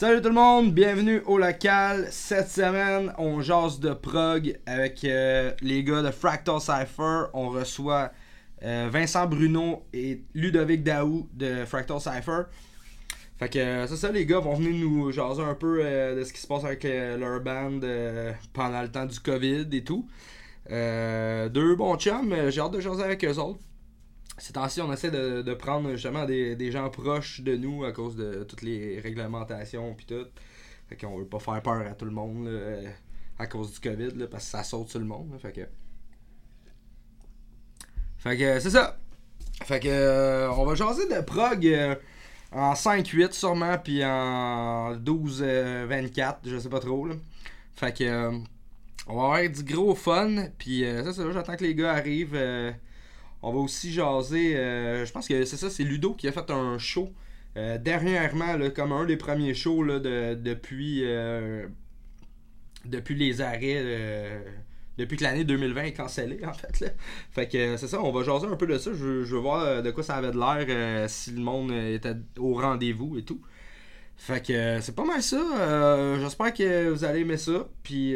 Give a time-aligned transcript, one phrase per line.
[0.00, 2.08] Salut tout le monde, bienvenue au local.
[2.10, 7.24] Cette semaine, on jase de prog avec euh, les gars de Fractal Cypher.
[7.34, 8.10] On reçoit
[8.62, 12.44] euh, Vincent Bruno et Ludovic Daou de Fractal Cypher.
[13.38, 15.82] Fait que euh, c'est ça, les gars vont venir nous jaser un peu
[16.16, 17.80] de ce qui se passe avec leur band
[18.54, 20.08] pendant le temps du COVID et tout.
[20.70, 23.60] Deux bons chums, j'ai hâte de jaser avec eux autres.
[24.40, 27.92] Ces temps-ci, on essaie de, de prendre justement des, des gens proches de nous à
[27.92, 30.26] cause de toutes les réglementations puis tout.
[30.88, 32.90] Fait qu'on veut pas faire peur à tout le monde là,
[33.38, 35.30] à cause du COVID là, parce que ça saute sur le monde.
[35.32, 35.38] là.
[35.38, 35.60] fait que.
[38.18, 38.98] Fait que c'est ça.
[39.64, 41.94] Fait que euh, on va jaser de prog euh,
[42.50, 47.14] en 5-8 sûrement puis en 12-24, je sais pas trop là.
[47.74, 48.38] Fait que euh,
[49.06, 52.38] on va avoir du gros fun puis euh, c'est ça, j'attends que les gars arrivent.
[53.42, 54.56] On va aussi jaser.
[54.56, 57.12] euh, je pense que c'est ça, c'est Ludo qui a fait un show
[57.56, 61.66] euh, dernièrement, comme un des premiers shows depuis, euh,
[62.84, 64.42] depuis les arrêts.
[64.98, 66.94] depuis que l'année 2020 est cancellée, en fait.
[67.32, 68.90] Fait que c'est ça, on va jaser un peu de ça.
[68.92, 72.14] Je, veux- je veux voir de quoi ça avait de l'air, si le monde était
[72.38, 73.40] au rendez-vous et tout.
[74.16, 76.18] Fait que c'est pas mal ça.
[76.20, 77.68] J'espère que vous allez aimer ça.
[77.82, 78.14] Puis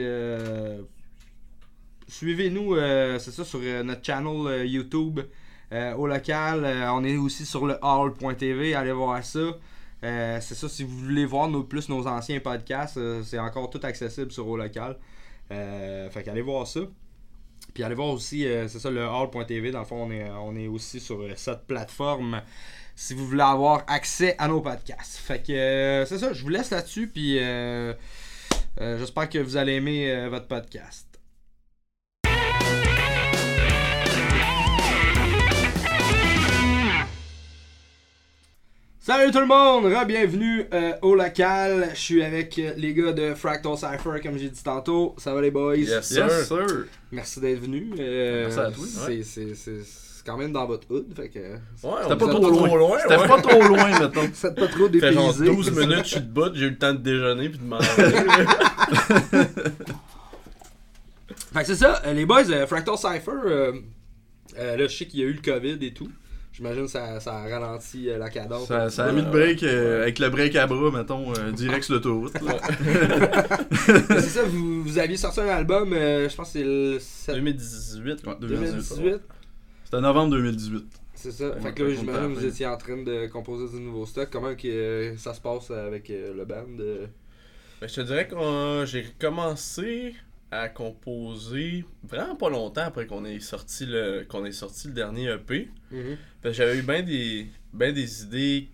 [2.09, 5.21] suivez-nous, euh, c'est ça, sur euh, notre channel euh, YouTube
[5.97, 6.65] au local.
[6.93, 8.77] On est aussi sur le hall.tv.
[8.77, 9.59] Allez voir ça.
[10.03, 14.31] C'est ça, si vous voulez voir nos, plus nos anciens podcasts, c'est encore tout accessible
[14.31, 14.97] sur au local.
[15.51, 16.81] Euh, fait qu'allez voir ça.
[17.73, 19.73] Puis allez voir aussi, c'est ça, le hall.tv.
[19.73, 22.41] Dans le fond, on est, on est aussi sur cette plateforme
[22.95, 25.17] si vous voulez avoir accès à nos podcasts.
[25.17, 27.09] Fait que c'est ça, je vous laisse là-dessus.
[27.09, 27.41] Puis
[28.79, 31.14] j'espère que vous allez aimer votre podcast.
[39.07, 40.65] Salut tout le monde, bienvenue
[41.03, 41.91] au local.
[41.93, 45.15] Je suis avec euh, les gars de Fractal Cypher, comme j'ai dit tantôt.
[45.19, 45.77] Ça va les boys?
[45.77, 46.27] Yes, sir.
[46.27, 46.87] Yes, sir.
[47.13, 47.93] Merci d'être venu.
[47.99, 48.85] Euh, Merci à toi.
[48.87, 51.39] c'est- c'est- C'est c'est quand même dans votre hood, fait que.
[51.39, 51.59] Ouais,
[52.05, 52.93] C'était pas vous trop loin.
[52.93, 52.99] ouais.
[53.03, 54.23] C'était pas trop loin, mettons.
[54.33, 55.55] Faites pas trop Fait genre dépaysé.
[55.55, 57.87] 12 minutes, je suis debout, j'ai eu le temps de déjeuner puis de manger.
[61.53, 63.73] Fait que c'est ça, euh, les boys, euh, Fractal Cypher, euh,
[64.59, 66.09] euh, là je sais qu'il y a eu le COVID et tout.
[66.55, 68.69] J'imagine que ça, ça a ralenti euh, la cadence.
[68.69, 71.83] Ça, ça a mis le break euh, avec le break à bras, mettons, euh, direct
[71.83, 72.33] sur l'autoroute.
[73.73, 77.35] c'est ça, vous, vous aviez sorti un album, euh, je pense que c'est le 7
[77.35, 78.27] 2018.
[78.27, 79.21] Ouais, 2018.
[79.83, 80.85] C'était novembre 2018.
[81.15, 81.49] C'est ça.
[81.49, 82.47] Ouais, fait que là, j'imagine que vous parle.
[82.47, 84.29] étiez en train de composer du nouveau stock.
[84.31, 87.07] Comment que euh, ça se passe avec euh, le band euh?
[87.81, 90.15] Ben, je te dirais que j'ai commencé
[90.51, 95.31] à composer vraiment pas longtemps après qu'on ait sorti le qu'on ait sorti le dernier
[95.33, 95.69] EP.
[95.91, 96.17] Mhm.
[96.43, 98.69] Parce que j'avais eu bien des, ben des idées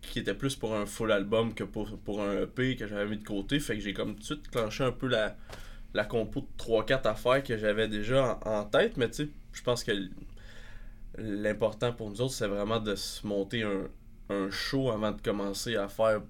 [0.00, 3.18] qui étaient plus pour un full album que pour, pour un EP que j'avais mis
[3.18, 3.60] de côté.
[3.60, 5.36] Fait que j'ai comme tout de suite clenché un peu la,
[5.94, 8.96] la compo de 3-4 affaires que j'avais déjà en, en tête.
[8.96, 9.92] Mais tu sais, je pense que
[11.16, 13.88] l'important pour nous autres, c'est vraiment de se monter un,
[14.30, 16.22] un show avant de commencer à faire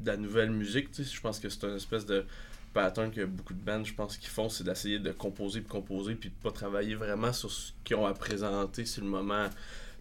[0.00, 0.90] de la nouvelle musique.
[0.90, 2.24] Tu sais, je pense que c'est une espèce de
[2.76, 6.14] pattern que beaucoup de bands, je pense, qu'ils font, c'est d'essayer de composer puis composer
[6.14, 9.48] puis de pas travailler vraiment sur ce qu'ils ont à présenter sur le moment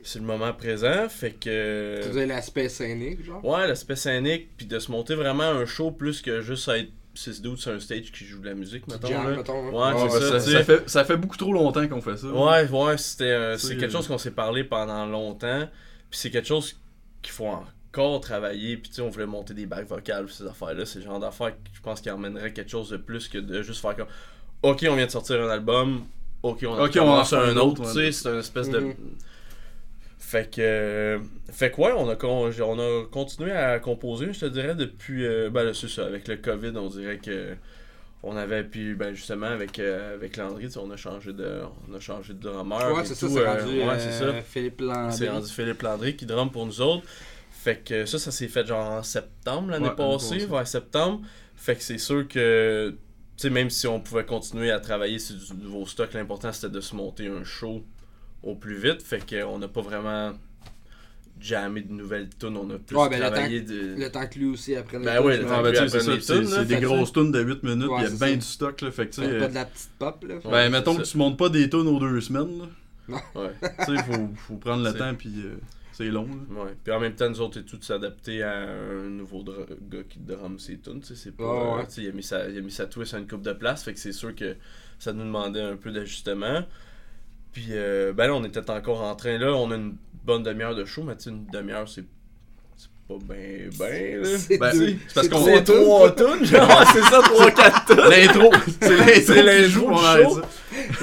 [0.04, 1.08] sur le moment présent.
[1.10, 3.44] Fait que avez l'aspect scénique, genre?
[3.44, 7.42] Ouais, l'aspect scénique, puis de se monter vraiment un show plus que juste être 6
[7.42, 9.08] dudes sur un stage qui joue de la musique, mettons.
[9.08, 9.38] Jam, là.
[9.38, 9.70] mettons.
[9.70, 10.64] Ouais, Ouais, c'est ça, ça, tu ça sais.
[10.64, 12.28] fait, ça fait beaucoup trop longtemps qu'on fait ça.
[12.28, 15.68] Ouais, ouais, c'était euh, C'est, quelque chose qu'on s'est parlé pendant longtemps,
[16.10, 16.78] puis c'est quelque chose
[17.22, 17.48] qu'il faut
[18.02, 21.06] encore travailler, puis tu sais, on voulait monter des bacs vocales, ces affaires-là, c'est le
[21.06, 23.96] genre d'affaires que je pense qui emmènerait quelque chose de plus que de juste faire
[23.96, 24.08] comme
[24.64, 26.06] OK, on vient de sortir un album,
[26.44, 28.80] OK, on Ok, a on va en un autre, tu sais, c'est une espèce de
[28.80, 28.96] Mhm.
[30.18, 31.20] fait que, euh,
[31.52, 35.26] fait que ouais, on a, con- on a continué à composer, je te dirais, depuis.
[35.26, 37.56] euh, ben là, c'est ça, avec le COVID, on dirait que.
[38.24, 42.00] On avait, puis ben justement, avec, euh, avec Landry, on a changé de, on a
[42.00, 42.94] changé de drummer.
[42.96, 44.42] Ouais, c'est ça, c'est euh, rendu ouais, euh, ça.
[44.42, 45.18] Philippe Landry.
[45.18, 47.04] C'est rendu Philippe Landry qui drum pour nous autres.
[47.66, 51.22] Fait que ça, ça s'est fait genre en septembre l'année Ouais, passée, vers septembre.
[51.56, 52.98] Fait que c'est sûr que, tu
[53.38, 56.80] sais, même si on pouvait continuer à travailler sur du nouveau stock, l'important c'était de
[56.80, 57.84] se monter un show
[58.44, 59.02] au plus vite.
[59.02, 60.34] Fait qu'on n'a pas vraiment
[61.40, 63.96] jammé de nouvelles tunes, on a plus Ouais, ben, le travaillé de.
[63.98, 66.46] Le temps que lui aussi après Ben ouais, le temps ben, que lui c'est ça,
[66.46, 68.92] c'est des grosses tunes de 8 minutes, Ouais, il y a bien du stock, là,
[68.92, 70.36] fait que tu sais, Faites euh, pas de la petite pop là.
[70.52, 73.18] Ben mettons que tu montes pas des tunes aux deux semaines, là.
[73.34, 73.52] Ouais.
[73.80, 75.56] tu sais, faut, faut prendre le temps, puis euh,
[75.98, 76.64] c'est long, là.
[76.64, 76.72] Ouais.
[76.84, 80.60] Puis en même temps, nous autres, et tout s'adapter à un nouveau gars qui drum
[80.60, 81.00] ses tunes.
[81.00, 81.44] tu sais, C'est pas.
[81.46, 81.88] Ouais, ouais.
[81.98, 83.84] il, a mis sa, il a mis sa twist à une coupe de place.
[83.86, 84.58] Fait que c'est sûr que
[85.00, 86.64] ça nous demandait un peu d'ajustement.
[87.54, 89.38] Puis euh, ben là, on était encore en train.
[89.38, 89.96] Là, on a une
[90.26, 92.04] bonne demi-heure de show, mais tu sais, une demi-heure, c'est.
[92.76, 94.38] c'est pas ben ben là.
[94.38, 97.86] C'est Ben, deux- c'est parce qu'on trois C'est trois tonnes, genre, c'est ça, trois, quatre
[97.86, 98.10] tonnes.
[98.10, 98.52] L'intro,
[98.82, 100.42] c'est l'intro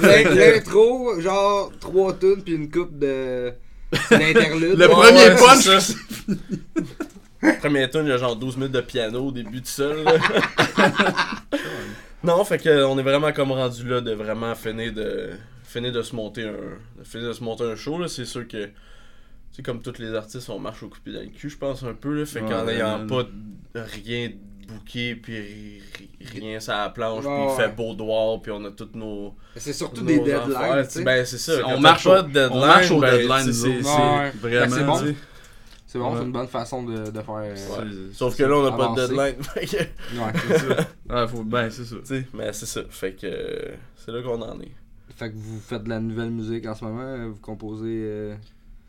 [0.03, 3.55] C'est l'intro genre 3 tunes puis une coupe de.
[4.11, 4.79] L'interlude.
[4.79, 5.95] Le premier ouais, punch.
[7.61, 10.05] Premier tune, il y a genre 12 minutes de piano au début de seul.
[12.25, 15.31] non, fait que on est vraiment comme rendu là de vraiment finir de
[15.65, 16.53] finir de se monter un
[16.99, 18.69] de finir de se monter un show c'est sûr que
[19.51, 21.95] c'est comme tous les artistes on marche au coupé dans le cul, je pense un
[21.95, 23.07] peu là, fait Ouais, qu'en ayant vraiment.
[23.07, 23.23] pas
[23.75, 24.31] de- rien
[24.67, 25.83] booké puis ri-
[26.21, 27.57] ri- rien sur la planche, puis il ouais.
[27.57, 30.85] fait beau dehors, puis on a toutes nos C'est surtout nos des deadlines.
[30.85, 31.05] tu sais.
[31.05, 33.81] Ben c'est ça, On marche pas au- de deadline, on marche au ben, deadline, c'est-
[34.39, 34.99] Vraiment, c'est bon.
[35.01, 35.15] tu sais.
[35.87, 36.19] C'est bon, Ouais.
[36.21, 37.35] c'est une bonne façon de, de faire.
[37.35, 37.57] euh, Ouais.
[37.59, 39.37] C'est- Sauf que là, on n'a pas de deadline.
[39.57, 40.87] Ouais, c'est ça.
[41.11, 41.45] Ouais, faut...
[41.45, 41.97] Ben, c'est ça.
[42.33, 42.81] mais c'est ça.
[42.89, 44.73] Fait que euh, c'est là qu'on en est.
[45.15, 47.85] Fait que vous faites de la nouvelle musique en ce moment, vous composez.
[48.05, 48.35] euh,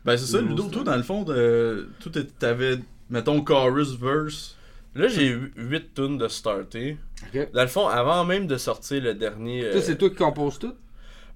[0.06, 1.90] Ben, c'est ça, Ludo, toi, dans le fond, de...
[2.10, 2.78] t'es- t'avais,
[3.10, 4.56] mettons, chorus, verse.
[4.94, 6.98] Là, j'ai eu 8 tunes de starter.
[7.52, 9.64] Dans le fond, avant même de sortir le dernier.
[9.64, 10.74] euh, c'est toi qui composes tout?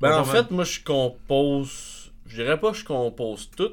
[0.01, 2.13] Ben, en fait, moi, je compose.
[2.27, 3.73] Je dirais pas que je compose tout,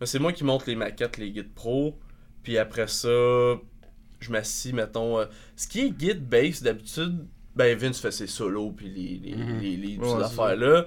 [0.00, 1.98] mais c'est moi qui monte les maquettes, les guides pro.
[2.42, 3.08] Puis après ça,
[4.20, 5.18] je m'assis, mettons.
[5.18, 5.26] euh,
[5.56, 7.26] ce qui est guide bass, d'habitude,
[7.56, 9.58] ben, Vince fait ses solos, puis les, les, Mhm.
[9.60, 10.86] les, Ouais, affaires-là.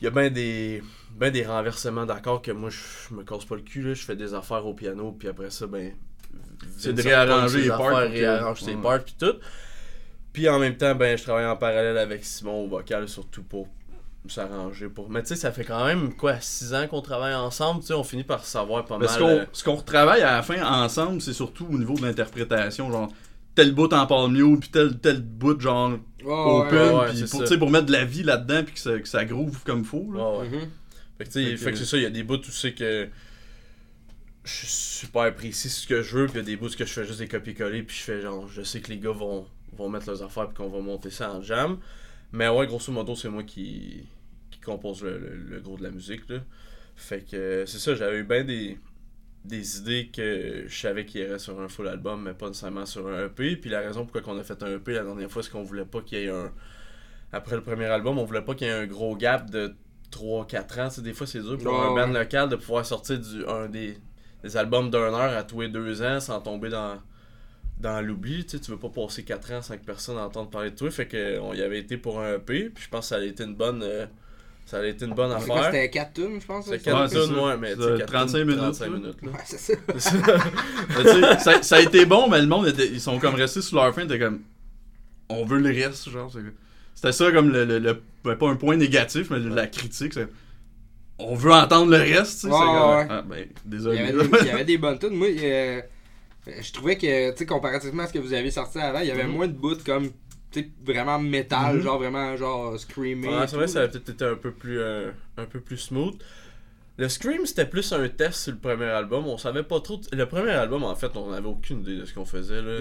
[0.00, 0.82] Il y a ben des,
[1.16, 2.78] ben des renversements d'accords que moi, je,
[3.08, 3.94] je me casse pas le cul, là.
[3.94, 5.92] Je fais des affaires au piano, puis après ça, ben.
[6.78, 8.82] C'est de réarranger les parts affaires, réarrange ses ouais.
[8.82, 9.34] parts, puis tout.
[10.32, 13.68] Puis en même temps, ben, je travaille en parallèle avec Simon au vocal, surtout pour
[14.28, 14.88] s'arranger.
[14.88, 17.88] pour Mais tu sais, ça fait quand même, quoi, 6 ans qu'on travaille ensemble, tu
[17.88, 19.20] sais, on finit par savoir pas Ben, ce mal.
[19.20, 22.90] qu'on euh, ce qu'on retravaille à la fin ensemble, c'est surtout au niveau de l'interprétation.
[22.90, 23.12] Genre,
[23.54, 27.18] tel bout en parle mieux, puis tel, tel bout, genre, Oh, open, ouais, ouais, puis
[27.18, 27.46] c'est pour, ça.
[27.46, 29.84] tu sais, pour mettre de la vie là-dedans, puis que ça, que ça groove comme
[29.84, 30.08] faut.
[30.14, 30.38] Là.
[30.38, 30.48] ouais.
[30.48, 30.60] Mhm.
[31.18, 32.36] Fait que, tu sais, Fait que- fait que c'est ça, il y a des bouts
[32.36, 33.08] où c'est que
[34.44, 36.68] je suis super précis sur ce que je veux, puis il y a des bouts
[36.68, 39.12] que je fais juste des copier-coller, puis je fais genre, je sais que les gars
[39.12, 41.78] vont, vont mettre leurs affaires, puis qu'on va monter ça en jam.
[42.32, 44.06] Mais ouais, grosso modo, c'est moi qui,
[44.50, 46.38] qui compose le, le- le gros de la musique, là.
[46.96, 48.78] Fait que euh, c'est ça, j'avais eu bien des,
[49.44, 53.08] des idées que je savais qu'il irait sur un full album, mais pas nécessairement sur
[53.08, 53.56] un EP.
[53.56, 55.84] Puis la raison pourquoi on a fait un EP la dernière fois, c'est qu'on voulait
[55.86, 56.52] pas qu'il y ait un.
[57.32, 59.74] Après le premier album, on voulait pas qu'il y ait un gros gap de
[60.10, 60.88] 3-4 ans.
[60.88, 63.68] Tu sais, des fois, c'est dur pour un band local de pouvoir sortir du, un
[63.68, 63.96] des,
[64.42, 66.96] des albums d'une heure à tous les deux ans sans tomber dans,
[67.78, 68.44] dans l'oubli.
[68.44, 70.90] Tu sais, tu veux pas passer 4 ans sans que personne entende parler de toi.
[70.90, 72.70] Fait que on y avait été pour un EP.
[72.70, 73.82] Puis je pense que ça a été une bonne.
[73.82, 74.06] euh,
[74.64, 75.64] ça a été une bonne affaire.
[75.66, 76.66] C'était 4 tunes, je pense.
[76.66, 76.78] Ça?
[76.78, 78.96] 4 Ouais, tunes, mais tu Ça, sais, quatre 35 tunes, minutes, 35 là.
[78.96, 79.28] minutes, là.
[79.32, 81.38] Ouais, c'est ça.
[81.38, 83.94] Ça, ça a été bon, mais le monde, était- ils sont comme restés sur leur
[83.94, 84.40] fin, t'es comme,
[85.28, 86.32] on veut le reste, genre.
[86.94, 90.28] C'était ça comme le, le- le- ben, pas un point négatif, mais la critique, c'est,
[91.28, 92.52] on veut entendre le reste, tu sais.
[92.52, 93.06] Ouais.
[93.10, 93.98] Ah, ben, Il y, désolé.
[93.98, 95.14] avait des, il y avait des bonnes tunes.
[95.16, 95.80] Moi, euh,
[96.60, 99.10] je trouvais que, tu sais, comparativement à ce que vous avez sorti avant, il y
[99.10, 99.32] avait Mhm.
[99.32, 100.10] moins de bouts comme,
[100.50, 101.82] tu sais, vraiment métal, Mhm.
[101.82, 103.30] genre vraiment, genre screaming.
[103.30, 103.84] Ouais, c'est vrai, ça là.
[103.86, 106.14] a peut-être été un peu plus euh, un peu plus smooth.
[106.98, 109.26] Le Scream, c'était plus un test sur le premier album.
[109.26, 109.98] On savait pas trop.
[110.12, 112.60] Le premier album, en fait, on n'avait aucune idée de ce qu'on faisait.
[112.60, 112.80] Là.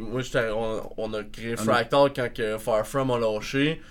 [0.00, 3.82] Moi, j'étais- on, on a créé Ah, Fractal quand que Far From a lâché.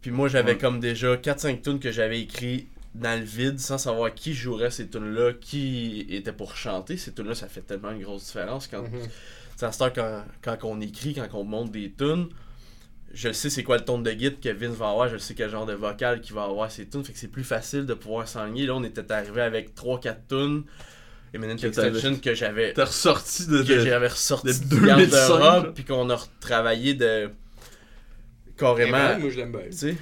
[0.00, 0.58] Puis moi, j'avais Ouais.
[0.58, 4.88] comme déjà 4-5 tunes que j'avais écrit dans le vide sans savoir qui jouerait ces
[4.88, 6.96] tunes-là, qui était pour chanter.
[6.96, 8.88] Ces tunes-là, ça fait tellement une grosse différence quand Mhm.
[9.56, 12.28] c'est à cette heure, quand, quand on écrit, quand on monte des tunes,
[13.14, 15.18] je le sais c'est quoi le ton de guide que Vince va avoir, je le
[15.18, 17.86] sais quel genre de vocal qu'il va avoir ces tunes, fait que c'est plus facile
[17.86, 18.66] de pouvoir s'enligner.
[18.66, 20.64] Là, on était arrivé avec 3-4 tunes,
[21.34, 23.62] Eminent Extension que j'avais ressorti de.
[23.62, 25.72] que de- j'avais ressorti de du 2005, garde-robe, là.
[25.74, 27.30] puis qu'on a retravaillé de
[28.56, 29.60] carrément, moi, je l'aime bien.
[29.70, 29.96] tu sais.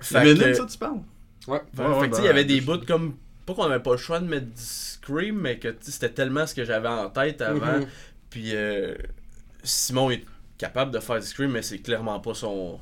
[0.00, 1.00] Que- ça, tu parles?
[1.48, 1.60] Ouais.
[1.76, 3.16] fait, Ouais, ouais, fait que, sais, il y ben, avait des bouts comme.
[3.46, 6.54] Pas qu'on avait pas le choix de mettre du Scream, mais que c'était tellement ce
[6.54, 7.78] que j'avais en tête avant.
[7.80, 7.86] Mhm.
[8.30, 8.94] Puis euh,
[9.62, 10.24] Simon est
[10.56, 12.80] capable de faire du Scream, mais c'est clairement pas son.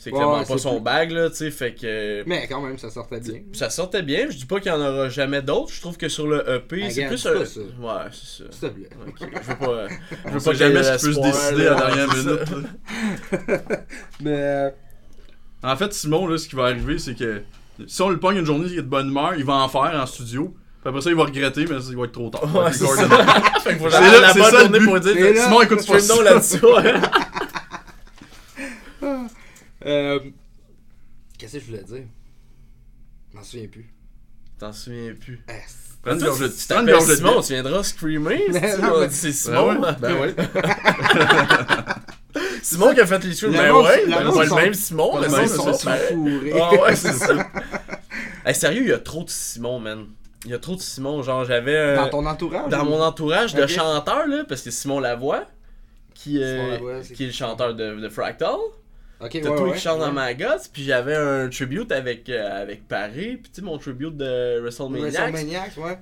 [0.00, 1.50] C'est clairement ouais, pas c'est son plus- bag, là, tu sais.
[1.52, 2.24] Fait que.
[2.26, 3.40] Mais quand même, ça sortait bien.
[3.52, 4.26] Ça sortait bien.
[4.28, 5.72] Je dis pas qu'il y en aura jamais d'autres.
[5.72, 7.44] Je trouve que sur le EP, c'est Again, plus c'est un.
[7.44, 7.60] ça.
[7.60, 8.50] Ouais, c'est ça.
[8.50, 8.88] S'il te plaît.
[9.06, 9.86] Ok, Je veux pas.
[10.26, 12.50] Je veux pas jamais se l'espoir, décider à la dernière c'est minute.
[12.50, 13.62] là.
[14.20, 14.30] Mais.
[14.34, 14.70] euh,
[15.62, 17.40] En fait, Simon, là, ce qui va arriver, c'est que
[17.86, 19.92] si on le pogne une journée qui est de bonne humeur, il va en faire
[20.00, 20.54] en studio.
[20.80, 22.42] Puis après ça, il va regretter, mais ça, il va être trop tard.
[22.44, 23.08] Il va Ouais, c'est ça.
[23.62, 24.84] fait qu'il faut C'est la c'est bonne journée but.
[24.86, 25.42] pour dire.
[25.42, 26.22] Simon, écoute pas ça.
[26.22, 26.60] là-dessus.
[29.86, 30.20] euh,
[31.38, 32.04] Qu'est-ce que je voulais dire?
[33.32, 33.88] Je m'en souviens plus.
[34.58, 35.44] T'en souviens plus.
[36.04, 38.44] Prends une gorge de- tu t'appelles Simon, tu viendras screamer.
[38.52, 38.76] C'est-
[39.10, 39.80] C'est Ben Simon.
[39.80, 40.34] ouais, ben ouais.
[42.62, 43.52] Simon qui a fait les screams.
[43.52, 45.72] Le Ben ouais, le ben même Simon, le c'est même, Simon.
[46.60, 47.32] Ah ouais, c'est ça.
[48.46, 50.04] Hey, sérieux, il y a trop de Simon, man.
[50.44, 51.22] il y a trop de Simon.
[51.22, 51.78] Genre, j'avais.
[51.78, 53.68] un- Dans ton entourage dans ou- mon entourage de Ok.
[53.70, 55.44] chanteurs, là, parce que Simon Lavoie,
[56.14, 58.54] qui, euh, Simon Lavoie, qui est le chanteur de, de Fractal,
[59.24, 60.06] Ok, t'as ouais, toi ouais, qui chante ouais.
[60.06, 64.16] dans Maggots, puis j'avais un tribute avec, euh, avec Paris, puis tu sais, mon tribute
[64.16, 65.02] de WrestleMania.
[65.10, 65.98] WrestleManiacs, ouais.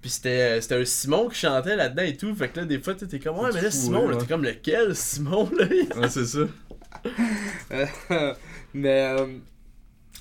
[0.00, 2.34] Puis c'était c'était un Simon qui chantait là-dedans et tout.
[2.34, 4.44] Fait que là, des fois, t'es comme, ouais, mais là, fou, Simon, là, t'es comme
[4.44, 5.66] lequel, Simon, là?
[5.96, 6.40] Ouais, c'est ça.
[7.72, 7.86] Euh,
[8.74, 9.26] mais euh,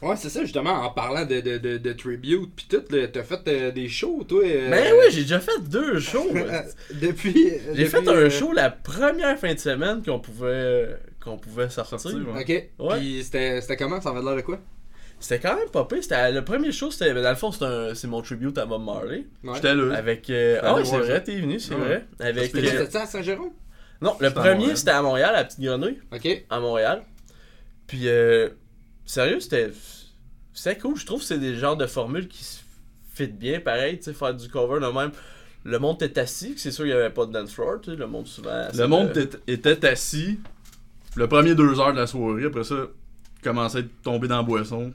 [0.01, 3.47] ouais, c'est ça justement en parlant de, de, de, de tribute puis tout, t'as fait
[3.47, 4.43] euh, des shows toi.
[4.43, 6.31] euh, Ben oui, j'ai déjà fait deux shows.
[6.35, 6.61] euh,
[6.93, 7.49] depuis.
[7.73, 11.69] J'ai depuis, fait un euh, show la première fin de semaine qu'on pouvait qu'on pouvait
[11.69, 11.99] sortir.
[11.99, 12.41] Sortir, ouais.
[12.41, 12.85] Ok.
[12.87, 12.97] Ouais.
[12.99, 13.99] Puis c'était c'était comment?
[13.99, 14.59] Ça avait l'air de quoi?
[15.19, 16.01] C'était quand même pas pire.
[16.03, 18.65] C'était le premier show, c'était ben, dans le fond c'est un c'est mon tribute à
[18.65, 19.55] Bob Marley Ouais.
[19.55, 19.95] J'étais là.
[19.95, 21.79] avec euh, ah c'est vrai, t'es venu, c'est Ouais.
[21.81, 22.05] vrai.
[22.19, 23.51] Avec C'était- euh, C'était ça à Saint-Jérôme?
[24.01, 26.45] Non, le premier c'était à Montréal, à la petite grenouille, Ok.
[26.49, 27.03] à Montréal.
[27.87, 28.49] Puis euh,
[29.05, 29.71] sérieux, c'était
[30.53, 32.59] c'était cool, je trouve que c'est des genres de formules qui se
[33.13, 35.11] fit bien pareil, tu sais faire du cover de même.
[35.63, 37.95] Le monde était assis, c'est sûr il y avait pas de dance floor, tu sais,
[37.97, 40.39] le monde souvent Le monde était assis.
[41.15, 42.75] Le premier deux heures de la soirée, après ça,
[43.43, 44.93] commençait à tomber dans la boisson.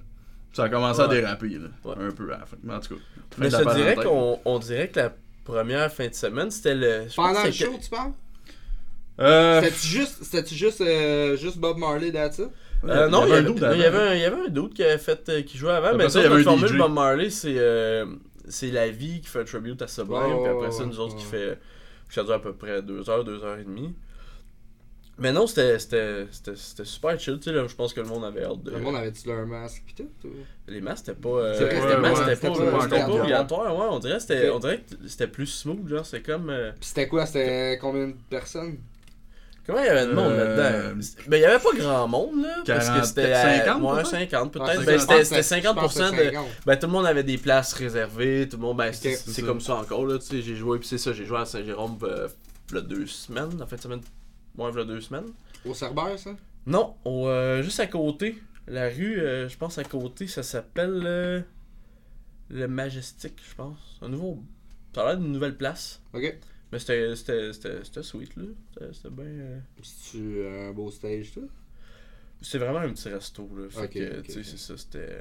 [0.53, 1.69] Ça a commencé à déraper, là.
[1.85, 1.95] Ouais.
[2.05, 2.57] Un peu à la fin.
[2.63, 3.01] Mais en tout cas.
[3.39, 5.13] Mais je te dirais qu'on on dirait que la
[5.45, 7.05] première fin de semaine, c'était le.
[7.15, 8.13] Pendant le c'était- show, tu parles?
[9.21, 12.43] Euh, C'était-tu juste, juste, euh, juste Bob Marley, it?
[12.85, 14.11] Euh, non, il y, un avait, il y avait avant.
[14.11, 16.21] un, il y avait un doute qui avait fait qui jouait avant, Après mais ça,
[16.21, 16.79] il y avait formule DJ.
[16.79, 18.07] Bob Marley, c'est euh,
[18.49, 21.15] c'est la vie qui fait un tribute à Sublime, Ouais, puis après ça, nous autres
[21.17, 21.59] qui fait
[22.09, 23.95] ça dure à peu près 2 heures, 2 heures et demie.
[25.21, 28.07] Mais non, c'était c'était c'était c'était super chill, tu sais, là, je pense que le
[28.07, 30.31] monde avait hâte de Le monde avait-tu leur masque pis tout ou...
[30.67, 33.77] les masques c'était pas euh, les c'était masques, pas- c'était c'était pas, c'était obligatoire.
[33.79, 36.89] ouais, on dirait c'était on dirait que c'était plus smooth, genre c'est comme euh, Pis
[36.89, 38.79] c'était quoi C'était combien de personnes?
[39.67, 40.57] Comment il y avait de monde Euh,
[40.95, 41.01] là-dedans?
[41.29, 42.49] Ben, il y avait pas grand monde, là.
[42.67, 43.35] parce 40, que c'était.
[43.35, 44.09] 50 ouais, peut-être?
[44.11, 44.67] 50 peut-être.
[44.67, 46.17] Ben, c'était pense c'était que- je pense que 50% de.
[46.17, 46.47] c'était 50.
[46.67, 48.49] Ben, tout le monde avait des places réservées.
[48.51, 48.79] Tout le monde.
[48.79, 50.19] Ben, c'est comme ça encore, là.
[50.19, 50.79] Tu sais, j'ai joué.
[50.79, 52.27] Puis c'est ça, j'ai joué à Saint-Jérôme euh,
[52.81, 53.61] deux semaines.
[53.63, 54.01] En fin de semaine.
[54.57, 55.29] Ouais, v'là deux semaines.
[55.65, 56.37] Au Cerbère, ça?
[56.67, 58.39] Non, au, euh, juste à côté.
[58.67, 61.03] La rue, euh, je pense à côté, ça s'appelle.
[61.05, 61.41] euh,
[62.51, 63.99] le Majestic, je pense.
[64.03, 64.43] Un nouveau.
[64.95, 66.03] Ça a l'air d'une nouvelle place.
[66.13, 66.37] Ok.
[66.73, 67.15] Mais c'était
[68.03, 68.45] sweet, là.
[68.93, 69.63] C'était- bien.
[69.83, 71.49] C'est-tu un beau stage, tout
[72.43, 73.69] C'est vraiment un petit resto, là.
[73.71, 74.45] Fait que, tu sais, ok.
[74.45, 75.21] c'est ça, c'était.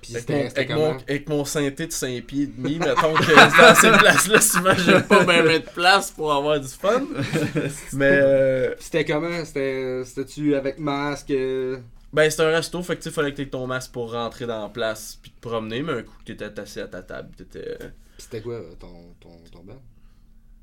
[0.00, 3.34] Pis Avec, mon, avec, mon, avec mon synthé de 5 pieds et demi, mettons que
[3.68, 7.02] dans ces places-là, souvent, j'ai pas bien de place pour avoir du fun.
[7.92, 9.44] Mais, euh, C'était comment?
[9.44, 11.78] C'était c'était-tu avec masque euh,
[12.12, 14.62] ben, c'était un resto, fait que, tu fallait que t'aies ton masque pour rentrer dans
[14.62, 17.76] la place puis te promener, mais un coup que t'étais assis à ta table, t'étais.
[17.82, 17.88] euh,
[18.18, 19.80] c'était quoi ton ton ton band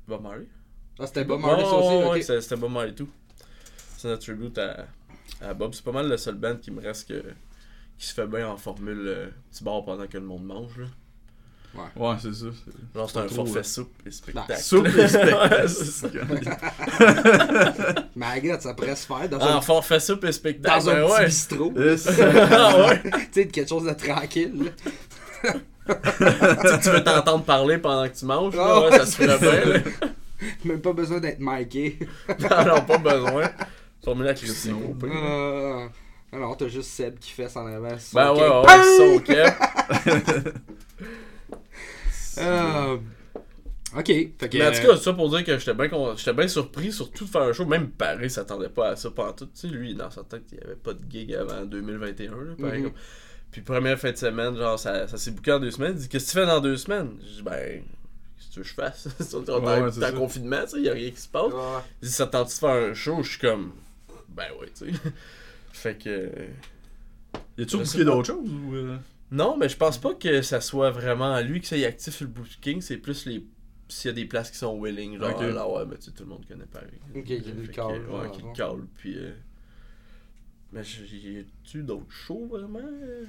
[0.06, 0.46] Bob Marley.
[0.98, 3.08] Ah, c'était Bob Marley ça aussi, ouais, c'était- Bob Marley et tout.
[3.96, 4.86] C'est notre tribute à,
[5.40, 5.72] à Bob.
[5.74, 7.22] C'est pas mal le seul band qui me reste que,
[7.98, 10.86] qui se fait bien en formule euh, petit bar pendant que le monde mange, là.
[11.96, 12.46] Ouais, c'est ça.
[12.64, 13.62] c'est- Genre, c'est un Trop, forfait ouais.
[13.62, 14.56] soupe et spectacle.
[14.56, 15.68] Soupe et Ouais, spectacle.
[15.68, 16.08] c'est ça.
[18.16, 20.94] Mais regarde, ça pourrait se faire dans Ah, un, forfait soupe et spectacle, dans un
[20.94, 21.24] ben petit ouais.
[21.26, 21.72] bistrot.
[22.50, 23.02] Ah ouais.
[23.02, 24.72] tu sais, quelque chose de tranquille.
[25.42, 29.38] tu, veux t'entendre parler pendant que tu manges, là, Ah ouais, ouais, ça se ferait
[29.38, 29.72] bien.
[29.74, 29.78] là.
[30.64, 31.98] Même pas besoin d'être miké.
[32.40, 33.50] Non, non, pas besoin.
[34.04, 35.10] Formule la critique au pire.
[35.14, 35.86] Euh,
[36.32, 37.98] alors, t'as juste Seb qui fait en avant.
[37.98, 39.56] son Ben ouais, ouais, son cap.
[42.38, 42.96] Euh,
[43.96, 44.06] ok.
[44.06, 47.24] Fait que, Mais en tout cas, ça pour dire que j'étais bien con- surpris, surtout
[47.24, 47.66] de faire un show.
[47.66, 49.46] Même Paris s'attendait pas à ça pendant tout.
[49.46, 52.36] Tu sais, lui, dans sa tête, il n'y avait pas de gig avant 2021, là,
[52.58, 52.74] par Mhm.
[52.76, 52.98] exemple.
[53.50, 55.94] Puis première fin de semaine, genre, ça, ça s'est booké en deux semaines.
[55.96, 57.16] Il dit, qu'est-ce que tu fais dans deux semaines?
[57.22, 57.82] Je dis, ben,
[58.36, 59.08] qu'est-ce que tu veux que je fasse?
[59.34, 61.52] On est en- Ouais, confinement, tu sais, il n'y a rien qui se passe.
[61.52, 61.80] Ouais.
[62.02, 63.22] Il dit, ça te tente de faire un show?
[63.22, 63.72] Je suis comme,
[64.28, 65.00] ben oui, tu sais.
[65.78, 66.30] Fait que.
[67.56, 68.04] Y a-tu pas.
[68.04, 68.74] d'autres choses ou.
[68.74, 68.96] euh?
[69.30, 72.30] Non, mais je pense pas que ça soit vraiment lui qui soit actif sur le
[72.32, 73.44] booking, c'est plus les
[73.90, 75.40] s'il y a des places qui sont willing, genre Ok.
[75.40, 76.86] là ouais, mais tu sais, tout le monde connaît Paris.
[77.14, 79.32] Ok, qui le call, Ouais, ouais, qui call, puis euh...
[80.72, 83.24] Mais j'ai tu d'autres shows vraiment euh,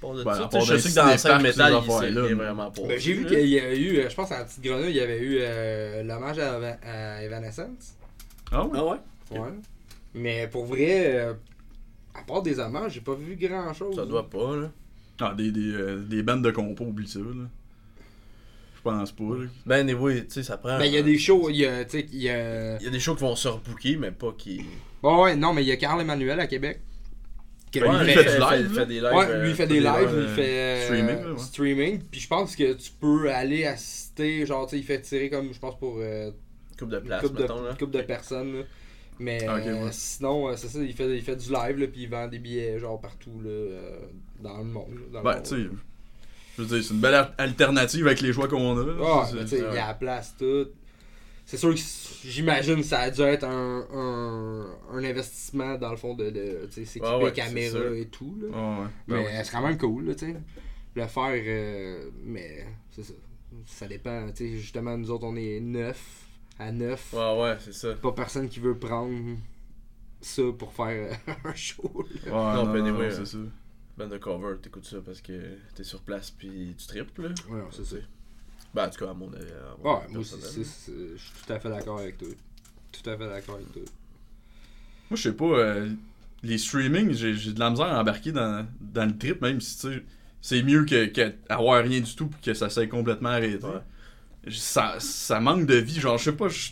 [0.00, 2.86] Pour de Ben, ça, je sais que dans la scène métal, il s'est vraiment pour
[2.88, 4.96] Ben, j'ai vu qu'il y a eu, euh, je pense à la petite grenouille, il
[4.96, 7.94] y avait eu euh, l'hommage à, à Evanescence.
[8.50, 8.78] Ah ouais?
[8.78, 9.38] Ah ouais?
[9.38, 9.48] Ouais.
[10.14, 11.34] Mais pour vrai, euh,
[12.14, 13.96] à part des hommages, j'ai pas vu grand chose.
[13.96, 14.70] Ça doit pas, là.
[15.20, 17.48] Ah, des, des, euh, des bandes de compo, oublie ça, là.
[18.76, 19.46] Je pense pas, là.
[19.64, 20.78] Ben, anyway, tu sais, ça prend.
[20.78, 22.76] Ben, il y a des shows, il y a, tu sais, il y a.
[22.78, 24.64] Il y a des shows qui vont se rebooker, mais pas qui.
[25.02, 26.80] Bon, ouais, non, mais il y a Carl Emmanuel à Québec.
[27.72, 29.12] Que lui fait, fait du live, fait des lives.
[29.12, 31.38] ouais, euh, lui il fait des des lives, lives, il fait euh, streaming, là, ouais.
[31.38, 35.28] streaming, puis je pense que tu peux aller assister, genre, tu sais, il fait tirer
[35.28, 36.30] comme, je pense, pour euh,
[36.78, 37.70] coupe de place, couple de, mettons, là.
[37.72, 38.62] une couple de personnes, là.
[39.18, 39.88] Mais Ah, ouais.
[39.92, 42.38] sinon, euh, c'est ça, il fait, il fait du live, là, puis il vend des
[42.38, 43.98] billets, genre, partout, là, euh,
[44.40, 44.94] dans le monde.
[45.12, 45.68] là, dans le Ben, tu sais,
[46.56, 48.84] Je veux dire, c'est une belle al- alternative avec les choix qu'on a.
[49.04, 50.68] Ah, tu sais, il y a la place, tout.
[51.46, 51.80] C'est sûr que
[52.24, 54.66] j'imagine que ça a dû être un, un,
[54.96, 58.34] un investissement dans le fond de, de tu sais, s'équiper ouais, caméra et tout.
[58.40, 58.48] Là.
[58.54, 58.86] Ah ouais.
[59.08, 60.36] Ben mais c'est quand même cool, là, tu sais.
[60.96, 63.12] Le faire, euh, mais c'est ça.
[63.66, 65.96] Ça dépend, tu sais, justement, nous autres, on est 9
[66.58, 67.12] à 9.
[67.12, 67.94] Ouais, ouais, c'est ça.
[67.94, 69.36] Pas personne qui veut prendre
[70.20, 72.06] ça pour faire euh, un show.
[72.26, 72.32] là.
[72.32, 73.38] Ouais, Non, non, non, anyway, c'est euh, ça.
[73.96, 77.28] Band de cover, t'écoutes ça parce que t'es sur place puis tu tripes, là.
[77.48, 77.96] Ouais, c'est ça.
[78.74, 79.44] Ben, en tout cas, à mon avis.
[79.82, 82.28] mon Ouais, moi aussi, je suis tout à fait d'accord avec toi.
[82.90, 83.82] Tout à fait d'accord avec toi.
[85.10, 85.90] Moi, je sais pas, euh,
[86.42, 89.78] les streamings, j'ai j'ai de la misère à embarquer dans, dans le trip, même si,
[89.78, 90.02] tu sais,
[90.40, 93.64] c'est mieux que, que avoir rien du tout puis que ça s'est complètement arrêté.
[93.64, 93.80] Ouais.
[94.46, 96.70] J- Ça, ça manque de vie, genre, je sais pas, je-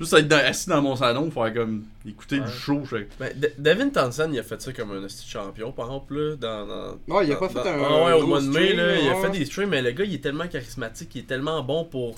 [0.00, 2.46] juste être dans- assis dans mon salon, faire comme, écouter Ouais.
[2.46, 5.30] du show, je sais- Ben, Devin Townsend, il a fait ça comme un hostie de
[5.30, 6.66] champion, par exemple, là, dans...
[6.66, 8.72] dans Ouais, il a dans- pas fait dans- un- Ah ouais, au mois de mai,
[8.74, 11.26] là, il a fait des streams, mais le gars, il est tellement charismatique, il est
[11.26, 12.14] tellement bon pour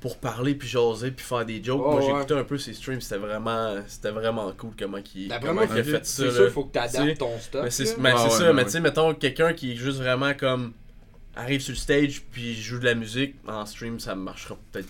[0.00, 1.82] pour parler, puis jaser, puis faire des jokes.
[1.84, 2.18] Oh, Moi, j'ai ouais.
[2.18, 5.72] écouté un peu ses streams, c'était vraiment, c'était vraiment cool comment il, D'après comment il
[5.72, 7.64] a fait ça, C'est sûr faut que tu adaptes ton stock.
[7.64, 8.64] Mais c'est Ah ouais, ça, ouais, mais ouais.
[8.66, 10.72] tu sais, mettons quelqu'un qui est juste vraiment comme
[11.38, 14.88] arrive sur le stage puis joue de la musique en stream, ça marchera peut-être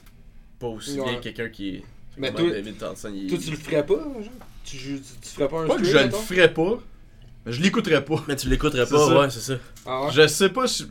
[0.59, 1.05] pas aussi Ouais.
[1.11, 1.83] bien que quelqu'un qui est.
[2.17, 4.23] Mais toi- David Townsend, il- Toi, tu le ferais pas, genre?
[4.65, 6.79] Tu, joues- tu, tu ferais pas un Pas que je le ferais pas,
[7.47, 8.25] mais je l'écouterais pas.
[8.27, 9.21] Mais tu l'écouterais pas, ça.
[9.21, 9.55] ouais, c'est ça.
[9.87, 10.11] Ah ouais?
[10.13, 10.87] Je sais pas si.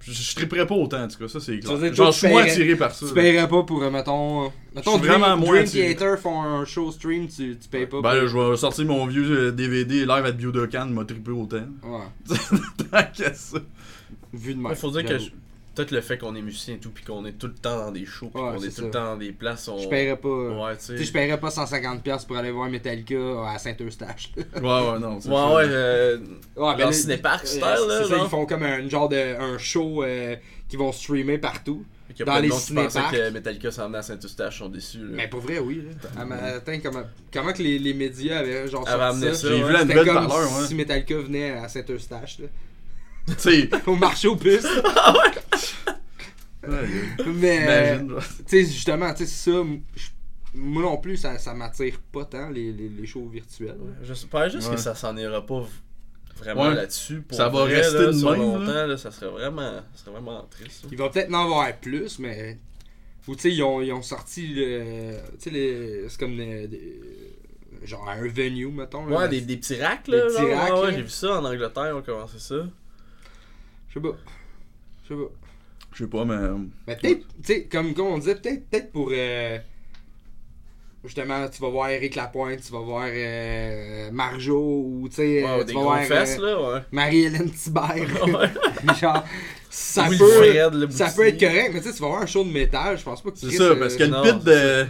[0.00, 1.94] Je, je triperais pas autant, en tout cas, ça c'est clair.
[1.94, 3.06] Genre, je suis moins attiré par ça.
[3.06, 4.44] Tu paierais pas pour, euh, mettons...
[4.46, 5.94] euh, Mettons, Dream, vraiment moins Dream attiré.
[5.96, 8.12] Theater font un show stream, tu, tu payes pas Ben pour...
[8.12, 11.64] là, je vais sortir mon vieux euh, DVD live à Biodocan, m'a trippé autant.
[11.84, 12.36] Ouais,
[12.90, 13.58] Tant qu'à ça.
[14.36, 14.72] Vu de même.
[14.72, 15.30] Il faut dire que je-
[15.74, 17.90] peut-être le fait qu'on est musicien et tout, puis qu'on est tout le temps dans
[17.90, 18.98] des shows, puis Ouais, qu'on est, c'est tout le ça.
[19.00, 19.66] temps dans des places.
[19.66, 19.76] On...
[19.78, 20.28] Je paierais pas...
[20.28, 23.16] Ouais, tu sais, je paierais pas 150$ pour aller voir Metallica
[23.50, 24.30] à Saint-Eustache.
[24.36, 25.16] Ouais, ouais, non.
[25.16, 25.30] Ouais, ça.
[25.54, 26.18] ouais, euh,
[26.56, 29.16] Ouais, Genre là, Cinépark euh, style, là, c'est ça, ils font comme un genre de
[29.40, 30.36] un show euh,
[30.68, 31.84] qui vont streamer partout.
[32.10, 33.12] il y a Dans de les cinéparks.
[33.12, 34.98] que Metallica s'en venait à Saint-Eustache, sont déçus.
[34.98, 35.04] Là.
[35.10, 35.82] Mais pour vrai, oui.
[35.88, 36.08] Là.
[36.16, 39.40] Ah, mais attends, comment, comment que les, les médias avaient genre Avaient sorti amené ça?
[39.40, 39.66] ça, J'ai ouais.
[39.66, 40.66] vu la nouvelle comme à ouais.
[40.68, 42.38] si Metallica venait à Saint-Eustache.
[43.26, 43.70] Tu sais.
[43.86, 44.64] Au marché aux puces.
[46.64, 46.86] ouais, ouais.
[47.26, 49.62] Mais, euh, tu sais, justement, tu sais, ça,
[50.54, 53.68] moi non plus, ça, ça m'attire pas tant, les, les, les shows virtuels.
[53.78, 53.92] là.
[54.02, 54.74] J'espère juste Ouais.
[54.76, 55.66] que ça s'en ira pas
[56.38, 56.74] vraiment Ouais.
[56.74, 57.20] là-dessus.
[57.22, 58.86] Pour Ça va vrai, rester là, de sur même, longtemps, là.
[58.86, 60.82] là, ça serait vraiment, ça serait vraiment triste.
[60.82, 60.88] ça.
[60.90, 62.58] Il va peut-être en avoir plus, mais.
[63.26, 65.14] Ou tu sais, ils ont, ils ont sorti le.
[65.38, 67.00] Tu sais, les- c'est comme des, des-
[67.84, 69.04] Genre un venue, mettons.
[69.06, 70.26] Ouais, des, des petits racks, Des là.
[70.26, 72.54] petits racks, ouais, ouais, j'ai vu ça en Angleterre, on a commencé ça.
[73.94, 74.16] Je sais pas.
[75.04, 75.30] Je sais pas.
[75.92, 76.34] Je sais pas, mais.
[76.34, 76.56] euh,
[76.88, 79.10] Mais peut-être, tu sais, comme, comme on disait, peut-être peut pour.
[79.12, 79.58] euh,
[81.04, 85.60] justement, tu vas voir Eric Lapointe, tu vas voir euh, Marjo, ou tu sais, Ouais,
[85.60, 86.80] tu des vas voir fesses, euh, là, ouais.
[86.92, 87.94] Marie-Hélène Thibert.
[88.26, 88.94] Ouais.
[89.00, 89.24] Genre,
[89.70, 90.26] ça Oui, peut.
[90.28, 92.98] Fred, Ça peut être correct, mais tu sais, tu vas voir un show de métal,
[92.98, 94.86] je pense pas que C'est Chris, ça, euh, parce que le pit c'est de.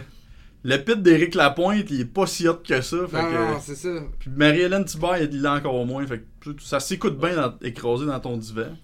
[0.67, 2.97] Le pit d'Éric Lapointe, il est pas si hot que ça.
[3.07, 3.33] Fait Non, que...
[3.53, 3.89] non, c'est ça.
[4.17, 6.07] Puis Marie-Hélène Thibert, il l'a encore moins.
[6.07, 8.75] Fait que ça s'écoute bien dans- écrasé dans ton divan.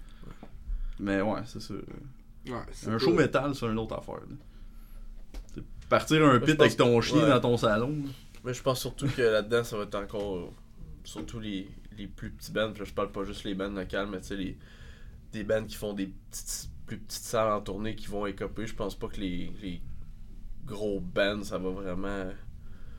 [1.02, 1.74] Mais ouais, c'est ça.
[1.74, 4.20] Ouais, c'est Un show métal, c'est une autre affaire.
[4.20, 5.62] là.
[5.88, 7.28] Partir un pit avec ton que- chien ouais.
[7.28, 7.88] dans ton salon.
[7.90, 8.10] là.
[8.44, 10.36] Mais je pense surtout que là-dedans, ça va être encore.
[10.36, 10.46] euh,
[11.04, 12.68] Surtout les, les plus petits bands.
[12.68, 14.56] là, Je parle pas juste les bands locales, mais tu sais, les,
[15.32, 18.66] des bands qui font des petites, plus petites salles en tournée qui vont écoper.
[18.66, 19.82] Je pense pas que les, les
[20.64, 22.30] gros bands, ça va vraiment.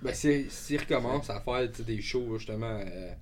[0.02, 3.14] Ben, s'ils recommencent à faire tu sais, des shows, justement, euh,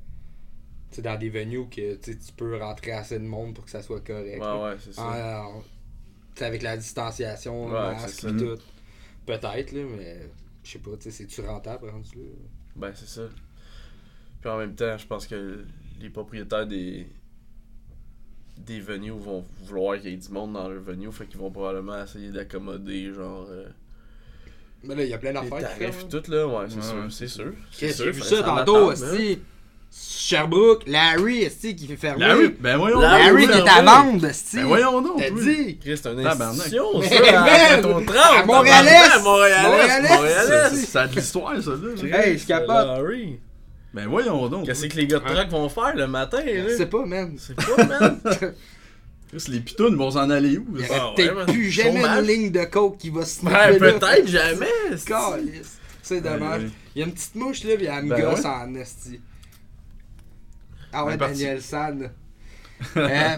[0.95, 4.01] sais, dans des venues que tu peux rentrer assez de monde pour que ça soit
[4.01, 4.41] correct.
[4.41, 5.47] Ouais, ouais, c'est ça.
[6.39, 8.57] Avec la distanciation, le Ouais, masque et tout.
[9.25, 10.29] Peut-être, là, mais
[10.63, 12.23] je sais pas, tu sais, c'est-tu rentable rendu là?
[12.75, 13.23] Ben, c'est ça.
[14.41, 15.65] Puis en même temps, je pense que
[15.99, 17.07] les propriétaires des
[18.57, 21.49] des venues vont vouloir qu'il y ait du monde dans leur venue, fait qu'ils vont
[21.51, 23.67] probablement essayer d'accommoder genre euh,
[24.83, 25.73] Mais là, il y a plein les d'affaires.
[25.73, 27.53] qui tarifs tout là, ouais, c'est Ouais, sûr, ouais, c'est sûr.
[27.71, 28.93] C'est sûr, J'ai vu ça tantôt hein.
[28.93, 29.39] aussi?
[29.93, 32.25] Sherbrooke, Larry, esti, qui fait fermer.
[32.25, 34.57] Larry, ben voyons Larry est à vendre, esti.
[34.57, 35.17] Ben voyons donc.
[35.19, 35.77] T'as dit.
[35.79, 41.15] Chris, c'est une institution, Mais ça, à man, 30, à Montréalais, Montréalais, Ça a de
[41.15, 42.19] l'histoire, ça, là.
[42.23, 42.87] Hey, je suis capable.
[42.87, 43.39] Larry.
[43.93, 44.65] Ben voyons donc.
[44.65, 46.77] Qu'est-ce que les gars de truck vont faire le matin, Je là?
[46.77, 47.35] sais pas, man.
[47.37, 48.19] C'est pas, man.
[49.29, 50.65] Chris, Les pitounes vont s'en aller où?
[50.77, 53.73] Il Ah ouais, peut-être plus jamais une ligne de coke qui va se Ben, là.
[53.77, 54.67] peut-être jamais.
[54.97, 55.13] c'est-.
[56.01, 56.59] C'est dommage.
[56.59, 56.71] Ouais, ouais.
[56.95, 58.47] Il y a une petite mouche là, pis elle me Ben gosse ouais.
[58.47, 59.19] en esti.
[60.93, 61.17] Ah ouais.
[61.17, 62.09] Daniel San.
[62.97, 63.35] Euh,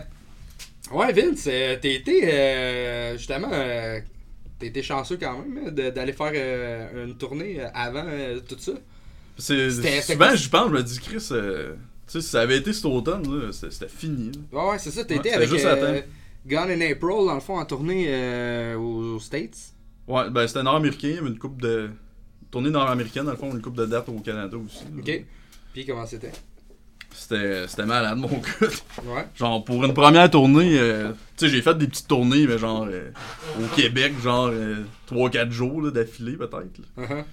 [0.91, 3.49] ouais, Vince, euh, t'as été euh, justement.
[3.51, 3.99] euh,
[4.59, 8.05] t'as été chanceux quand même hein, d'aller faire euh, une tournée avant
[8.47, 8.71] tout ça.
[9.37, 9.69] C'est-
[10.01, 11.23] Souvent, je pense, je me dis, Chris, Tu
[12.07, 14.31] sais, si ça avait été cet automne, c'était fini.
[14.51, 14.63] là.
[14.65, 15.03] Ouais, ouais, c'est ça.
[15.03, 15.65] T'étais Ouais, avec juste.
[16.45, 19.57] Gone in April, dans le fond, en tournée aux, aux States.
[20.07, 21.89] Ouais, ben c'était nord-américain, il y avait une coupe de.
[22.51, 24.83] Tournée nord-américaine, dans le fond, une coupe de dates au Canada aussi.
[24.83, 24.99] là.
[24.99, 25.25] Ok.
[25.73, 26.31] Puis comment c'était?
[27.13, 28.67] C'était malade, mon gars.
[29.05, 29.25] Ouais.
[29.35, 32.87] Genre, pour une première tournée, euh, tu sais, j'ai fait des petites tournées, mais genre,
[32.89, 33.09] euh,
[33.59, 34.51] au Québec, genre,
[35.11, 36.53] 3-4 jours là, d'affilée, peut-être.
[36.97, 37.03] là.
[37.05, 37.23] Uh-huh.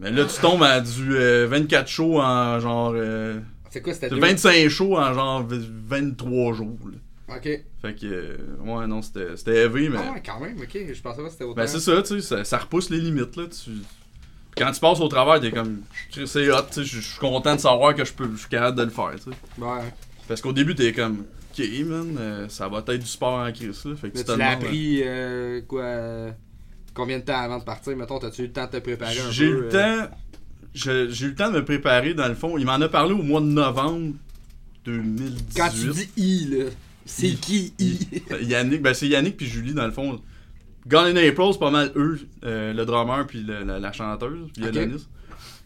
[0.00, 2.92] Mais là, tu tombes à du euh, 24 shows en genre.
[2.94, 3.38] euh,
[3.70, 4.18] C'est quoi C'était deux?
[4.20, 5.58] 25 shows en genre v-
[5.88, 6.78] 23 jours.
[6.84, 7.36] là.
[7.36, 7.42] Ok.
[7.82, 9.98] Fait que, euh, ouais, non, c'était c'était heavy, mais.
[10.00, 10.78] Ah ouais, quand même, ok.
[10.92, 11.54] Je pensais pas que c'était autant.
[11.56, 13.44] Ben, c'est ça, tu sais, ça, ça repousse les limites, là.
[13.48, 13.70] Tu...
[14.56, 15.82] Quand tu passes au travers, t'es comme.
[16.10, 18.78] C'est hot, tu sais, je suis content de savoir que je peux je suis capable
[18.78, 19.62] de le faire, tu sais.
[19.62, 19.92] Ouais.
[20.26, 21.24] Parce qu'au début, t'es comme.
[21.52, 23.96] Ok, man, euh, ça va être du sport en crise, là.
[23.96, 26.30] Fait que Mais tu l'as appris, euh, quoi euh,
[26.94, 27.96] Combien de temps avant de partir?
[27.96, 30.16] Mettons, t'as-tu eu le temps de te préparer un peu J'ai eu le euh, temps.
[30.74, 32.58] J'ai eu le temps de me préparer, dans le fond.
[32.58, 34.14] Il m'en a parlé au mois de novembre
[34.86, 35.56] 2018.
[35.56, 36.64] Quand tu dis I, là,
[37.04, 37.98] c'est qui I
[38.42, 40.20] Yannick, ben c'est Yannick puis Julie dans le fond.
[40.86, 44.48] Gone in April, c'est pas mal eux, euh, le drummer puis le- la, la chanteuse,
[44.56, 45.08] violoniste.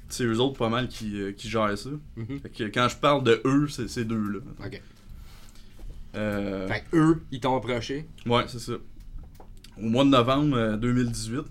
[0.08, 1.90] C'est eux autres pas mal qui, euh, qui gèrent ça.
[2.16, 2.40] Mhm.
[2.40, 4.40] Fait que quand je parle de eux, c'est ces deux-là.
[4.64, 4.82] Ok.
[6.16, 8.08] Euh, Fait que eux, ils t'ont approché.
[8.26, 8.72] ouais, c'est ça.
[9.78, 11.42] Au mois de novembre euh, 2018.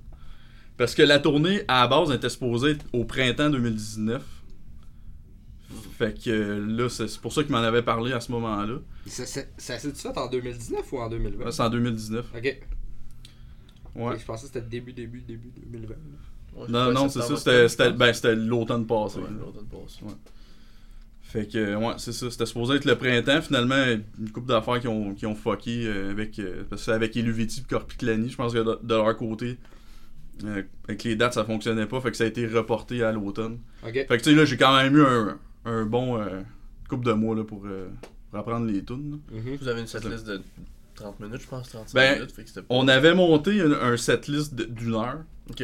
[0.78, 4.24] Parce que la tournée, à la base, était supposée être au printemps 2019.
[5.98, 8.76] Fait que là, c'est c'est pour ça qu'il m'en avait parlé à ce moment-là.
[9.06, 12.26] Ça, ça, ça s'est-tu fait en 2019 ou en 2020 Ouais, C'est en 2019.
[12.36, 12.60] Ok.
[14.00, 14.18] Ouais.
[14.20, 15.94] Je pensais que c'était début, début, début 2020.
[16.56, 17.36] Ouais, je Non, non, c'est ça.
[17.68, 19.20] C'était ben, c'était l'automne passé.
[19.20, 20.04] L'automne passé.
[20.04, 20.12] Ouais.
[21.22, 22.32] Fait que, ouais, c'est ça.
[22.32, 23.42] C'était supposé être le printemps.
[23.42, 23.76] Finalement,
[24.20, 26.40] une couple d'affaires qui ont, qui ont fucké euh, avec.
[26.40, 28.30] euh, parce que c'est avec Eluviti et Corpiclani.
[28.30, 29.58] Je pense que de, de leur côté,
[30.44, 32.02] euh, avec les dates, ça fonctionnait pas.
[32.02, 33.60] Fait que ça a été reporté à l'automne.
[33.86, 33.92] Ok.
[33.94, 36.42] Fait que, tu sais, là, j'ai quand même eu un, un bon euh,
[36.90, 37.90] couple de mois là, pour, euh,
[38.32, 39.20] pour apprendre les tunes.
[39.32, 39.38] là.
[39.40, 39.56] Mhm.
[39.62, 40.42] Vous avez une setlist de
[41.00, 42.32] 30 minutes, je pense, 35 Ben, minutes.
[42.36, 45.24] Fait que c'était pas- On avait monté un, un setlist d'une heure.
[45.50, 45.64] Ok.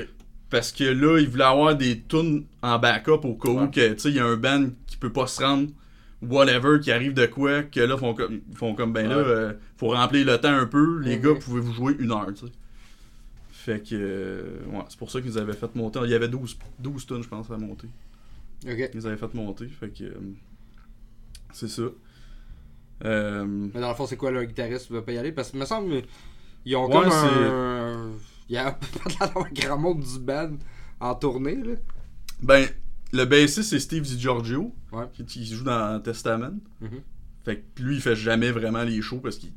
[0.49, 3.71] Parce que là, ils voulaient avoir des tunes en backup au cas où Ouais.
[3.71, 5.69] que, tu sais, il y a un band qui peut pas se rendre,
[6.21, 9.23] whatever, qui arrive de quoi, que là, font comme, ils font comme ben là, Ouais.
[9.25, 12.45] euh, faut remplir le temps un peu, les gars, pouvez vous jouer une heure, tu
[12.45, 12.51] sais.
[13.51, 15.99] Fait que, euh, ouais, c'est pour ça qu'ils nous avaient fait monter.
[16.03, 17.87] Il y avait 12, 12 tunes, je pense, à monter.
[18.65, 18.89] Ok.
[18.93, 20.13] Ils nous avaient fait monter, fait que, euh,
[21.51, 21.83] c'est ça.
[23.03, 25.31] Euh, Mais dans le fond, c'est quoi le guitariste qui va pas y aller?
[25.31, 26.03] Parce que me semble
[26.65, 28.11] ils ont Ouais, comme un.
[28.49, 28.71] Il y a
[29.19, 30.51] pas un grand monde du band
[30.99, 31.73] en tournée, là.
[32.41, 32.67] ben,
[33.11, 35.05] le bassiste, c'est Steve DiGiorgio, Ouais.
[35.13, 36.53] qui, qui joue dans Testament.
[36.81, 37.01] Mhm.
[37.43, 39.51] Fait que lui, il fait jamais vraiment les shows parce qu'il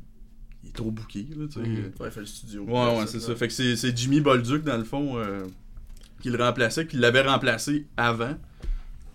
[0.63, 1.67] il est trop booké, là, tu sais.
[1.67, 1.91] Mhm.
[1.99, 2.63] Ouais, il fait le studio.
[2.63, 3.35] Ouais, ouais, c'est ça.
[3.35, 5.45] Fait que c'est Jimmy Bolduc, dans le fond, euh,
[6.21, 8.35] qui le remplaçait, qui l'avait remplacé avant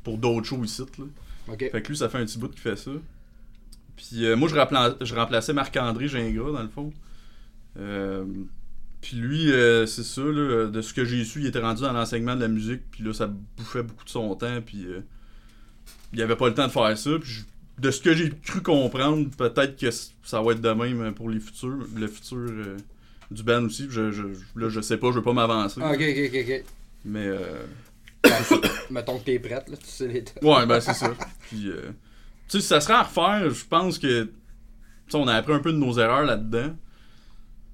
[0.03, 1.05] pour d'autres shows ici, là.
[1.59, 2.91] Fait que lui, ça fait un petit bout qu'il fait ça.
[3.97, 6.93] Puis euh, moi, je, remplaçais Marc-André Gingras, dans le fond.
[7.79, 8.25] Euh,
[9.01, 11.93] puis lui, euh, c'est ça, là, de ce que j'ai su, il était rendu dans
[11.93, 15.01] l'enseignement de la musique, puis là, ça bouffait beaucoup de son temps, puis euh,
[16.13, 17.11] il avait pas le temps de faire ça.
[17.21, 17.43] Puis je-
[17.83, 21.41] de ce que j'ai cru comprendre, peut-être que ça va être de même pour les
[21.41, 22.77] futurs, le futur euh,
[23.31, 23.87] du band aussi.
[23.91, 24.23] Je, je,
[24.55, 25.81] là, je sais pas, je veux pas m'avancer.
[25.83, 26.65] Ah, ok, ok, ok, ok.
[27.05, 27.67] Mais, euh,
[28.91, 29.77] Mettons que t'es prête, là.
[29.77, 30.25] Tu sais les.
[30.43, 31.13] Ouais, ben c'est ça.
[31.49, 31.91] Puis, euh,
[32.55, 34.31] tu sais, si ça serait à refaire, je pense que.
[35.13, 36.75] On a appris un peu de nos erreurs là-dedans.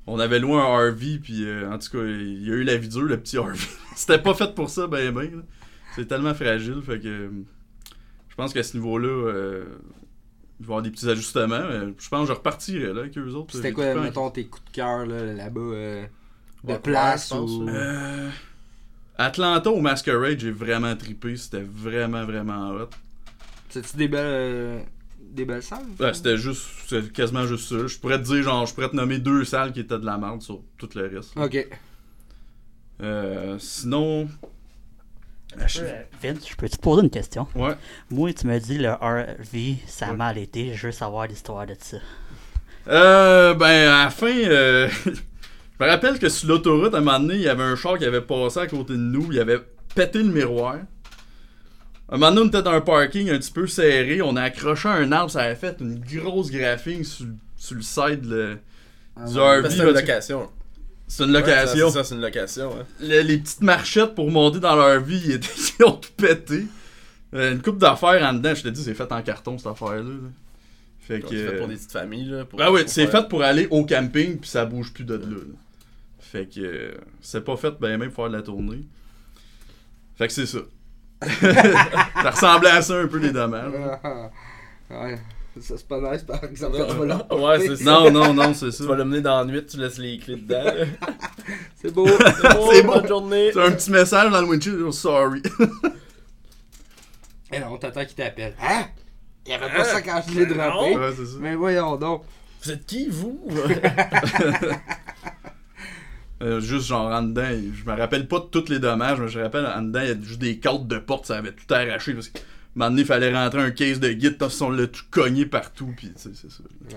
[0.06, 2.76] On avait loué un RV, puis euh, en tout cas, il y a eu la
[2.76, 3.56] vie dure, le petit RV.
[3.94, 5.30] C'était pas fait pour ça, ben ben.
[5.30, 5.42] là.
[5.94, 7.30] C'est tellement fragile, fait que.
[8.28, 9.64] Je pense qu'à ce niveau-là, euh,
[10.58, 11.62] il va y avoir des petits ajustements.
[11.68, 13.54] mais je pense que je repartirais là, avec eux autres.
[13.54, 16.06] C'était quoi, mettons, tes coups de cœur, là, là-bas euh,
[16.64, 17.68] De Ouais, place ou.
[17.68, 18.30] Euh,
[19.18, 21.36] Atlanta au Masquerade, j'ai vraiment trippé.
[21.36, 22.90] C'était vraiment, vraiment hot.
[23.70, 24.20] C'est-tu des belles.
[24.26, 24.80] euh,
[25.20, 25.84] Des belles salles?
[25.98, 27.86] Ouais, c'était juste, c'était quasiment juste ça.
[27.86, 30.18] Je pourrais te dire, genre, je pourrais te nommer deux salles qui étaient de la
[30.18, 31.36] merde sur tout le reste.
[31.36, 31.68] Ok.
[33.02, 34.28] Euh, sinon.
[35.58, 37.46] ah, je- Euh, Vince, je peux te poser une question?
[37.54, 37.74] Ouais.
[38.10, 40.16] Moi, tu me dis le RV, ça a Ouais.
[40.16, 40.74] mal été.
[40.74, 41.96] Je veux savoir l'histoire de ça.
[42.88, 45.10] Euh, ben, à la fin, euh, je
[45.84, 48.04] me rappelle que sur l'autoroute, à un moment donné, il y avait un char qui
[48.04, 49.28] avait passé à côté de nous.
[49.32, 49.60] Il avait
[49.94, 50.76] pété le miroir.
[52.10, 54.20] Un moment donné, on était dans un parking un petit peu serré.
[54.22, 55.30] On a accroché un arbre.
[55.30, 58.58] Ça avait fait une grosse graphing sur, sur le side le-
[59.28, 59.58] du ouais.
[59.58, 59.62] RV.
[59.62, 60.50] Mais C'est une location.
[61.06, 61.86] C'est une location.
[61.86, 62.70] Ouais, ça, c'est une location.
[63.00, 66.66] Le- les petites marchettes pour monter dans leur vie, ils, étaient- ils ont tout pété.
[67.32, 70.02] Euh, une coupe d'affaires en dedans, je te dis, c'est fait en carton cette affaire-là.
[70.02, 70.28] là.
[71.00, 71.28] Fait que.
[71.28, 72.24] C'est fait pour des petites familles.
[72.28, 75.04] Là, pour, Ah oui, c'est faire- fait pour aller au camping, puis ça bouge plus
[75.04, 75.26] de là.
[75.26, 75.36] là.
[76.18, 76.60] Fait que.
[76.60, 78.80] euh, c'est pas fait ben même pour faire de la tournée.
[80.16, 80.58] Fait que c'est ça.
[81.22, 83.72] Ça ressemblait à ça un peu les dommages.
[84.02, 84.30] Ah,
[84.90, 85.18] Ouais.
[85.60, 87.84] Ça, c'est pas nice, par exemple, quand tu vas leur Ouais, c'est ça.
[87.84, 88.84] Non, non, non, c'est ça.
[88.84, 90.62] Tu vas l'amener dans la nuit, tu laisses les clés dedans.
[91.82, 92.06] C'est beau.
[92.06, 93.06] C'est bonne bon.
[93.08, 93.50] journée.
[93.52, 95.42] C'est un petit message dans le windshield, oh, sorry.
[97.52, 98.54] Et non, t'attends qu'il t'appelle.
[98.62, 98.84] Hein?
[99.44, 100.96] Il y avait pas ça quand je l'ai droppé.
[100.96, 101.36] ouais, c'est ça.
[101.40, 102.22] Mais voyons donc.
[102.62, 103.40] Vous êtes qui, vous?
[106.42, 109.38] Euh, juste genre en dedans, je me rappelle pas de tous les dommages, mais je
[109.38, 111.72] me rappelle en dedans, il y a juste des cadres de porte, ça avait tout
[111.74, 112.14] arraché.
[112.14, 112.42] Parce que un
[112.76, 116.12] moment donné, il fallait rentrer un case de guide, qu'on l'a tout cogné partout, pis
[116.14, 116.62] tu sais, c'est ça.
[116.90, 116.96] Ouais.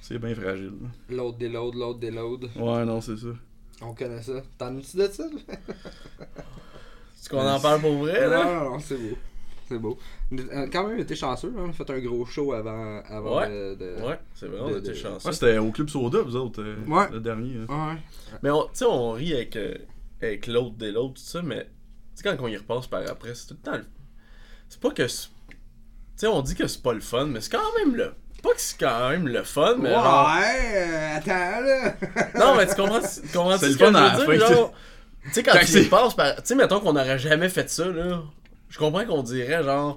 [0.00, 0.72] C'est bien fragile.
[0.82, 0.88] là.
[1.16, 2.48] L'autre déload, l'autre déload.
[2.56, 3.26] Ouais, non, c'est ça.
[3.82, 4.42] On connaît ça.
[4.56, 5.24] T'en as-tu de ça?
[6.18, 8.44] Est-ce qu'on en parle pour vrai, Non, là?
[8.44, 9.16] non, non, c'est beau.
[9.68, 9.98] C'est beau.
[10.32, 11.52] Euh, Quand même, été chanceux.
[11.56, 11.62] hein.
[11.66, 13.48] On a fait un gros show avant, avant Ouais.
[13.48, 15.28] de, de- Ouais, c'est vrai, on de- était de- chanceux.
[15.28, 17.08] Ouais, c'était au Club Soda, vous autres, euh, Ouais.
[17.12, 17.56] le dernier.
[17.68, 17.88] hein.
[17.94, 17.98] Ouais.
[18.42, 19.74] Mais on- tu sais, on rit avec, euh,
[20.22, 21.68] avec l'autre des l'autre, tout ça, mais tu
[22.16, 23.76] sais, quand on y repasse par après, c'est tout le temps.
[23.76, 23.84] le-
[24.70, 25.06] C'est pas que.
[25.06, 25.52] c'est- Tu
[26.16, 28.12] sais, on dit que c'est pas le fun, mais c'est quand même le.
[28.42, 30.28] Pas que c'est quand même le fun, mais ouais, genre.
[30.36, 31.94] euh, attends là.
[32.38, 34.46] Non, mais tu comprends, tu comprends C'est ce le que je fun la veux dire,
[34.48, 34.72] genre?
[35.24, 36.34] Tu sais, quand, Quand tu passes par.
[36.36, 38.22] Tu sais, mettons qu'on n'aurait jamais fait ça, là.
[38.68, 39.96] Je comprends qu'on dirait, genre.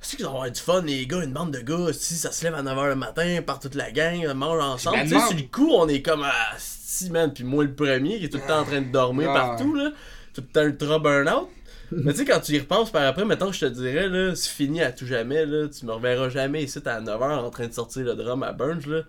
[0.00, 2.42] C'est qu'ils vont avoir du fun, les gars, une bande de gars, si ça se
[2.44, 4.98] lève à 9h le matin, part toute la gang, mange ensemble.
[4.98, 7.72] me Tu sais, sur le coup, on est comme, ah, si, man, puis moi le
[7.72, 9.34] premier qui est tout le temps en train de dormir Ah.
[9.34, 9.92] partout, là.
[10.34, 11.48] Tout le temps ultra burn-out.
[11.92, 14.50] Mais tu sais, quand tu y repenses par après, mettons, je te dirais, là, c'est
[14.50, 15.68] fini à tout jamais, là.
[15.68, 18.82] Tu me reverras jamais ici à 9h en train de sortir le drum à Burns,
[18.88, 19.02] là.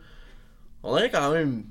[0.84, 1.64] On aurait quand même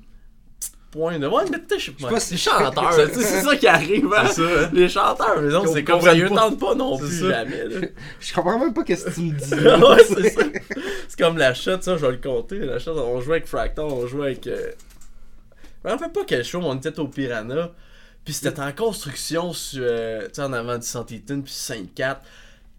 [0.93, 1.27] pointe de.
[1.27, 4.27] Ouais, mais tu sais, je sais pas C'est chanteur, c'est ça qui arrive, hein.
[4.27, 4.69] Ça, hein.
[4.71, 7.29] Les chanteurs, mais non, c'est comme ça, ils tentent pas non plus ça.
[7.29, 7.87] jamais, là.
[8.19, 9.53] Je comprends même pas qu'est-ce que tu me dis.
[9.53, 10.41] ouais, c'est ça.
[11.07, 12.59] C'est comme la shot, ça, je vais le compter.
[12.59, 14.47] La shot, on jouait avec Fractal, on jouait avec.
[14.47, 14.71] Euh...
[15.83, 17.71] Je me rappelle pas quel show, mais on était au Piranha.
[18.23, 22.17] Puis c'était en construction sur, euh, tu sais, en avant du Santiton, puis Sainte-4.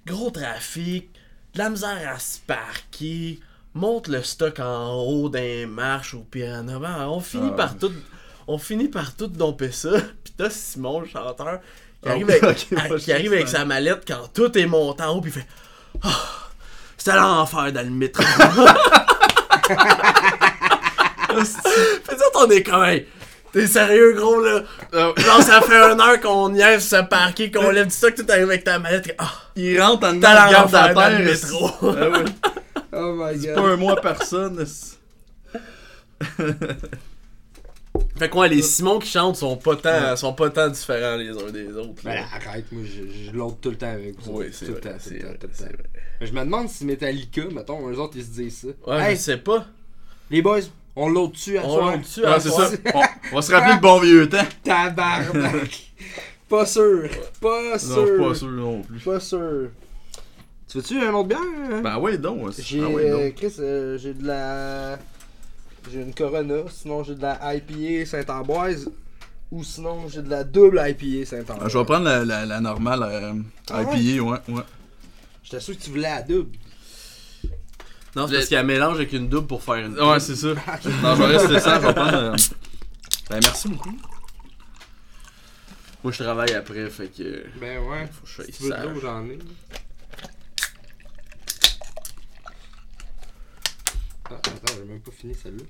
[0.07, 1.11] Gros trafic,
[1.53, 3.41] de la misère à se parquer.
[3.75, 6.79] Monte le stock en haut d'un marche au Piranha.
[6.79, 7.57] Ben, on finit Ah.
[7.57, 7.93] par tout.
[8.47, 9.91] On finit par tout domper ça.
[10.25, 11.59] Puis t'as Simon, le chanteur,
[12.03, 14.67] qui Ah arrive, oui, avec, à- moi, qui arrive avec sa mallette quand tout est
[14.67, 15.47] monté en haut, puis il fait
[16.03, 16.11] Ah,
[16.97, 18.23] C'était l'enfer dans le métro.
[21.35, 23.07] Fait ça, on est comme, hey,
[23.53, 24.61] t'es sérieux, gros, là?
[24.93, 28.25] Ah, Genre, ça fait une heure qu'on niaise se parquer, qu'on lève du stock, tout
[28.29, 29.15] arrive avec ta mallette.
[29.19, 31.71] Ah, Il rentre en dedans, il regarde dans le métro.
[31.83, 32.25] Ah ouais.
[33.33, 33.55] My god.
[33.55, 34.65] pas un mois personne.
[38.17, 41.31] Fait que ouais, les Simons qui chantent sont pas tant, sont pas tant différents les
[41.31, 42.03] uns des autres.
[42.05, 42.25] Ben là.
[42.33, 44.39] arrête, moi je, je l'autre tout le temps avec vous.
[44.39, 45.71] Oui, c'est tout le vrai, temps, tout c'est le temps, vrai, tout le c'est temps.
[45.73, 45.91] vrai.
[46.21, 48.91] Mais Je me demande si Metallica, mettons, eux autres ils se disent ça.
[48.91, 49.67] Ouais, hey, je sais pas.
[50.31, 50.61] les boys,
[50.97, 51.91] on l'autre dessus à On soir?
[51.93, 52.69] l'a dessus à c'est soir.
[52.71, 52.77] ça.
[53.33, 54.45] On, va se rappeler le bon vieux temps.
[54.65, 55.93] Tabarnak.
[56.49, 57.09] pas sûr.
[57.41, 58.07] Pas Non, sûr.
[58.07, 59.01] suis pas sûr non plus.
[59.01, 59.71] Pas sûr.
[60.69, 61.83] Tu veux-tu un autre bière?
[61.83, 62.51] Ben ouais, donc.
[62.59, 63.35] J'ai Ah ouais, euh, donc.
[63.37, 64.99] Chris, euh, j'ai de la
[65.93, 68.91] j'ai une Corona, sinon j'ai de la IPA Saint-Ambroise
[69.51, 71.61] ou sinon j'ai de la double IPA Saint-Ambroise.
[71.63, 73.35] Ah, Je vais prendre la, la, la normale euh,
[73.71, 74.63] Ah IPA, ouais, ouais.
[75.43, 76.57] J'étais sûr que tu voulais la double.
[78.17, 79.99] Non, c'est parce qu'il y a un mélange avec une double pour faire une.
[80.01, 80.49] Ouais, c'est ça.
[81.03, 82.15] Non, je vais rester ça, je vais prendre.
[82.15, 82.37] euh,
[83.29, 83.95] Ben merci beaucoup.
[86.03, 87.45] Moi, je travaille après, fait que.
[87.61, 88.07] Ben ouais.
[88.13, 88.87] Faut que je sois Si tu veux de sage.
[88.87, 89.39] l'eau, j'en ai.
[94.31, 95.65] Ah, attends, j'ai même pas fini celle-là.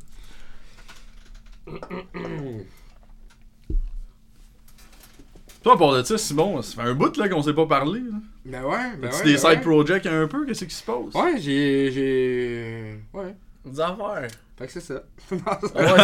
[5.62, 8.01] Toi, à part de ça, Simon, ça fait un bout là qu'on s'est pas parlé.
[8.01, 8.19] là.
[8.45, 9.23] Ben ouais, ben ouais.
[9.25, 9.61] des ben side ouais.
[9.61, 10.45] projects un peu?
[10.45, 11.14] Qu'est-ce qui se passe?
[11.14, 11.90] Ouais, j'ai.
[11.90, 13.01] j'ai.
[13.14, 13.35] Ouais.
[13.64, 14.29] Des affaires.
[14.59, 15.03] Fait que c'est ça.
[15.31, 15.38] Ouais,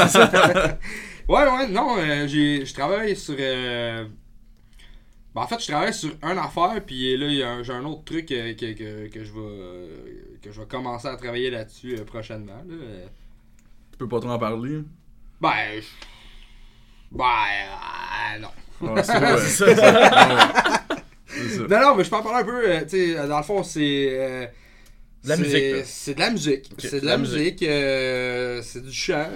[0.08, 0.78] c'est ça.
[1.28, 3.36] ouais, ouais, non, euh, j'ai, je travaille sur.
[3.38, 4.06] euh,
[5.34, 7.72] ben, en fait, je travaille sur une affaire, puis là, il y a un- j'ai
[7.74, 10.29] un autre truc euh, que, que, que je vais.
[10.42, 12.62] Que je vais commencer à travailler là-dessus euh, prochainement.
[12.68, 12.74] Là.
[12.74, 13.06] Euh,
[13.92, 14.80] Tu peux pas trop en parler.
[15.40, 15.50] Ben.
[15.80, 15.86] je-
[17.16, 17.24] Ben.
[18.34, 18.48] euh, non.
[19.02, 19.38] C'est ouais.
[19.38, 20.84] C'est ça.
[21.26, 21.68] C'est.
[21.68, 22.68] Non, non, mais je peux en parler un peu.
[22.70, 24.50] euh, tu sais, dans le fond, c'est.
[25.22, 25.82] De la c'est- musique, là.
[25.84, 26.72] C'est de la musique.
[26.78, 27.58] C'est de la, musique.
[27.60, 29.26] c'est du chant.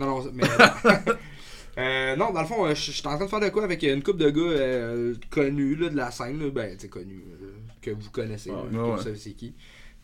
[0.00, 0.44] non, non, mais.
[1.78, 3.82] euh, non, dans le fond, euh, je suis en train de faire de quoi avec
[3.82, 6.40] une couple de gars euh, connus là, de la scène.
[6.42, 7.22] là, ben, connus.
[7.42, 8.50] euh, que vous connaissez.
[8.50, 8.90] là, que ouais.
[8.96, 9.54] vous savez c'est qui.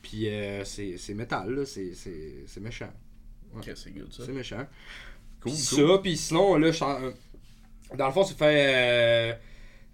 [0.02, 1.64] Puis euh, c'est métal, là.
[1.66, 2.92] C'est méchant.
[3.56, 4.24] Ok, c'est good ça.
[4.26, 4.66] C'est méchant.
[5.40, 5.88] Cool, Puis cool.
[5.88, 6.70] ça, puis sinon, là,
[7.96, 8.74] dans le fond, c'est fait.
[9.34, 9.34] euh,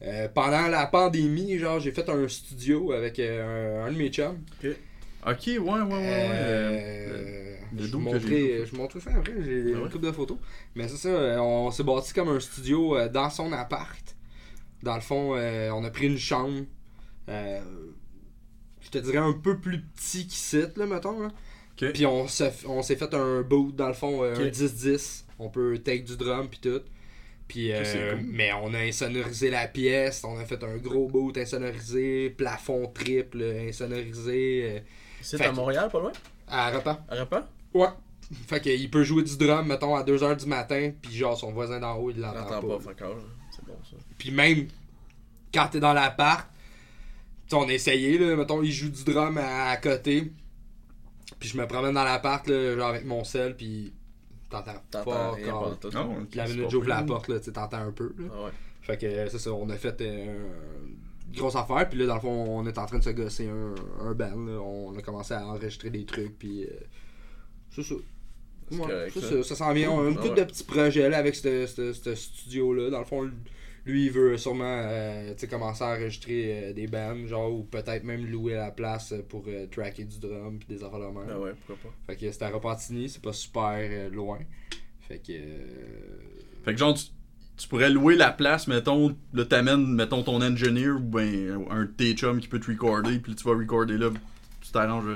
[0.02, 4.10] euh, pendant la pandémie, genre, j'ai fait un studio avec euh, un, un de mes
[4.10, 4.38] chums.
[5.26, 6.38] Ok, ouais, ouais, ouais.
[6.40, 7.58] ouais.
[7.76, 9.90] Le je vous montrerai ça après, j'ai Ah une ouais?
[9.90, 10.38] couple de photos.
[10.74, 14.16] Mais c'est ça, on s'est bâti comme un studio dans son appart.
[14.82, 16.62] Dans le fond, on a pris une chambre.
[17.28, 17.60] euh,
[18.92, 21.20] je te dirais un peu plus petit qu'ici, là, mettons.
[21.20, 21.28] Là.
[21.76, 25.24] Puis on s'est on s'est fait un boot, dans le fond, euh, un 10-10.
[25.38, 26.80] On peut take du drum, puis tout.
[27.46, 28.26] Puis, euh, cool.
[28.26, 33.42] mais on a insonorisé la pièce, on a fait un gros boot insonorisé, plafond triple
[33.68, 34.64] insonorisé.
[34.64, 34.80] euh,
[35.22, 36.12] C'est Fait à Montréal, pas loin?
[36.46, 37.04] À repas.
[37.08, 37.48] À Repas?
[37.72, 37.88] Ouais.
[38.46, 41.80] Fait qu'il peut jouer du drum, mettons, à 2h du matin, puis genre son voisin
[41.80, 42.78] d'en haut, il l'entend pas.
[42.94, 43.12] pas, all.
[43.50, 43.96] C'est bon ça.
[44.18, 44.68] Puis même
[45.54, 46.46] quand t'es dans l'appart,
[47.56, 50.32] on a essayé, là, mettons, il joue du drum à, à côté.
[51.38, 53.92] Puis je me promène dans l'appart, là, genre avec mon sel, puis
[54.50, 55.78] t'entends pas encore.
[56.34, 58.14] la minute j'ouvre la porte, là, tu t'entends un peu.
[58.18, 58.24] Là.
[58.34, 58.50] Ah ouais.
[58.82, 60.46] Fait que c'est ça, on a fait euh,
[61.30, 63.48] une grosse affaire, puis là, dans le fond, on est en train de se gosser
[63.48, 63.74] un,
[64.06, 64.36] un band.
[64.46, 64.58] là.
[64.60, 66.68] On a commencé à enregistrer des trucs, puis euh,
[67.70, 67.94] c'est ça.
[68.70, 69.28] C'est Ouais, correct, ça.
[69.30, 69.90] ça, ça s'en vient.
[69.90, 70.44] On a une Ah couple ouais.
[70.44, 72.90] de petits projets là, avec ce ce- ce studio-là.
[72.90, 73.30] Dans le fond,
[73.88, 77.64] lui, il veut sûrement euh, tu sais, commencer à enregistrer euh, des bands, genre, ou
[77.64, 81.26] peut-être même louer la place pour euh, tracker du drum, puis des affaires de même.
[81.30, 81.96] Ah ouais, pourquoi pas.
[82.12, 84.38] Fait que c'est à Repentigny, c'est pas super euh, loin.
[85.00, 85.32] Fait que.
[85.32, 86.18] euh,
[86.64, 87.04] Fait que genre, tu,
[87.56, 91.90] tu pourrais louer la place, mettons, là t'amènes, mettons, ton engineer ou ben un de
[91.90, 94.10] tes chums qui peut te recorder, puis tu vas recorder là,
[94.60, 95.06] tu t'arranges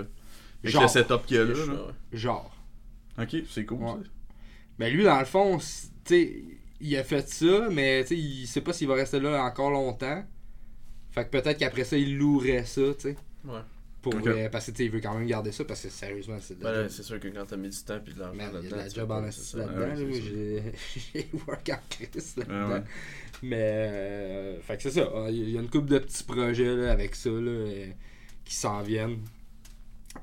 [0.63, 0.83] avec Genre.
[0.83, 1.55] le setup qu'il y a là.
[2.13, 2.57] Genre.
[3.21, 3.79] Ok, c'est cool.
[3.79, 3.91] Ouais.
[3.93, 3.99] ça.
[4.79, 5.65] Mais lui, dans le fond, tu
[6.05, 6.43] sais,
[6.83, 9.71] il a fait ça, mais tu sais, il sait pas s'il va rester là encore
[9.71, 10.25] longtemps.
[11.11, 13.17] Fait que peut-être qu'après ça, il louerait ça, tu sais.
[13.45, 13.61] Ouais.
[14.01, 16.37] Pour, euh, parce que tu sais, il veut quand même garder ça, parce que sérieusement,
[16.41, 18.35] c'est de la Ben c'est sûr que quand t'as mis du temps puis de l'argent
[18.41, 18.77] il y a de là-dedans.
[18.77, 19.95] la job en assis là-dedans.
[21.15, 22.69] J'ai work en Chris là-dedans.
[22.69, 22.83] Ouais, ouais.
[23.45, 25.01] Mais, euh, fait que c'est ça.
[25.03, 27.87] euh, Il y a une couple de petits projets là, avec ça là, euh,
[28.45, 29.19] qui s'en viennent.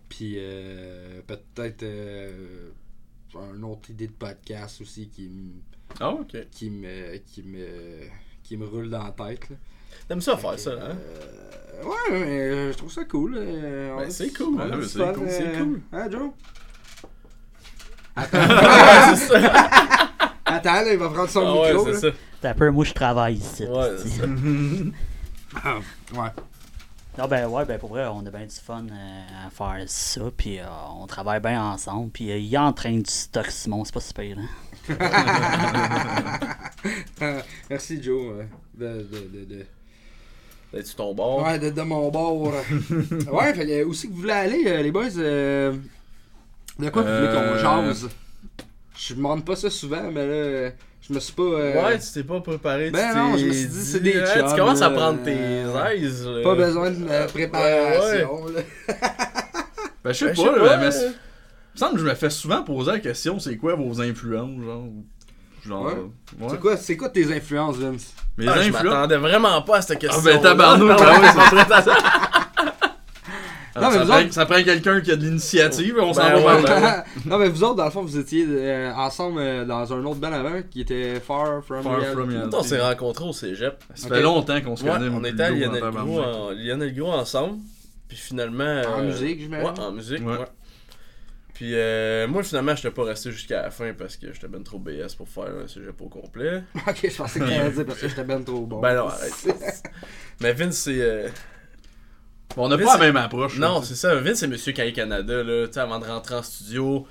[0.10, 2.70] Puis euh, peut-être euh,
[3.56, 5.54] une autre idée de podcast aussi qui
[6.00, 6.36] Ah, ok.
[6.52, 7.68] qui me qui me
[8.44, 9.56] qui me roule dans la tête là.
[10.08, 10.96] T'aimes ça faire ça, hein?
[10.98, 13.36] Euh, ouais, mais euh, je trouve ça cool.
[13.38, 15.82] euh, Ben, c'est cool, ouais, du c'est cool, c'est cool.
[15.94, 16.32] Hein, Joe?
[18.18, 19.70] Ouais, c'est ça.
[20.46, 21.86] Attends, là, il va prendre son Ah ouais, micro.
[21.86, 22.00] c'est là.
[22.12, 22.18] ça.
[22.42, 23.66] T'as un peu, moi je travaille ici.
[23.66, 24.26] Ouais, c'est ça.
[26.14, 26.30] Ouais.
[27.18, 30.22] Non, ben ouais, ben pour vrai, on a bien du fun euh, à faire ça,
[30.38, 30.66] puis euh,
[31.00, 34.48] on travaille bien ensemble, puis euh, il entraîne du stock Simon, c'est pas super, hein.
[37.22, 38.34] Euh, Merci, Joe.
[38.34, 38.44] euh,
[38.76, 39.66] De, de, de, de-
[40.72, 41.44] T'es-tu ton bord?
[41.46, 42.42] Ouais, de, de mon bord.
[43.32, 45.06] ouais, fait où c'est que vous voulez aller, euh, les boys?
[45.18, 45.74] euh,
[46.78, 48.10] De quoi vous voulez qu'on Euh, jase?
[48.96, 50.72] Je demande pas ça souvent, mais là,
[51.02, 51.42] je me suis pas.
[51.44, 52.92] euh, Ouais, tu t'es pas préparé.
[52.92, 55.24] Ben tu non, je me suis dit, c'est des ouais, chums, Tu commences à prendre
[55.24, 56.28] tes euh, aises.
[56.44, 58.46] Pas besoin de euh, préparation.
[58.48, 58.62] là.
[60.04, 61.12] Ben, je sais Ben, pas, là, mais euh,
[61.76, 64.84] me semble que je me fais souvent poser la question c'est quoi vos influences, genre.
[64.84, 65.06] ou-
[65.68, 65.86] Genre.
[65.86, 65.94] Ouais.
[65.94, 66.48] ouais.
[66.50, 68.14] C'est quoi, c'est quoi tes influences, Vince?
[68.38, 68.84] Mes Ah, je influences?
[68.94, 70.22] m'attendais vraiment pas à cette question.
[70.22, 71.96] Ah, ben, tabarnouche, ah ouais, ça
[73.76, 76.22] Non, mais ça, vous prend, autres- ça prend quelqu'un qui a de l'initiative, on s'en
[76.24, 77.04] Ben va ouais.
[77.26, 80.20] non, mais vous autres, dans le fond, vous étiez euh, ensemble euh, dans un autre
[80.20, 82.14] band avant qui était Far From Far Reality.
[82.14, 82.56] From Reality.
[82.58, 83.84] on s'est rencontrés au cégep.
[83.96, 85.08] Ça fait longtemps qu'on se Ouais, connaît.
[85.08, 87.58] on mon était à Lionel gros en, ensemble.
[88.08, 88.64] Puis finalement.
[88.64, 89.68] En euh, musique, j'imagine?
[89.70, 90.38] Ouais, en musique, Ouais.
[91.60, 94.80] Puis euh, moi, finalement, j'étais pas resté jusqu'à la fin parce que j'étais ben trop
[94.80, 96.64] BS pour faire un cégep au complet.
[96.88, 98.80] Ok, je pensais que t'allais dire parce que j'étais ben trop bon.
[98.80, 99.34] Ben non, arrête.
[100.40, 101.02] Mais Vince, c'est.
[101.02, 101.28] euh,
[102.56, 103.58] Bon, on n'a pas la même approche.
[103.60, 104.16] Non, c'est ça.
[104.16, 105.68] Vince, c'est Monsieur Caille Canada, là.
[105.68, 107.06] Tu sais, avant de rentrer en studio,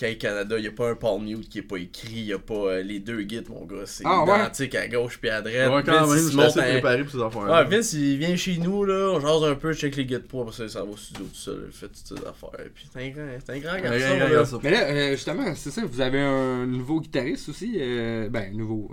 [0.00, 2.38] Caille Canada, il a pas un Paul Mute qui est pas écrit, il y a
[2.38, 3.82] pas euh, les deux guides, mon gars.
[3.84, 4.38] C'est Ah, ouais?
[4.38, 5.54] identique à gauche puis à droite.
[5.54, 7.42] Ouais, quand Vince, même, il je préparé pour ces affaires.
[7.42, 10.40] Ouais, Vince, il vient chez nous, là, on jase un peu, check les guides pour,
[10.42, 12.66] après ça, il s'en va au studio tout seul, il fait toutes ses affaires.
[12.74, 14.58] Puis c'est un grand, c'est un grand garçon, ouais, là.
[14.62, 17.76] Mais là, euh, justement, c'est ça, vous avez un nouveau guitariste aussi.
[17.78, 18.90] euh, ben, nouveau.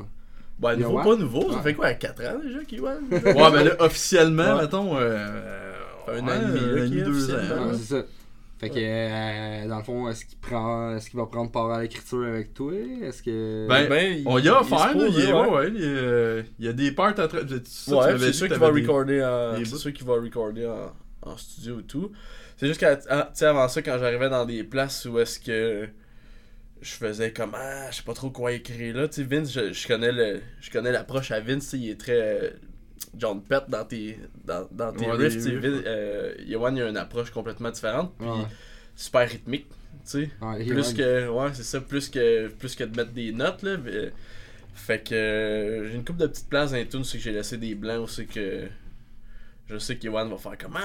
[0.60, 1.64] Ben, nouveau, pas nouveau, ça Ouais.
[1.64, 2.98] fait quoi, 4 ans déjà, Kiwan?
[3.12, 4.62] Ouais, ben là, officiellement, Ouais.
[4.64, 4.98] mettons.
[4.98, 5.72] Euh,
[6.10, 7.38] Un ouais, an et demi, deux ans.
[7.38, 8.04] Ouais, c'est ça.
[8.60, 11.82] Fait que, euh, dans le fond, est-ce qu'il prend, est-ce qu'il va prendre part à
[11.84, 12.74] l'écriture avec toi?
[12.74, 13.68] Est-ce que.
[13.68, 15.32] Ben, Ben, On y il- y a- ouais.
[15.32, 18.18] ouais, ouais, il y a- il y a des parts à tra- ça, tu Ouais,
[18.20, 19.56] c'est sûr qu'il va recorder en...
[19.64, 19.78] C'est bouts.
[19.78, 21.30] sûr qu'il va recorder en...
[21.30, 22.12] en studio et tout.
[22.58, 25.40] C'est juste qu'à ah, tu sais, avant ça, quand j'arrivais dans des places où est-ce
[25.40, 25.88] que
[26.82, 29.72] je faisais comme ah, je sais pas trop quoi écrire là, tu sais Vince, je,
[29.74, 32.50] je connais le je connais l'approche à Vince, il est très euh,
[33.18, 37.32] John Pett dans tes dans, dans tes Ouais, riffs, euh, Yoann, il a une approche
[37.32, 38.46] complètement différente puis Ouais.
[38.96, 39.76] super rythmique, tu
[40.06, 40.30] sais.
[40.42, 43.78] Ouais, Plus que ouais, c'est ça, plus que plus que de mettre des notes là.
[43.84, 44.12] mais-
[44.76, 47.32] fait que euh, j'ai une couple de petites places dans les tunes, c'est que j'ai
[47.32, 48.68] laissé des blancs aussi que
[49.70, 50.80] je sais qu'Ewan va faire comment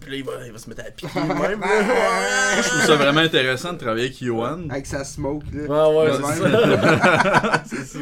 [0.00, 2.60] puis là il va, il va se mettre à piquer même là.
[2.62, 4.68] je trouve ça vraiment intéressant de travailler avec Yohan.
[4.68, 5.62] Avec sa smoke, là.
[5.62, 6.50] Ouais ouais, Ouais, c'est ouais.
[6.50, 7.62] ça.
[7.66, 7.98] C'est ça.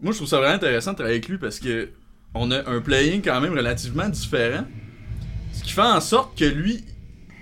[0.00, 1.88] Moi, je trouve ça vraiment intéressant de travailler avec lui parce que
[2.34, 4.64] on a un playing quand même relativement différent.
[5.52, 6.84] Ce qui fait en sorte que lui,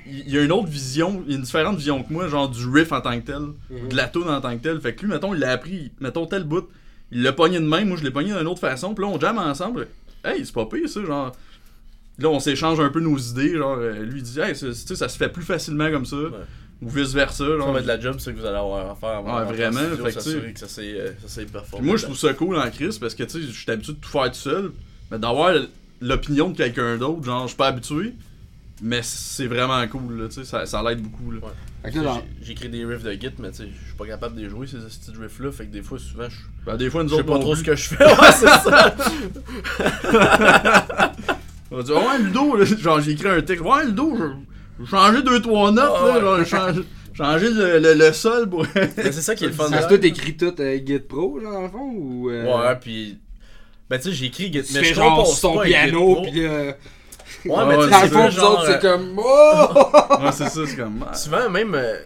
[0.06, 2.92] il a une autre vision, il a une différente vision que moi, genre du riff
[2.92, 3.88] en tant que tel, Mhm.
[3.88, 4.80] de la tune en tant que tel.
[4.80, 6.68] Fait que lui, mettons, il l'a appris, mettons tel bout,
[7.10, 9.20] il l'a pogné de même, moi je l'ai pogné d'une autre façon, puis là on
[9.20, 9.88] jamme ensemble.
[10.24, 11.32] Hey, c'est pas pire ça, genre.
[12.18, 15.08] Là, on s'échange un peu nos idées, genre, euh, lui il dit, hey, ça, ça
[15.08, 16.16] se fait plus facilement comme ça,
[16.82, 17.72] ou vice versa, Ça genre.
[17.72, 20.10] va être de la job, c'est que vous allez avoir à faire Ouais, vraiment, en
[20.10, 21.86] studio, fait que ça s'est euh, ça performé.
[21.86, 23.98] moi, je trouve ça cool en crise parce que, tu sais, je suis habitué de
[23.98, 24.72] tout faire tout seul,
[25.10, 25.54] mais d'avoir
[26.00, 28.12] l'opinion de quelqu'un d'autre, genre, je suis pas habitué,
[28.82, 31.38] mais c'est vraiment cool, là, tu sais, ça, ça l'aide beaucoup, là.
[31.42, 31.92] Ouais.
[31.94, 34.40] Là, dans- J'écris des riffs de Git, mais tu sais, je suis pas capable de
[34.42, 37.02] les jouer ces petits riffs là, fait que des fois, souvent, je Ben, des fois,
[37.04, 38.04] nous je sais autres, pas trop ce que je fais.
[38.20, 38.94] Ouais, c'est ça.
[41.70, 43.64] On va dire, ouais, Ludo, là, genre, j'ai écrit un texte.
[43.64, 46.68] Ouais, Ludo, je- j'ai changé deux, trois notes, Ah, là, genre,
[47.14, 48.66] changé le, le, le sol pour.
[48.74, 49.68] Mais c'est ça qui est le fun.
[49.68, 52.30] Se tout écrit tout euh, Git Pro, genre, dans le fond, ou...
[52.30, 53.18] euh, Ouais, puis.
[53.88, 56.48] Ben, tu sais, j'ai écrit Git, mais je genre sur ton piano, pis là...
[56.48, 56.74] Ouais,
[57.44, 59.18] mais Ouais, tu Dans sais, le c'est fond, genre, autres, c'est euh, comme...
[59.18, 60.22] Oh!
[60.24, 61.04] ouais, c'est ça, c'est comme.
[61.08, 61.14] ah.
[61.14, 61.96] Souvent, même, euh,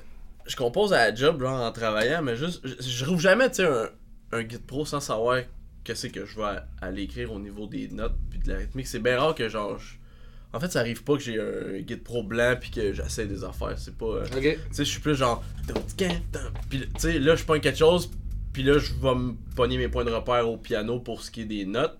[0.46, 3.56] je compose à la job, genre, en travaillant, mais juste, je, je trouve jamais, tu
[3.56, 3.88] sais, un,
[4.32, 5.40] un Git Pro sans savoir
[5.84, 8.86] qu'est-ce que je vais aller écrire au niveau des notes puis de la rythmique.
[8.86, 9.94] C'est bien rare que, genre, je-
[10.52, 13.44] en fait, ça arrive pas que j'ai un Git Pro blanc puis que j'essaie des
[13.44, 13.74] affaires.
[13.76, 14.06] C'est pas.
[14.06, 14.42] euh, Ok.
[14.42, 15.42] Tu sais, je suis plus genre.
[16.68, 18.10] Puis, tu sais, là, je pogne quelque chose,
[18.52, 21.42] puis là, je vais me pogner mes points de repère au piano pour ce qui
[21.42, 21.96] est des notes.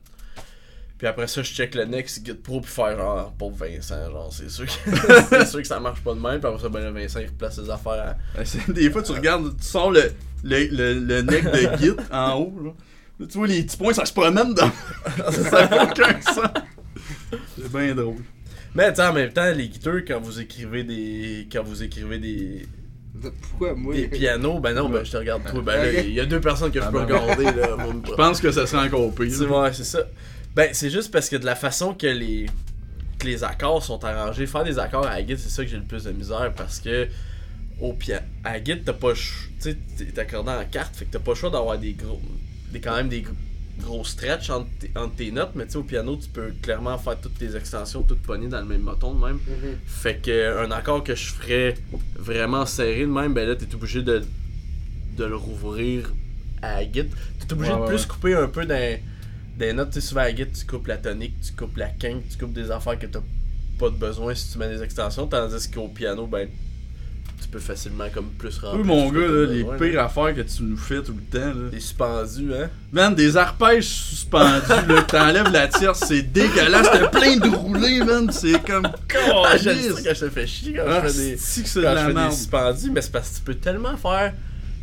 [0.98, 4.30] Puis après ça, je check le next Git Pro, puis faire genre, pauvre Vincent, genre,
[4.32, 4.72] c'est sûr, que,
[5.30, 6.40] c'est sûr que ça marche pas de même.
[6.40, 8.16] Puis après ça, ben là, Vincent, il replace ses affaires à.
[8.36, 8.44] Ben,
[8.74, 10.12] Des fois, tu regardes, tu sors le,
[10.44, 12.70] le, le, le neck de Git en haut, là.
[13.18, 14.70] Là, tu vois les petits points, ça se promène dans.
[15.30, 16.48] ça n'a aucun sens.
[17.56, 18.16] C'est bien drôle.
[18.74, 21.48] Mais en même temps, les guiteurs, quand vous écrivez des.
[21.50, 22.66] Quand vous écrivez des.
[23.50, 23.94] Pourquoi moi?
[23.94, 25.60] Des pianos, ben non, ben je te regarde toi.
[25.62, 27.76] Ben là, il y a deux personnes que je Ah, peux regarder, là.
[27.76, 29.26] mon- Je pense que ça serait encore pire.
[29.30, 30.00] C'est ouais, c'est ça.
[30.54, 32.46] Ben, c'est juste parce que de la façon que les
[33.18, 35.76] que les accords sont arrangés, faire des accords à la guitare, c'est ça que j'ai
[35.76, 37.06] le plus de misère parce que
[37.80, 39.20] au piano, à la guitare, t'as pas tu
[39.58, 42.20] sais, t'es accordé en carte, fait que t'as pas le choix d'avoir des gros
[42.72, 43.20] des quand même des
[43.80, 46.96] gros- stretch entre, tes- entre tes notes, mais tu sais au piano, tu peux clairement
[46.98, 49.36] faire toutes tes extensions toutes pognées dans le même moton de même.
[49.46, 49.78] Mhm.
[49.86, 51.74] Fait que un accord que je ferais
[52.16, 54.22] vraiment serré de même, ben là t'es obligé de,
[55.16, 56.12] de le rouvrir
[56.62, 57.18] à la guitare.
[57.46, 58.98] T'es obligé Ouais, de ouais, plus couper un peu dans
[59.58, 59.90] des notes.
[59.90, 62.38] Tu sais, souvent à la guitare, tu coupes la tonique, tu coupes la quinte, tu
[62.38, 63.20] coupes des affaires que t'as
[63.78, 65.26] pas de besoin si tu mets des extensions.
[65.26, 66.48] Tandis qu'au piano, ben
[67.42, 68.84] tu peux facilement comme plus Oui, remplir.
[68.84, 70.04] mon ce que gars, là, les pires là.
[70.04, 71.68] affaires que tu nous fais tout le temps, là.
[71.70, 72.70] Des suspendus, hein?
[72.92, 76.88] Man, des arpèges suspendus, là, que t'enlèves la tierce, c'est dégueulasse.
[76.92, 78.30] T'as plein de roulés, man.
[78.32, 78.88] C'est comme.
[79.32, 79.94] Oh, j'aime Calisse.
[79.96, 81.36] ça quand je te fais chier quand Ah, je fais des.
[81.36, 82.32] c'est que de Quand je la fais des merde?
[82.32, 84.32] suspendus, mais c'est parce que tu peux tellement faire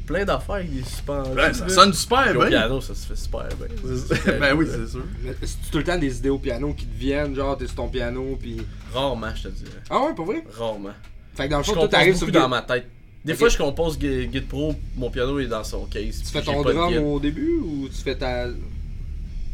[0.05, 1.35] plein d'affaires avec des suspendus.
[1.35, 2.49] Ben, ça sonne super Puis au bien.
[2.49, 4.37] piano, ça se fait super bien.
[4.39, 5.03] ben oui, c'est sûr.
[5.41, 7.89] C'est tout le temps des idées au piano qui te viennent, genre t'es sur ton
[7.89, 8.61] piano pis.
[8.93, 9.71] Rarement, je te dirais.
[9.89, 10.43] Ah ouais, pour vrai?
[10.57, 10.93] Rarement.
[11.37, 12.87] Fait que dans le fond, beaucoup sur dans ma tête.
[13.23, 16.23] Des fois, je compose Git Git Pro, mon piano est dans son case.
[16.23, 18.47] Tu fais ton drum au début ou tu fais ta.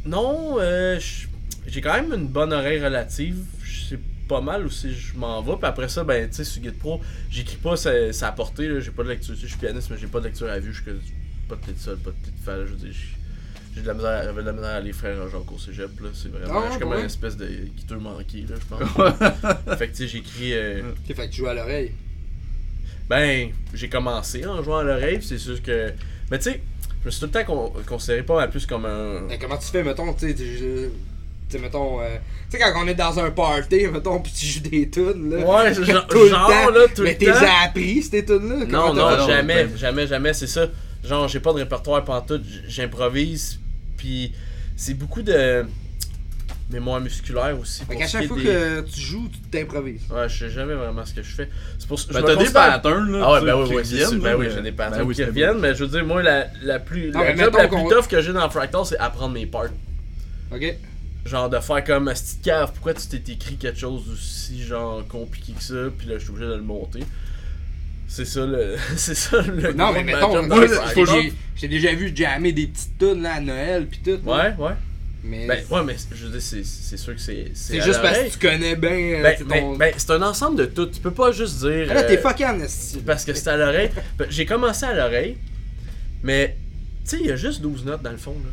[0.06, 1.00] Non, euh,
[1.68, 3.44] j'ai quand même une bonne oreille relative.
[3.64, 5.56] Je sais pas mal où si je m'en vais.
[5.58, 8.80] Puis après ça, ben, tu sais, sur Git Pro, j'écris pas sa, sa portée.
[8.80, 9.36] J'ai pas de lecture.
[9.36, 10.74] Je suis pianiste, mais j'ai pas de lecture à vue.
[10.74, 10.92] Je suis
[11.50, 12.66] pas de de sol, pas de clé de.
[12.66, 12.96] Je veux dire,
[13.76, 16.00] j'ai- de la misère, j'avais de la misère à aller faire Jacques au cégep.
[16.02, 16.10] Là.
[16.14, 16.54] C'est vraiment.
[16.54, 19.78] Ah ouais, je suis comme pour une espèce de guiteux manqué, là, je pense.
[19.78, 20.54] fait que tu sais, j'écris.
[20.54, 21.92] euh, fait que tu joues à l'oreille.
[23.10, 25.92] Ben, j'ai commencé en jouant à l'oreille, c'est sûr que.
[26.32, 26.62] Mais tu sais,
[27.02, 29.22] je me suis tout le temps con- considéré pas mal plus comme un.
[29.28, 30.36] Mais comment tu fais, mettons, tu sais,
[31.50, 32.08] tu mettons, euh,
[32.50, 35.46] tu sais, quand on est dans un party, mettons, pis tu joues des tunes, là.
[35.46, 36.70] Ouais, genre, tout le genre, temps.
[36.72, 38.66] là, tout Mais le t'es appris, ces tunes-là?
[38.66, 40.68] Non, non, jamais, ben- jamais, jamais, c'est ça.
[41.04, 43.60] Genre, j'ai pas de répertoire pantoute, j'improvise,
[43.98, 44.34] puis
[44.76, 45.66] c'est beaucoup de
[46.70, 47.80] mémoire musculaire aussi.
[47.80, 50.02] Fait pour qu'à chaque fois des- que tu joues, tu t'improvises.
[50.10, 51.50] Ouais, je sais jamais vraiment ce que je fais.
[51.78, 53.22] C'est pour ça je Ben me t'as des patterns, là.
[53.24, 54.20] Ah ouais, ben oui, oui, c'est sûr.
[54.22, 56.48] Ben oui, j'ai des patterns ben oui, qui reviennent, mais je veux dire, moi, la,
[56.64, 59.46] la plus, Non, la job la plus tough que j'ai dans Fractal, c'est apprendre mes
[59.46, 59.70] parts.
[60.52, 60.76] Ok?
[61.26, 65.08] Genre de faire comme un petite cave, pourquoi tu t'es écrit quelque chose aussi genre
[65.08, 67.00] compliqué que ça, puis là je suis obligé de le monter.
[68.16, 68.76] C'est ça le.
[68.95, 69.74] c'est ça le.
[69.74, 73.88] Non, mais mettons, moi, j'ai j'ai déjà vu jammer des petites tunes là, à Noël
[73.88, 74.20] pis tout.
[74.24, 74.74] Ouais, ouais.
[75.24, 77.47] Mais Ben, ouais, mais je veux dire, c'est, c'est sûr que c'est.
[77.55, 78.91] c'est juste parce que tu connais bien.
[78.91, 80.86] euh, Ben, sais, ben, ton- ben, c'est un ensemble de tout.
[80.86, 81.88] Tu peux pas juste dire.
[81.89, 82.99] Ah, là, t'es euh, en esti.
[83.03, 83.89] Parce que c'est à l'oreille.
[84.18, 85.38] Ben, J'ai commencé à l'oreille,
[86.22, 86.55] mais
[87.05, 88.36] tu sais, il y a juste 12 notes dans le fond.
[88.43, 88.51] Là.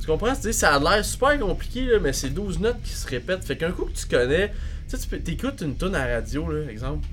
[0.00, 0.34] Tu comprends?
[0.34, 3.44] Tu ça a l'air super compliqué, là, mais c'est 12 notes qui se répètent.
[3.44, 6.14] Fait qu'un coup que tu connais, tu sais, tu peux- t'écoutes une tune à la
[6.16, 7.06] radio, là, exemple.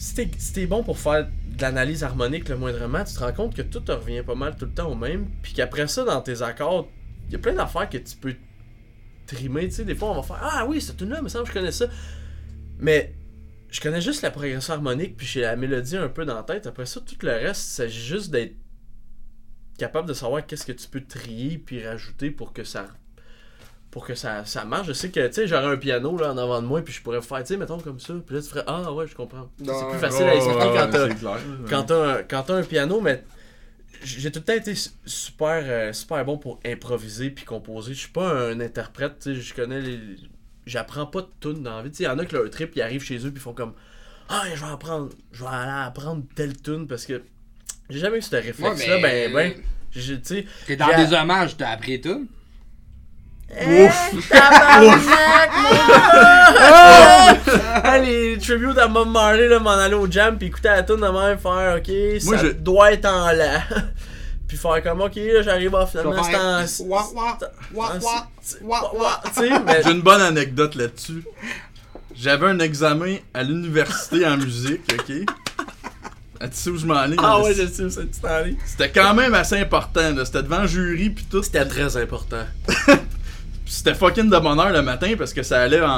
[0.00, 3.60] Si t'es, bon pour faire de l'analyse harmonique le moindrement, tu te rends compte que
[3.60, 5.26] tout te revient pas mal tout le temps au même.
[5.42, 6.88] Puis qu'après ça, dans tes accords,
[7.26, 8.34] il y a plein d'affaires que tu peux
[9.26, 9.68] trimer.
[9.68, 11.54] Tu sais, des fois, on va faire Ah oui, cette tune-là, me semble que je
[11.54, 11.84] connais ça.
[12.78, 13.14] Mais
[13.68, 16.66] je connais juste la progression harmonique, puis j'ai la mélodie un peu dans la tête.
[16.66, 18.56] Après ça, tout le reste, s'agit juste d'être
[19.76, 22.88] capable de savoir qu'est-ce que tu peux trier puis rajouter pour que ça
[23.90, 24.86] pour que ça, ça marche.
[24.88, 27.02] Je sais que, tu sais, j'aurais un piano là en avant de moi, puis je
[27.02, 28.14] pourrais faire, tu sais, mettons comme ça.
[28.24, 29.48] Puis là, tu ferais, ah ouais, je comprends.
[29.58, 31.38] C'est plus facile à expliquer Ouais, quand ouais, t'as c'est clair,
[31.68, 33.24] quand t'as un, quand t'as un piano, mais
[34.02, 37.94] j'ai tout le temps été su- super, euh, super bon pour improviser puis composer.
[37.94, 39.98] Je suis pas un interprète, tu sais, je connais les.
[40.66, 41.90] J'apprends pas de tunes dans la vie.
[41.90, 43.40] Tu sais, il y en a que leur trip, ils arrivent chez eux puis ils
[43.40, 43.72] font comme
[44.28, 47.22] Ah, je vais apprendre, je vais aller apprendre telle tune parce que
[47.88, 48.96] j'ai jamais eu ce réflexe-là.
[48.96, 49.62] Ouais, mais- Ben, ben,
[49.92, 50.46] tu sais.
[50.66, 52.28] T'es dans des hommages, t'as appris tout.
[53.50, 54.28] Ouf!
[54.28, 55.00] Tabarnak!
[57.82, 60.96] Ah, les tributes à Bob Marley, là, m'en aller au jam, puis écouter la tune
[60.96, 63.62] de même, faire, ok, Moi, ça je- doit être en la.
[64.48, 66.66] puis faire comme, ok, là, j'arrive à finalement, c'est en.
[69.84, 71.24] J'ai une bonne anecdote là-dessus.
[72.14, 75.12] J'avais un examen à l'université en musique, ok?
[76.40, 77.16] Ah, Tu sais où je m'en allais?
[77.18, 77.40] Ah là?
[77.40, 78.28] ouais, je sais où ça tu t'en.
[78.66, 80.24] C'était quand même assez important, là.
[80.24, 81.42] C'était devant jury pis tout.
[81.42, 82.44] C'était très important.
[83.70, 85.88] Pis c'était fucking de bonne heure le matin parce que ça allait en,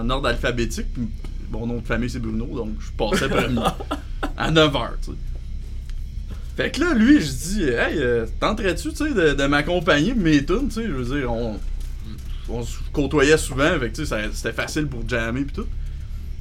[0.00, 0.86] en ordre alphabétique.
[0.94, 1.02] Pis
[1.50, 3.60] mon nom de famille c'est Bruno, donc je passais premier.
[4.38, 4.72] à 9h,
[5.04, 5.16] tu sais.
[6.56, 10.42] Fait que là, lui, je dis, hey, euh, tenterais-tu, tu sais, de, de m'accompagner mes
[10.42, 11.60] tunes, tu sais, je veux dire, on,
[12.48, 15.66] on se côtoyait souvent, fait que tu sais, c'était facile pour jammer pis tout.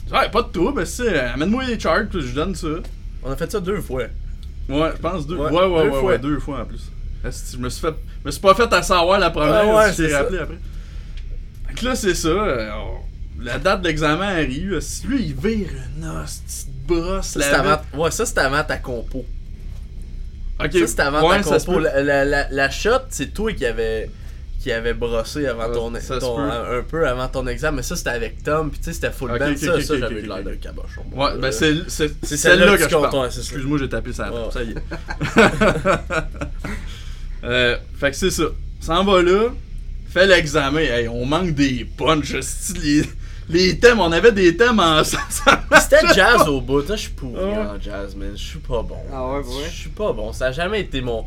[0.06, 2.68] Je dis, Ouais, pas de tout, mais c'est, amène-moi les charts, puis je donne ça.
[3.24, 4.04] On a fait ça deux fois.
[4.70, 5.36] Ouais, je pense deux.
[5.36, 6.10] Ouais, Ouais, ouais, ouais, deux ouais, fois.
[6.12, 6.90] ouais, deux fois en plus.
[7.52, 7.94] Je me suis fait.
[8.24, 10.58] Me suis pas fait à savoir la première, Ah ouais, je t'ai rappelé après?
[11.80, 12.28] Que là, c'est ça.
[12.30, 12.98] euh, on-
[13.44, 14.80] La date de l'examen arrive.
[15.06, 17.28] Lui, il vire une de brosse.
[17.28, 19.26] Ça, la avant, ouais, ça, c'était avant ta compo.
[20.60, 21.80] Ok, Ça, c'était avant ouais, ta compo.
[21.80, 24.10] La, la, la, la shot, c'est toi qui avait
[24.60, 28.10] qui avait brossé avant ton, ça un, un peu avant ton examen, mais ça c'était
[28.10, 30.56] avec Tom, puis tu sais c'était full Ok, band, ok, ça, ça j'avais l'air d'un
[30.56, 31.04] cabochon.
[31.14, 33.32] Ouais, ben c'est c'est c'est celle-là que qui je parle.
[33.32, 33.40] c'est.
[33.42, 34.32] Excuse-moi, j'ai tapé ça.
[34.34, 34.52] Ouais.
[34.52, 34.76] Ça y est.
[37.44, 38.44] Euh, fait que c'est ça.
[38.82, 39.50] S'en va là,
[40.10, 40.80] fait l'examen.
[40.80, 42.34] Hey, on manque des punch.
[42.34, 43.04] esti, Les,
[43.50, 45.24] les thèmes, on avait des thèmes ensemble.
[45.30, 47.58] ça C'était jazz au bout, je suis pourri Ah ouais.
[47.78, 48.98] en jazz, man, je suis pas bon.
[49.14, 49.66] Ah ouais, vrai?
[49.70, 51.24] Je suis pas bon, ça a jamais été mon,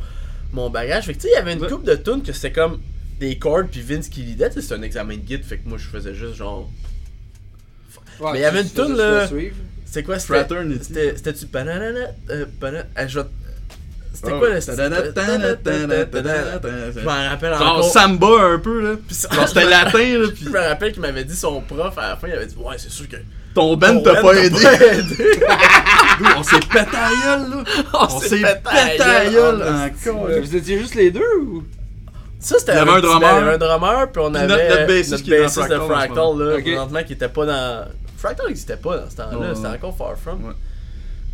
[0.53, 1.07] mon bagage.
[1.07, 1.69] Fait que tu sais, il y avait une Ouais.
[1.69, 2.81] coupe de tunes que c'était comme
[3.19, 5.79] des chords puis Vince qui lidait, tu c'était un examen de guide, fait que moi
[5.79, 6.71] je faisais juste genre.
[8.21, 9.29] Ouais, Mais il y avait tu- une tu faisais là.
[9.87, 10.47] C'était quoi c'était?
[10.83, 13.21] C'était c'était-tu banana euh, banana je
[14.23, 14.55] C'était Ah quoi ouais.
[14.55, 14.61] le
[17.01, 17.85] Je m'en rappelle Genre encore.
[17.91, 18.91] Samba un peu là.
[19.33, 22.29] Genre c'était latin là, Je me rappelle qu'il m'avait dit son prof à la fin,
[22.29, 23.17] il avait dit Ouais, c'est sûr que.
[23.55, 24.57] ton ton t'a band pas aidé.
[24.63, 25.41] aidé.
[26.37, 27.65] on s'est pété à la gueule là.
[28.01, 30.27] On s'est pété à la gueule encore.
[30.29, 31.65] Euh, Vous étiez juste les deux ou?
[32.39, 33.29] Ça, c'était Il y avait un petit- drummer.
[33.31, 36.39] Il y avait un drummer, puis on avait notre- notre bassiste notre bassiste de Fractal
[36.39, 37.85] là, présentement, qui était pas dans.
[38.19, 40.55] Fractal n'existait pas dans ce temps-là, c'était encore Far From.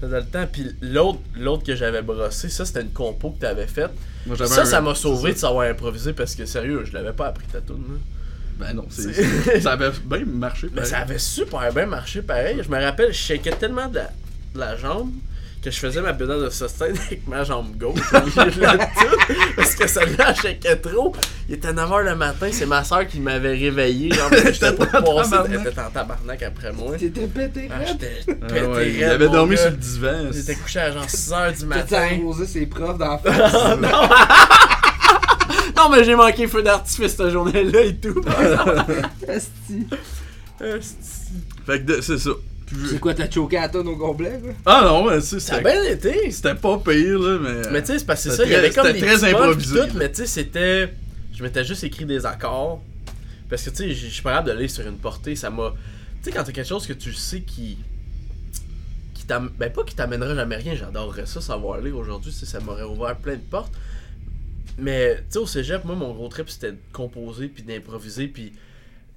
[0.00, 0.46] Ça faisait le temps.
[0.50, 3.90] Puis l'autre, l'autre que j'avais brossé, ça, c'était une compo que t'avais faite.
[4.26, 7.12] Moi, j'avais Ça, un- ça m'a sauvé de savoir improviser parce que sérieux, je l'avais
[7.12, 7.76] pas appris ta tune.
[7.88, 7.98] là.
[8.58, 10.68] Ben non, c'est C'est- ça avait bien marché.
[10.70, 10.90] Mais pareil.
[10.90, 12.60] ça avait super bien marché pareil.
[12.64, 14.10] Je me rappelle, je shakeais tellement de la,
[14.54, 15.10] de la jambe
[15.62, 17.98] que je faisais ma pédale de sustain avec ma jambe gauche.
[18.12, 18.76] au milieu de la
[19.56, 21.12] parce que je shakeais trop.
[21.48, 24.12] Il était 9h le matin, c'est ma soeur qui m'avait réveillé.
[24.14, 25.60] Genre, j'étais pas en passé, tabarnak.
[25.64, 26.96] elle était en tabarnak après moi.
[26.96, 29.62] T'étais pété, Ah, j'étais Ah pété ouais, il avait dormi gars.
[29.62, 30.30] sur le divan.
[30.32, 32.08] J'étais couché à genre 6h du T'as matin.
[32.20, 33.52] arrosé ses profs d'en face.
[35.76, 38.20] Non, mais j'ai manqué feu d'artifice cette journée-là et tout.
[39.28, 39.86] Esti.
[41.66, 42.30] Fait que c'est ça.
[42.88, 44.52] C'est quoi, t'as choqué à tonne au complet, quoi?
[44.66, 46.30] Ah non, mais tu sais, Ça a c'était bien été.
[46.30, 47.70] c'était pas pire là, mais.
[47.70, 49.24] Mais tu sais, c'est parce que c'est ça, il y avait comme des c'était très
[49.32, 50.92] improvisé, tout, mais tu sais, c'était...
[51.32, 52.82] Je m'étais juste écrit des accords.
[53.48, 55.74] Parce que tu sais, je suis pas capable de lire sur une portée, ça m'a...
[56.22, 57.78] Tu sais, quand t'as quelque chose que tu sais qui...
[59.14, 59.50] qui t'am...
[59.56, 62.82] Ben pas qui t'amènera jamais rien, j'adorerais ça, savoir lire aujourd'hui, tu sais, ça m'aurait
[62.82, 63.72] ouvert plein de portes.
[64.78, 68.52] Mais tu sais, au cégep, moi, mon gros trip, c'était de composer puis d'improviser, puis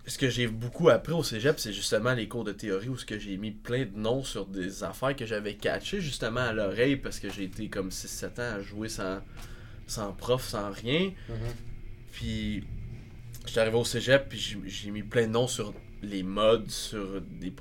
[0.05, 3.05] ce que j'ai beaucoup appris au cégep, c'est justement les cours de théorie où ce
[3.05, 6.95] que j'ai mis plein de noms sur des affaires que j'avais catchées justement à l'oreille
[6.95, 9.19] parce que j'ai été comme 6-7 ans à jouer sans,
[9.87, 11.11] sans prof, sans rien.
[12.11, 12.63] Puis
[13.45, 17.53] j'étais arrivé au cégep, puis j'ai- mis plein de noms sur les modes, sur des,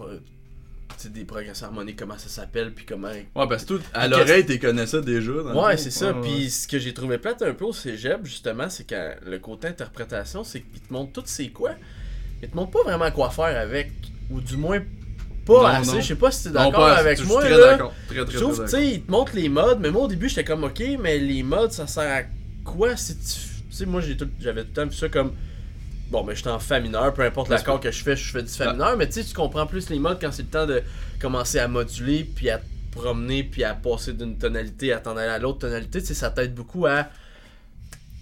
[1.01, 4.47] tu des progressions harmoniques, comment ça s'appelle, puis comment Ouais, parce que toi, à l'oreille,
[4.47, 5.33] t'es connaissais déjà.
[5.33, 6.15] dans le Ouais, c'est ça.
[6.15, 9.69] Puis ce que j'ai trouvé plate un peu au cégep, justement, c'est que le côté
[9.69, 11.73] interprétation, c'est qu'il te montre tout c'est quoi.
[12.43, 13.91] Il te montre pas vraiment quoi faire avec.
[14.31, 14.79] Ou du moins,
[15.47, 15.93] pas Non, assez.
[15.93, 16.01] non.
[16.01, 17.41] Je sais pas si t'es d'accord avec je suis moi.
[17.41, 17.67] très là.
[17.73, 17.95] d'accord.
[18.09, 20.09] Très, très, Je trouve, très tu sais, il te montre les modes, mais moi au
[20.09, 22.23] début j'étais comme ok, mais les modes ça sert à
[22.65, 23.23] quoi si tu.
[23.71, 25.33] Tu sais, moi j'ai tout- j'avais tout le temps vu ça comme
[26.11, 28.49] Bon, mais j'étais en fa mineur, peu importe l'accord que je fais, je fais du
[28.49, 28.73] fa Ah.
[28.73, 30.83] mineur, mais tu sais, tu comprends plus les modes quand c'est le temps de
[31.21, 35.29] commencer à moduler, puis à te promener, puis à passer d'une tonalité à t'en aller
[35.31, 36.01] à l'autre tonalité.
[36.01, 37.09] Tu sais, ça t'aide beaucoup à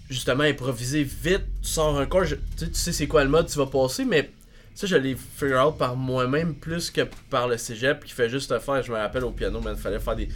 [0.09, 1.43] justement improviser vite.
[1.61, 3.65] Tu sors un corps, je- tu sais, tu sais c'est quoi le mode tu vas
[3.67, 4.31] passer, mais
[4.75, 8.57] ça, je l'ai figure out par moi-même plus que par le cégep qui fait juste
[8.59, 8.83] faire.
[8.83, 10.29] Je me rappelle au piano, man, fallait faire des.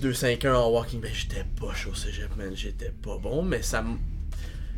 [0.00, 3.78] 2-5-1 en walking, ben j'étais pas chaud au cégep, man, j'étais pas bon, mais ça
[3.80, 3.98] m-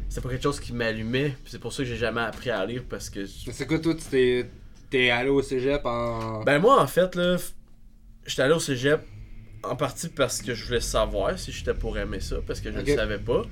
[0.08, 2.84] c'est pas quelque chose qui m'allumait, c'est pour ça que j'ai jamais appris à lire
[2.88, 3.20] parce que.
[3.46, 4.50] Mais C'est quoi, toi, tu t'es.
[4.88, 6.42] T'es allé au cégep en.
[6.44, 7.36] Ben moi, en fait, là,
[8.26, 9.00] j'étais allé au cégep
[9.62, 12.78] en partie parce que je voulais savoir si j'étais pour aimer ça, parce que je
[12.78, 12.86] Ok.
[12.86, 13.42] le savais pas.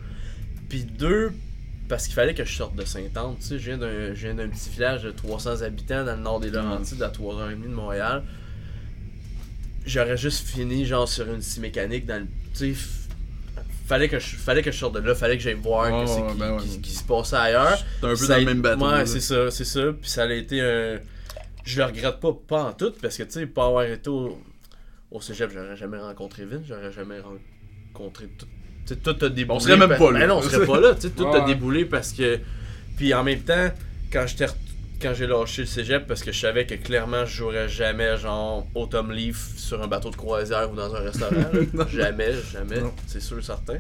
[0.69, 1.33] Puis deux,
[1.89, 5.03] parce qu'il fallait que je sorte de Sainte-Anne, tu sais, je viens d'un petit village
[5.05, 8.23] de 300 habitants dans le nord des Laurentides, à 3h30 de Montréal.
[9.85, 12.27] J'aurais juste fini, genre, sur une scie mécanique dans le...
[12.55, 12.81] Tu sais,
[13.87, 16.39] fallait que, je, fallait que je sorte de là, fallait que j'aille voir ouais, qui,
[16.39, 16.62] ben ouais.
[16.62, 17.79] qui- qui se passait ailleurs.
[18.01, 18.85] T'es un peu Ça dans le même bateau.
[18.91, 19.93] Ouais, c'est ça, c'est ça.
[20.01, 20.99] Puis ça a été un.
[21.64, 24.41] Je le regrette pas, pas en tout, parce que tu sais, pas avoir été au,
[25.11, 28.47] au cégep, j'aurais jamais rencontré Vin, j'aurais jamais rencontré tout.
[28.95, 29.57] Tout a déboulé.
[29.57, 30.20] On serait même pas là.
[30.20, 32.39] Ben non, on serait pas là, tu sais, tout Ouais, a déboulé parce que.
[32.97, 33.70] Puis en même temps,
[34.12, 34.47] quand j'étais
[35.03, 38.66] quand j'ai lâché le cégep, parce que je savais que clairement je jouerais jamais, genre,
[38.74, 41.34] Autumn Leaf sur un bateau de croisière ou dans un restaurant.
[41.93, 43.78] jamais, jamais, c'est sûr, certain.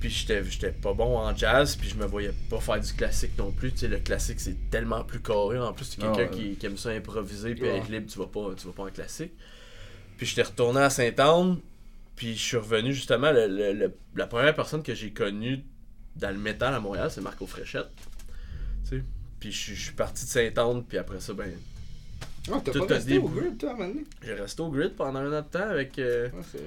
[0.00, 3.32] Puis j'étais j'étais pas bon en jazz, puis je me voyais pas faire du classique
[3.38, 3.70] non plus.
[3.72, 5.58] Tu sais, le classique c'est tellement plus carré.
[5.58, 6.42] En plus, tu es Ah quelqu'un ouais.
[6.42, 7.76] qui, qui aime ça improviser, puis Ouais.
[7.78, 9.32] être libre, tu vas pas, tu vas pas en classique.
[10.16, 11.58] Puis j'étais retourné à Saint-Anne,
[12.20, 13.32] puis je suis revenu justement.
[13.32, 15.64] le- le- le- la première personne que j'ai connue
[16.16, 17.86] dans le métal à Montréal, c'est Marco Fréchette.
[18.84, 19.04] Tu sais.
[19.38, 21.50] Puis je suis- je suis parti de Saint-Anne, puis après ça, ben,
[22.52, 24.04] Ah, t'as pas resté au grid, toi, à un moment donné?
[24.22, 25.98] j'ai resté au grid pendant un an de temps avec.
[25.98, 26.60] euh, vrai.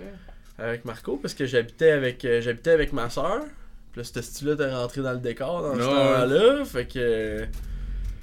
[0.57, 3.43] avec Marco parce que j'habitais avec euh, j'habitais avec ma soeur.
[3.91, 6.65] Puis là, ce style-là t'es rentré dans le décor dans ce temps-là.
[6.65, 7.45] Fait que.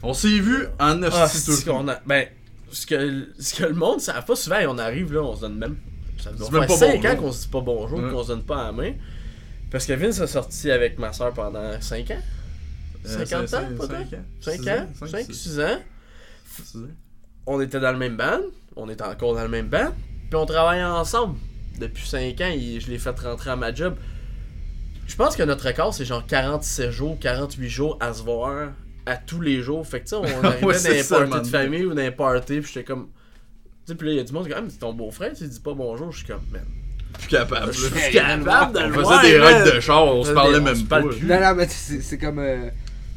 [0.02, 1.64] On s'est vu en Ah, tout.
[1.64, 2.00] qu'on a.
[2.06, 2.26] Ben,
[2.72, 5.36] ce que, ce que le monde ne savent pas souvent, et on arrive là, on
[5.36, 5.76] se donne même.
[6.22, 8.10] Ça doit faire pas 5 ans qu'on se dit pas bonjour, Ouais.
[8.10, 8.92] qu'on se donne pas la main.
[9.70, 12.18] Parce que Vince a sorti avec ma soeur pendant 5 ans.
[13.06, 14.10] Euh, 50 cinq- ans, cinq- peut-être?
[14.10, 14.24] cinq ans.
[14.40, 14.86] 5 Six ans?
[14.98, 15.78] cinq, 5, six- 6 ans?
[17.46, 18.40] On était dans le même band.
[18.76, 19.92] On est encore dans le même band.
[20.28, 21.36] Puis on travaillait ensemble.
[21.78, 23.96] Depuis 5 ans, et je l'ai fait rentrer à ma job.
[25.06, 28.72] Je pense que notre record, c'est genre 47 jours, 48 jours à se voir
[29.06, 29.86] à tous les jours.
[29.86, 31.42] Fait que tu sais, on arrivait Ouais, dans parties man.
[31.42, 33.08] de famille ou dans les parties, puis j'étais comme.
[33.86, 34.92] Tu sais, puis là, il y a du monde qui dit, ah, mais c'est ton
[34.92, 36.12] beau-frère, tu dis pas bonjour.
[36.12, 36.62] Je suis comme, man.
[37.18, 37.72] Plus capable.
[37.72, 40.34] Je suis capable de On le faisait voir, des raids de char, on se Faisait
[40.34, 41.00] parlait on même pas.
[41.00, 41.08] Non,
[41.40, 42.38] non, mais c'est c'est comme.
[42.38, 42.68] euh,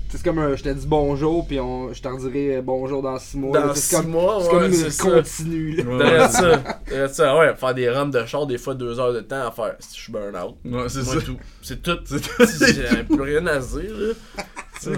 [0.09, 3.35] c'est comme un, je te dis bonjour, puis on, je t'en dirai bonjour dans 6
[3.37, 3.59] mois.
[3.59, 3.75] Dans là.
[3.75, 5.03] c'est 6 comme, mois, c'est ouais, comme c'est une ça.
[5.11, 5.75] continue.
[5.77, 5.83] Là.
[5.83, 9.13] Ouais, Derrière ça, derrière ça, ouais, faire des runs de char, des fois 2 heures
[9.13, 9.75] de temps à faire.
[9.79, 10.55] Je suis burn out.
[10.65, 11.21] Ouais, c'est Moi, ça.
[11.21, 11.37] tout.
[11.63, 11.97] C'est tout.
[12.07, 14.91] J'ai plus rien à se dire, là.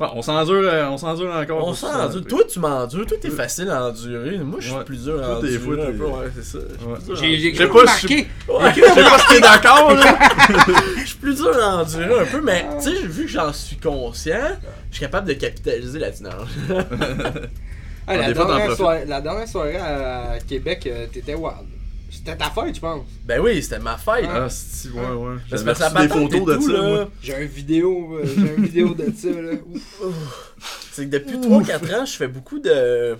[0.00, 0.08] Ouais.
[0.14, 1.58] On s'endure, euh, on s'endure encore.
[1.58, 2.06] On pour s'en ça.
[2.06, 2.24] endure.
[2.26, 3.06] Toi, tu m'endures.
[3.06, 4.38] Toi, t'es facile à endurer.
[4.38, 4.84] Moi, je suis Ouais.
[4.84, 5.58] plus dur à Toi, t'es endurer.
[5.58, 6.58] fou, un t'es- peu, ouais, c'est ça.
[6.58, 7.16] Ouais.
[7.52, 8.26] J'ai pas remarquer.
[8.48, 10.18] Ouais, Je sais pas si t'es d'accord, là.
[10.98, 13.76] je suis plus dur à endurer un peu, mais tu sais, vu que j'en suis
[13.76, 14.56] conscient,
[14.90, 16.00] je suis capable de capitaliser.
[18.06, 18.76] Ah, la, dernière profites.
[18.76, 21.54] soirée, la dernière soirée à Québec, euh, t'étais wild.
[22.16, 23.04] C'était ta fête, je pense.
[23.24, 24.26] ben oui, c'était ma fête.
[24.28, 25.36] Ah, c'est ouais, ouais.
[25.50, 27.08] Que la reçu des photos de tout, ça, là.
[27.22, 29.52] J'ai une vidéo, euh, j'ai une vidéo de ça, là.
[30.92, 33.16] C'est que depuis 3-4 ans, je fais beaucoup de.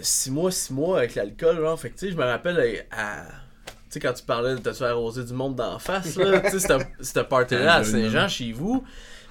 [0.00, 1.78] 6 mois, 6 mois avec l'alcool, genre.
[1.78, 3.24] Fait que tu sais, je me rappelle euh, à.
[3.66, 6.40] Tu sais, quand tu parlais de te faire arroser du monde d'en face, là.
[6.50, 8.82] tu sais, cette- party-là à Ah, Saint-Jean chez vous,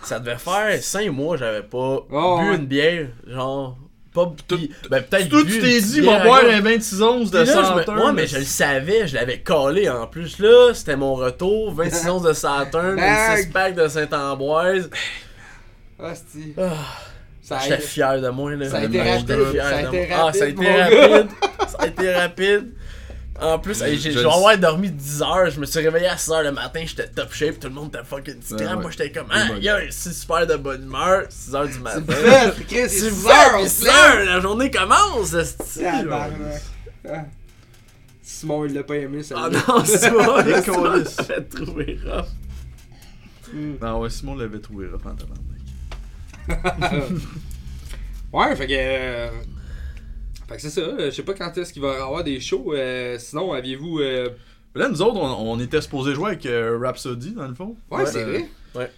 [0.03, 2.55] ça devait faire 5 mois, j'avais pas Oh, bu ouais.
[2.55, 3.77] une bière, genre.
[4.13, 4.31] Pas
[4.91, 5.29] Ben, peut-être.
[5.29, 7.99] Toi, bu tu t'es dit, va boire un 26 onces de Saturn.
[7.99, 10.37] Ouais, mais je le savais, je l'avais collé en plus.
[10.39, 11.73] Là, c'était mon retour.
[11.73, 13.37] 26 onces de Saturn, Bag.
[13.39, 14.89] 6 pack de Saint-Ambroise.
[15.99, 16.61] Ah, c'est.
[16.61, 16.73] Ah,
[17.41, 18.55] Ça a J'étais fier de moi.
[18.55, 18.69] Là.
[18.69, 20.17] Ça a été rapide, fier ça a de été moi.
[20.27, 21.29] Ah, ça a été rapide.
[21.67, 22.73] ça a été rapide.
[23.41, 25.49] En plus, hey, j'ai vais avoir dormi 10 heures.
[25.49, 26.83] Je me suis réveillé à 6 heures le matin.
[26.85, 27.59] J'étais top shape.
[27.59, 28.75] Tout le monde était fucking Ouais, scrap.
[28.77, 28.81] ouais.
[28.83, 29.55] Moi, j'étais comme, C'est ah, bon.
[29.59, 31.23] yo, c'est super de bonne humeur.
[31.29, 32.01] 6 heures du matin.
[32.69, 33.93] C'est c'est vous 6 heures, on 6 se lève.
[33.95, 34.25] heures.
[34.25, 35.33] La journée commence.
[35.33, 35.79] esti.
[35.81, 36.61] Tabarnak.
[37.09, 37.25] Ah.
[38.21, 39.35] Simon, il l'a pas aimé, ça.
[39.37, 41.03] Ah non, c'est ça colis.
[41.17, 42.25] m'a fait trouver rough.
[43.51, 43.73] Mm.
[43.81, 47.11] Non, ouais, Simon l'avait trouvé rough en tabarnak.
[48.31, 49.52] Ouais, fait que.
[50.47, 50.81] Fait que c'est ça.
[50.81, 52.73] euh, Je sais pas quand est-ce qu'il va y avoir des shows.
[52.73, 53.99] euh, sinon, aviez-vous.
[53.99, 54.29] euh,
[54.75, 57.75] Là, nous autres, on, on était supposé jouer avec euh, Rhapsody, dans le fond.
[57.91, 58.45] Ouais, Ouais, c'est vrai.
[58.75, 58.91] ouais.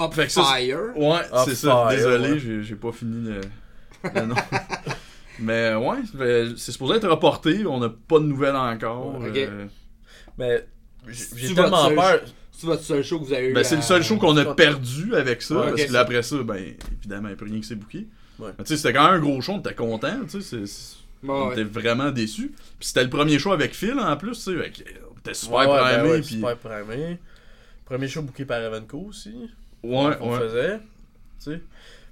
[0.00, 0.78] Up Fait que ça, Fire.
[0.96, 1.86] Ouais, c'est ça.
[1.88, 2.62] fire, Désolé, ouais.
[2.62, 3.40] j'ai- pas fini le,
[4.14, 4.34] le nom.
[5.38, 7.64] Mais ouais, fait- c'est supposé être reporté.
[7.66, 9.16] On n'a pas de nouvelles encore.
[9.16, 9.36] Ok.
[9.36, 9.66] euh,
[10.38, 10.66] Mais
[11.08, 12.20] j'ai tellement peur.
[12.52, 13.52] C'est votre seul show que vous avez eu.
[13.54, 15.54] Ben, c'est le seul show qu'on a perdu avec ça.
[15.56, 17.74] Ouais, parce que là, après ça, ben, évidemment, il n'y a plus rien qui s'est
[17.74, 18.06] booké.
[18.40, 18.52] Ouais.
[18.58, 20.16] Tu sais, c'était quand même un gros show, on était content.
[20.28, 20.62] Tu sais,
[21.26, 21.52] on ouais.
[21.52, 22.48] était vraiment déçus.
[22.78, 24.70] Puis c'était le premier show avec Phil en plus, tu sais.
[24.70, 24.82] que
[25.14, 27.18] On était super Ouais, ouais, ben primés, ouais, puis- super primé.
[27.84, 29.50] Premier show booké par Evenco aussi.
[29.82, 30.38] Ouais, ouais.
[30.38, 30.78] faisait.
[30.78, 30.84] Tu
[31.38, 31.60] sais.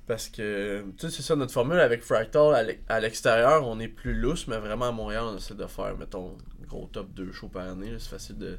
[0.07, 2.55] Parce que, tu sais, c'est ça notre formule avec Fractal.
[2.55, 5.66] à l'ex- À l'extérieur, on est plus lousse, mais vraiment à Montréal, on essaie de
[5.66, 6.33] faire, mettons,
[6.66, 7.93] gros top 2 shows par année.
[7.99, 8.59] C'est facile de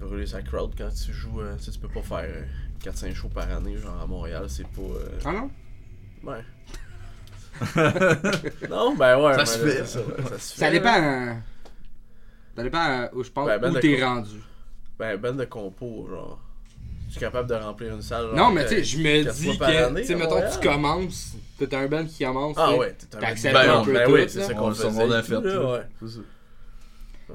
[0.00, 1.40] brûler sa crowd quand tu joues.
[1.40, 2.42] euh, tu sais, tu peux pas faire euh,
[2.82, 4.82] 4-5 shows par année, genre à Montréal, c'est pas.
[4.82, 5.50] euh, Ah non?
[6.26, 6.44] Ouais.
[8.68, 9.32] non, ben ouais.
[9.34, 9.86] Ça mais se fait.
[9.86, 11.00] Ça, ça se Ça fait, dépend.
[11.00, 11.28] là.
[11.30, 11.34] euh,
[12.56, 14.40] Ça dépend euh, où je pense, Ben, ben où t'es rendu.
[14.98, 16.40] Ben, ben de compo, genre.
[17.10, 18.26] Tu es capable de remplir une salle.
[18.26, 21.72] genre, Non, mais tu sais, je me dis que, tu sais, mettons, tu commences, t'es
[21.74, 24.12] un band qui commence, Ah ouais, t'es un T'acceptes ben, un non, peu ben tout,
[24.14, 25.14] oui, c'est ça On, qu'on on faisait.
[25.14, 25.34] a et fait.
[26.08, 26.20] ça.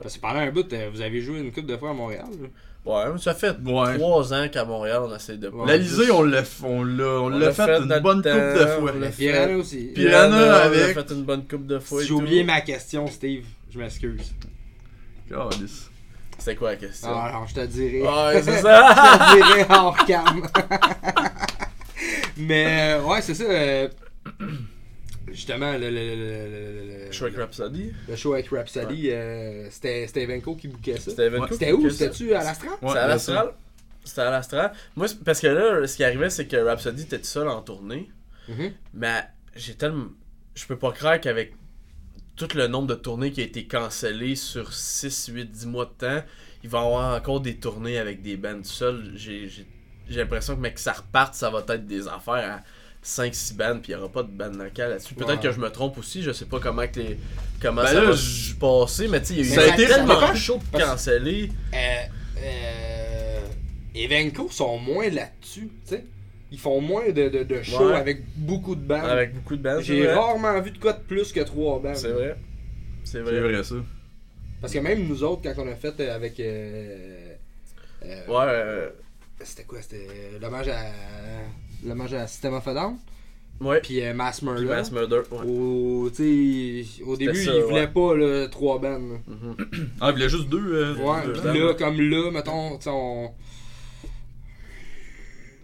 [0.02, 2.28] Parce que pendant un bout, euh, vous avez joué une couple de fois à Montréal.
[2.42, 2.48] là.
[2.90, 3.98] Ouais, ça fait Ouais.
[3.98, 5.48] trois ans qu'à Montréal, on essaie de.
[5.50, 5.68] Ouais.
[5.68, 8.92] L'Alizé, on l'a on l'a on l'a fait, fait une bonne temps, coupe de fois.
[9.18, 9.92] Piranha aussi.
[9.94, 12.04] Piranha on fait une bonne coupe de fois.
[12.04, 13.46] J'ai oublié ma question, Steve.
[13.70, 14.34] Je m'excuse.
[15.30, 15.90] Calisse.
[16.40, 17.10] C'était quoi la question?
[17.14, 18.02] Ah, alors, je te dirai.
[18.02, 19.28] Ouais, c'est je ça.
[19.34, 20.24] te dirai hors cam.
[22.38, 23.44] Mais, euh, ouais, c'est ça.
[23.44, 23.88] euh,
[25.28, 27.92] justement, le, le, le, le, le- Shrek Rhapsody.
[28.08, 31.12] le show avec Rhapsody, euh, c'était c'était Venko qui bouquait ça.
[31.12, 31.90] C'était Evenco C'était où?
[31.90, 33.54] C'était-tu à l'Astra Ouais, C'était à l'Astral.
[34.04, 34.72] C'était à l'Astral.
[34.96, 38.10] Moi, parce que là, ce qui arrivait, c'est que Rhapsody était tout seul en tournée.
[38.48, 38.72] Mhm.
[38.94, 39.24] Mais
[39.56, 40.08] j'ai tellement.
[40.56, 41.54] Je peux pas croire qu'avec
[42.36, 45.92] tout le nombre de tournées qui a été cancellé sur 6, 8, 10 mois de
[45.92, 46.24] temps,
[46.64, 49.12] il va y avoir encore des tournées avec des bands seuls.
[49.16, 49.68] J'ai j'ai-
[50.10, 52.64] j'ai l'impression que, mec, que ça reparte, ça va être des affaires à
[53.04, 55.14] 5-6 bands, puis il n'y aura pas de band locale là-dessus.
[55.16, 57.18] Peut-être que je me trompe aussi, je sais pas comment, que les,
[57.62, 59.56] comment Ben ça là, va je- se passer, mais tu sais, il y a eu
[59.56, 61.50] Ça a été tellement chaud de canceller.
[61.74, 61.78] Euh,
[62.44, 63.40] euh,
[63.96, 66.06] Evenco sont moins là-dessus, tu sais.
[66.52, 67.96] Ils font moins de, de, de shows Ouais.
[67.96, 69.06] avec beaucoup de bandes.
[69.06, 69.78] Avec beaucoup de bands.
[69.78, 71.96] c'est J'ai rarement vu de quoi de plus que trois bandes.
[71.96, 72.36] C'est vrai.
[73.04, 73.40] C'est C'est vrai.
[73.40, 73.76] vrai ça.
[74.60, 76.40] Parce que même nous autres, quand on a fait euh, avec.
[76.40, 77.34] euh,
[78.04, 78.90] euh, Ouais, euh,
[79.44, 80.08] C'était quoi C'était
[80.42, 80.82] l'hommage à.
[81.86, 82.98] L'hommage à System of a Down.
[83.62, 83.80] ouais.
[83.82, 84.66] Puis euh, Mass Puis Murder.
[84.66, 85.22] Mass Murder.
[85.32, 85.46] Ouais.
[85.46, 87.88] Au, début, ça, ils voulaient ouais.
[87.88, 89.20] pas là, trois bandes.
[89.28, 89.56] Mhm.
[90.02, 90.74] Ah, il voulait juste deux.
[90.74, 91.56] euh, Ouais, deux bandes.
[91.56, 93.32] là, comme là, mettons, tu sais, on.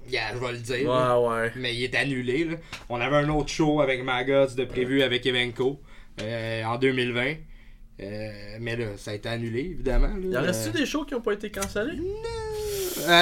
[0.07, 0.87] Yeah, je vais le dire.
[0.91, 1.19] là.
[1.19, 1.51] Ouais, ouais.
[1.55, 2.43] Mais il est annulé.
[2.45, 2.55] Là.
[2.89, 5.79] On avait un autre show avec Maggots de prévu avec Evenco
[6.21, 7.33] euh, en 2020.
[8.01, 10.07] Euh, mais là, ça a été annulé, évidemment.
[10.09, 10.13] là.
[10.21, 11.97] Il en reste-tu des shows qui ont pas été cancellés?
[11.97, 12.54] euh,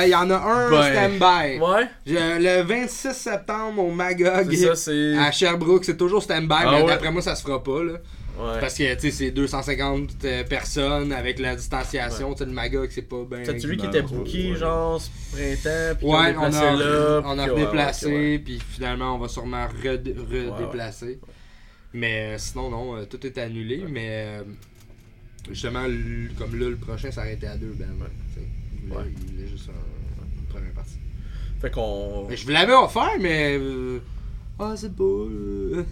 [0.06, 1.60] Il y en a un Ben, stand-by.
[1.60, 1.88] Ouais.
[2.06, 2.14] Je-
[2.60, 5.18] Le 26 septembre au Magog C'est ça, c'est.
[5.18, 6.88] à Sherbrooke, c'est toujours stand-by, Ah mais ouais.
[6.88, 7.84] d'après moi, ça se fera pas.
[7.84, 7.94] Là.
[8.36, 8.60] Ouais.
[8.60, 12.32] Parce que tu sais, c'est 250 euh, personnes avec la distanciation.
[12.34, 13.44] Tu sais, Le Magog, c'est pas bien.
[13.44, 17.46] T'as-tu vu qui était booké, genre, ce printemps, puis Ouais, on a, là, on a
[17.46, 21.20] redéplacé, puis finalement on va sûrement redéplacer.
[21.94, 23.84] Mais euh, sinon, non, euh, tout est annulé.
[23.88, 24.44] Mais euh,
[25.52, 25.84] justement,
[26.40, 27.86] comme là, le prochain s'arrêtait à deux, ben.
[28.86, 29.04] Il Ouais.
[29.28, 30.98] il voulait juste un- une première partie.
[31.62, 32.28] Fait qu'on.
[32.30, 33.58] Mais je vous l'avais offert, mais.
[33.60, 34.00] euh,
[34.60, 35.28] Ah, c'est beau.
[35.30, 35.84] euh.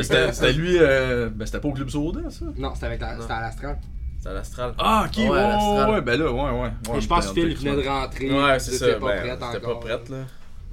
[0.00, 0.76] C'était c'était lui.
[0.78, 2.46] euh, Ben, c'était pas au Club Soda, ça?
[2.56, 3.78] Non, c'était la, c'était à l'Astral.
[4.20, 4.74] C'est à l'Astral.
[4.78, 5.90] Ah, ok, Ouais, ouais, ouais, l'Astral.
[5.90, 6.60] ouais, ben là, ouais, ouais.
[6.92, 8.30] ouais Et je pense que Phil venait de rentrer.
[8.32, 8.98] Ouais, c'est t'étais ça.
[8.98, 9.80] pas Ben, prête t'étais pas encore.
[9.80, 10.16] prête, là.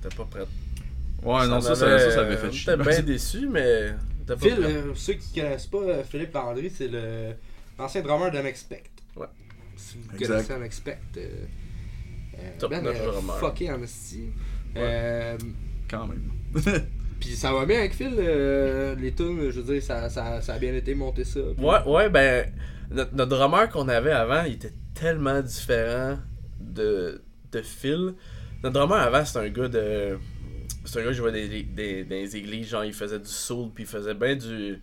[0.02, 0.48] T'étais pas prête.
[1.24, 2.72] Ouais, non, ça, ça, m'avait- ça, ça avait fait chier.
[2.78, 3.94] J'étais bien déçu, mais.
[4.26, 7.34] t'étais Phil, euh, ceux qui connaissent pas euh, Philippe Landry, c'est le
[7.78, 8.90] l'ancien drummer d'Unexpect.
[9.18, 9.26] Ouais.
[9.80, 10.28] Si vous Exact.
[10.28, 11.28] connaissez Unexpect, euh,
[12.36, 14.30] euh, Top ben, euh, fucké en esti.
[14.76, 14.82] Ouais.
[14.84, 15.38] Euh,
[15.90, 16.32] Quand même.
[17.20, 20.54] Puis ça va bien avec Phil, euh, les tunes, je veux dire, ça, ça, ça
[20.54, 21.40] a bien été monté ça.
[21.58, 22.52] Ouais, ouais, ben.
[22.92, 26.18] Notre, notre drummer qu'on avait avant, il était tellement différent
[26.60, 27.22] de,
[27.52, 28.16] de Phil.
[28.64, 30.18] Notre drummer avant, c'était un gars de.
[30.86, 33.70] C'est un gars qui jouait des, des, dans les églises, genre il faisait du soul,
[33.76, 34.82] puis il faisait bien du.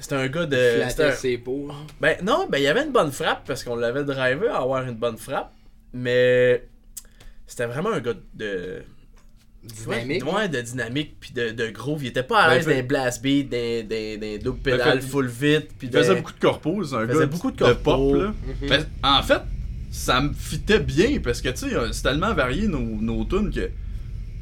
[0.00, 0.56] C'était un gars de.
[0.56, 1.68] Flattait ses peaux.
[2.00, 4.82] Ben non, ben il y avait une bonne frappe parce qu'on l'avait drivé à avoir
[4.88, 5.52] une bonne frappe,
[5.92, 6.66] mais
[7.46, 8.82] c'était vraiment un gars de.
[9.62, 10.24] Dynamique.
[10.24, 12.02] Ouais, de dynamique puis de, de groove.
[12.02, 15.02] Il était pas à Ben, l'aise d'un blast beat, d'un, d'un, d'un double Ben, pédale
[15.02, 15.68] full vite.
[15.78, 18.14] Puis Il faisait beaucoup de corpos, c'est un faisait gars beaucoup de de pop, corpos.
[18.16, 18.28] là.
[18.62, 18.68] Mhm.
[18.70, 19.42] Ben, en fait,
[19.90, 23.66] ça me fitait bien parce que, tu sais, c'est tellement varié nos, nos tunes que,
[23.66, 23.72] tu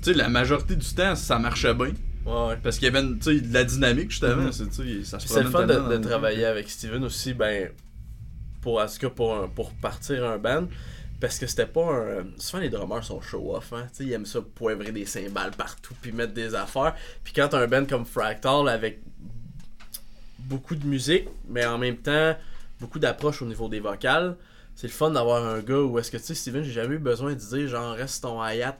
[0.02, 1.90] sais, la majorité du temps, ça marchait bien.
[2.26, 2.56] Ouais, ouais.
[2.62, 4.42] Parce qu'il y avait, une- de la dynamique, justement.
[4.42, 4.52] Mhm.
[4.52, 7.70] c'est, ça se le fun de, travailler avec Steven aussi, ben,
[8.60, 10.66] pour, en tout cas, pour, un- pour partir un band.
[11.20, 12.26] Parce que c'était pas un.
[12.38, 13.88] Souvent, les drummers sont show-off, hein.
[13.98, 16.94] Ils aiment ça poivrer des cymbales partout, puis mettre des affaires.
[17.24, 19.00] Puis quand t'as un band comme Fractal avec
[20.38, 22.36] beaucoup de musique, mais en même temps,
[22.80, 24.36] beaucoup d'approche au niveau des vocales,
[24.76, 27.00] c'est le fun d'avoir un gars où est-ce que tu sais, Steven, j'ai jamais eu
[27.00, 28.78] besoin de dire genre reste ton hi-hat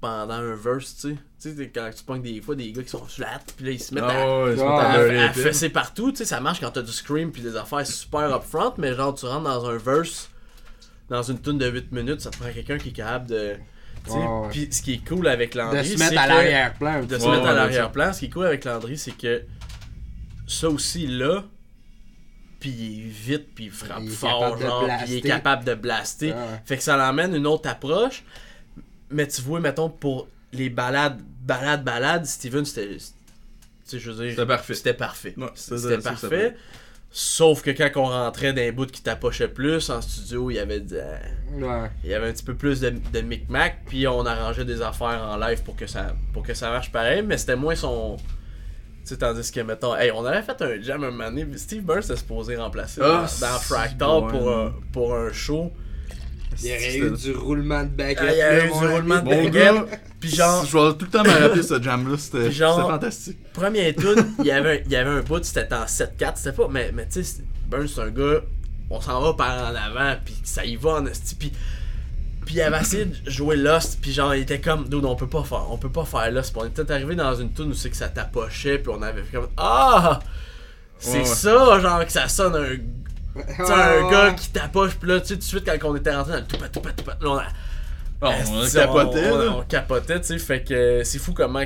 [0.00, 1.16] pendant un verse, tu sais.
[1.42, 3.80] Tu sais, quand tu pognes des fois des gars qui sont flat, puis là ils
[3.80, 6.18] se mettent à, Ah ouais, ils se Ah, mettent à à, à fesser partout, tu
[6.18, 9.26] sais, ça marche quand t'as du scream puis des affaires super upfront, mais genre tu
[9.26, 10.30] rentres dans un verse,
[11.08, 13.56] dans une tune de 8 minutes, ça te prend quelqu'un qui est capable de.
[14.04, 14.48] tu sais, Ouais, ouais.
[14.50, 17.04] Puis ce qui est cool avec De Landry, se c'est mettre à que- l'arrière-plan.
[17.04, 18.12] de se Ouais, mettre à ouais, l'arrière-plan.
[18.12, 19.42] Ce qui est cool avec Landry, c'est que
[20.46, 21.44] ça aussi là,
[22.58, 25.64] puis il est vite, puis il frappe Il fort, de genre, puis il est capable
[25.64, 26.32] de blaster.
[26.32, 26.36] Ouais.
[26.64, 28.24] Fait que ça l'emmène une autre approche.
[29.10, 32.96] Mais tu vois, mettons, pour les balades, balades, balades, Steven, c'était.
[32.96, 33.02] Tu
[33.84, 34.30] sais, je veux dire.
[34.34, 34.74] C'était parfait.
[34.74, 35.34] C'était parfait.
[35.36, 36.56] Ouais, c'était- parfait.
[37.12, 40.58] Sauf que quand on rentrait dans les bouts qui tapochaient plus, en studio, il y
[40.60, 40.96] avait, de-
[41.54, 41.90] Ouais.
[42.04, 45.20] il y avait un petit peu plus de, de micmac, puis on arrangeait des affaires
[45.28, 48.16] en live pour que ça, pour que ça marche pareil, mais c'était moins son.
[48.16, 48.24] Tu
[49.08, 52.04] sais, tandis que, mettons, hey, on avait fait un jam un moment donné, Steve Burns
[52.04, 54.28] était supposé remplacer Ah, dans, dans Fractal bon.
[54.28, 55.72] pour, un, pour un show.
[56.62, 58.18] Il y aurait eu du roulement de baguette.
[58.20, 59.52] Ah, il y aurait eu du roulement de baguette.
[59.52, 59.86] gars,
[60.20, 63.52] Puis genre, je vais tout le temps me rappeler ce jam-là, c'était fantastique.
[63.52, 66.52] premier tune, il y avait un, il y avait un bout, c'était en 7-4, c'était
[66.52, 68.40] pas, mais, mais tu sais, Burns c'est un gars,
[68.90, 71.52] on s'en va par en avant, puis ça y va en esti, puis
[72.46, 75.28] puis il avait essayé de jouer Lost, puis genre il était comme, dude, on peut
[75.28, 77.74] pas faire, on peut pas faire Lost, puis on était arrivé dans une tune où
[77.74, 80.18] c'est que ça tapochait, puis on avait fait comme, ah,
[80.98, 81.24] c'est Ouais, ouais.
[81.24, 82.76] ça, genre que ça sonne un,
[83.36, 85.88] tu sais, un Ouais, gars qui tapoche, puis là, tu sais, tout de suite quand
[85.90, 87.44] on était rentré dans le toupa toupa toupa, là, on a,
[88.22, 89.52] Ah, on capotait, on, là.
[89.58, 91.64] on capotait, tu sais, fait que c'est fou comment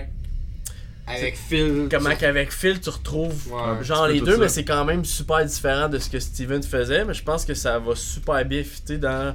[1.07, 1.89] Avec Phil.
[1.91, 5.89] comment qu'avec Phil tu retrouves Ouais, genre les deux mais c'est quand même super différent
[5.89, 9.35] de ce que Steven faisait mais je pense que ça va super bien fitter dans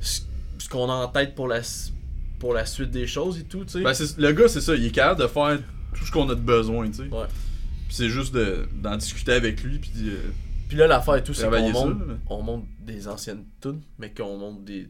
[0.00, 0.20] ce,
[0.70, 1.60] qu'on a en tête pour la
[2.38, 4.86] pour la suite des choses et tout tu sais Ben, le gars, c'est ça, il
[4.86, 5.58] est capable de faire
[5.94, 7.02] tout ce qu'on a de besoin, tu sais.
[7.02, 7.26] Ouais.
[7.88, 10.16] Puis c'est juste de- d'en discuter avec lui, puis euh,
[10.72, 11.98] puis là l'affaire et tout c'est qu'on ça, monte
[12.30, 14.88] on monte des anciennes tunes mais qu'on monte des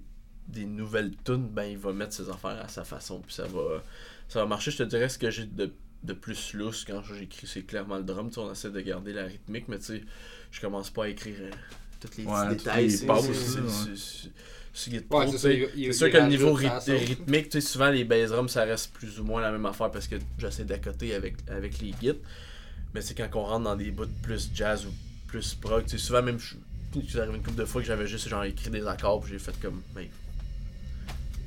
[0.49, 3.83] des nouvelles tunes ben il va mettre ses affaires à sa façon puis ça va
[4.29, 4.71] ça va marcher.
[4.71, 5.73] Je te dirais ce que j'ai de
[6.05, 8.29] de plus lousse quand j'écris c'est clairement le drum.
[8.29, 10.03] Tu sais, on essaie de garder la rythmique mais tu sais
[10.53, 11.51] je commence pas à écrire euh,
[12.01, 13.07] tous les Ouais, toutes détails les c'est-
[15.93, 19.21] sûr que le niveau ryth- rythmique, tu sais, souvent les bass drums, ça reste plus
[19.21, 22.21] ou moins la même affaire parce que j'essaie d'accoter avec, avec les guides.
[22.95, 24.91] Mais c'est quand on rentre dans des bouts plus jazz ou
[25.33, 28.45] plus prog, sais, souvent même, suis arrivé une couple de fois que j'avais juste genre
[28.45, 30.07] écrit des accords, puis j'ai fait comme, ben,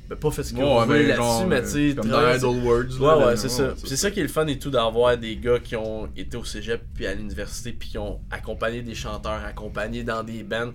[0.08, 2.40] ben, pas fait ce que ouais, vous mais là-dessus, mais euh, tu sais, comme travailler-
[2.40, 3.00] dans Idle Words.
[3.00, 3.74] Ouais, là, ouais, c'est ça.
[3.84, 6.44] C'est ça qui est le fun et tout d'avoir des gars qui ont été au
[6.44, 10.72] cégep puis à l'université puis qui ont accompagné des chanteurs, accompagné dans des bands.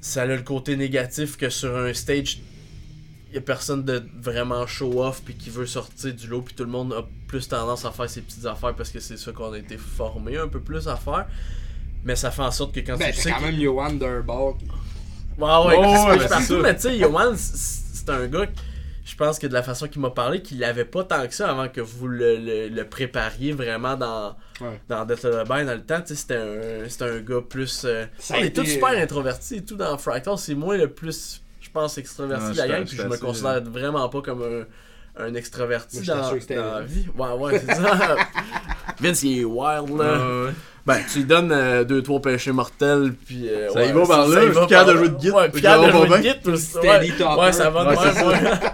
[0.00, 2.40] Ça a le côté négatif que sur un stage,
[3.30, 6.64] il y a personne de vraiment show-off puis qui veut sortir du lot puis tout
[6.64, 9.52] le monde a plus tendance à faire ses petites affaires parce que c'est ça qu'on
[9.52, 11.26] a été formé un peu plus à faire.
[12.04, 14.54] Mais ça fait en sorte que quand Ben, tu sais quand qu'il- même Johan Durbach.
[15.38, 18.52] Ouais, ouais, Ouais, c'est ouais, partout, mais tu sais, Yohan, c- c'est un gars, que-
[19.04, 21.50] je pense que de la façon qu'il m'a parlé, qu'il l'avait pas tant que ça
[21.50, 24.80] avant que vous le, le- le prépariez vraiment dans, Ouais.
[24.88, 26.00] dans Death of the Bind dans le temps.
[26.00, 27.82] Tu sais, c'était un, un gars plus.
[27.84, 30.36] euh, Ça on est été- tous super introvertis et tout dans Fractal.
[30.38, 33.62] C'est moi le plus, je pense, extraverti Ouais, de la gang, puis je me considère
[33.62, 37.06] vraiment pas comme un, un extraverti dans, que dans la vie.
[37.16, 38.16] Ouais, ouais, c'est ça.
[38.98, 40.18] Vince, il est wild, là.
[40.18, 40.52] Ouais, ouais.
[40.86, 43.48] Ben, tu lui donnes euh, deux, trois péchés mortels, puis.
[43.48, 44.52] euh, Ça ouais, y va par là, puis de
[44.96, 46.56] jouer de guitare, Ouais, puis de ça va jouer de.
[46.56, 47.90] Steady Ouais, ça va de
[48.44, 48.58] même.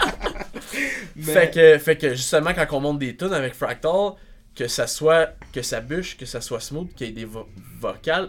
[1.16, 4.12] Mais- Fait que, fait que justement, quand on monte des tunes avec Fractal,
[4.54, 7.48] que ça soit, que ça bûche, que ça soit smooth, qu'il y ait des vo-
[7.80, 8.28] vocales,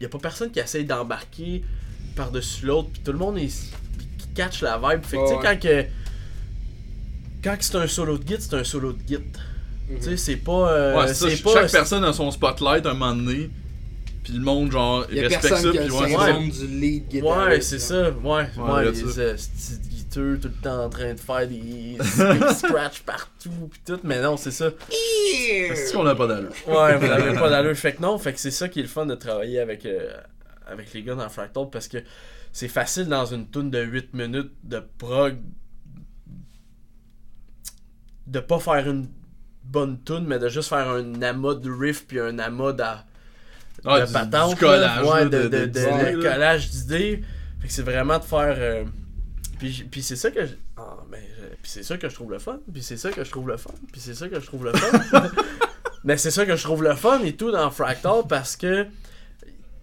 [0.00, 1.62] y a pas personne qui essaye d'embarquer
[2.16, 5.02] par-dessus l'autre, puis tout le monde est, qui catch la vibe.
[5.04, 5.84] Fait que, tu sais, Ouais, quand que,
[7.44, 8.98] quand que c'est un solo de git, c'est un solo de
[9.88, 9.96] Mhm.
[9.98, 12.94] Tu sais, c'est pas, euh, Ouais, c'est ça, pas, chaque personne a son spotlight un
[12.94, 13.50] moment donné,
[14.24, 17.08] puis le monde, genre, Il y a respecte ça, puis le ouais, syndrome du lead
[17.08, 17.48] guitariste.
[17.48, 18.10] Ouais, c'est ça.
[18.10, 19.20] Ouais, ouais, Ouais, ça.
[19.20, 21.56] euh, petits guiteux tout le temps en train de faire des
[21.98, 24.70] big scratch partout pis tout, mais non, c'est ça.
[24.90, 26.50] C'est qu'on a pas d'allure?
[26.66, 27.76] Ouais, vous avez pas d'allure.
[27.76, 30.10] Fait que non, fait que c'est ça qui est le fun de travailler avec, euh,
[30.66, 31.98] avec les gars dans Fractal parce que
[32.52, 35.36] c'est facile dans une tune de 8 minutes de prog
[38.26, 39.06] de pas faire une
[39.70, 42.82] bonne tune, mais de juste faire un amas de riff puis un amas de,
[43.84, 45.04] Ah, de du- patente, du collage.
[45.06, 47.22] Ouais, de, collage d'idées.
[47.60, 48.56] Fait que c'est vraiment de faire.
[48.58, 48.84] euh,
[49.58, 50.52] Puis, puis c'est ça que je...
[50.76, 52.58] ah, ben, je- puis c'est ça que je trouve le fun.
[52.72, 53.70] Puis c'est ça que je trouve le fun.
[53.92, 55.22] Puis c'est ça que je trouve le fun.
[56.04, 58.86] Mais c'est ça que je trouve le fun et tout dans Fractal parce que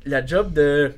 [0.06, 0.94] la job de.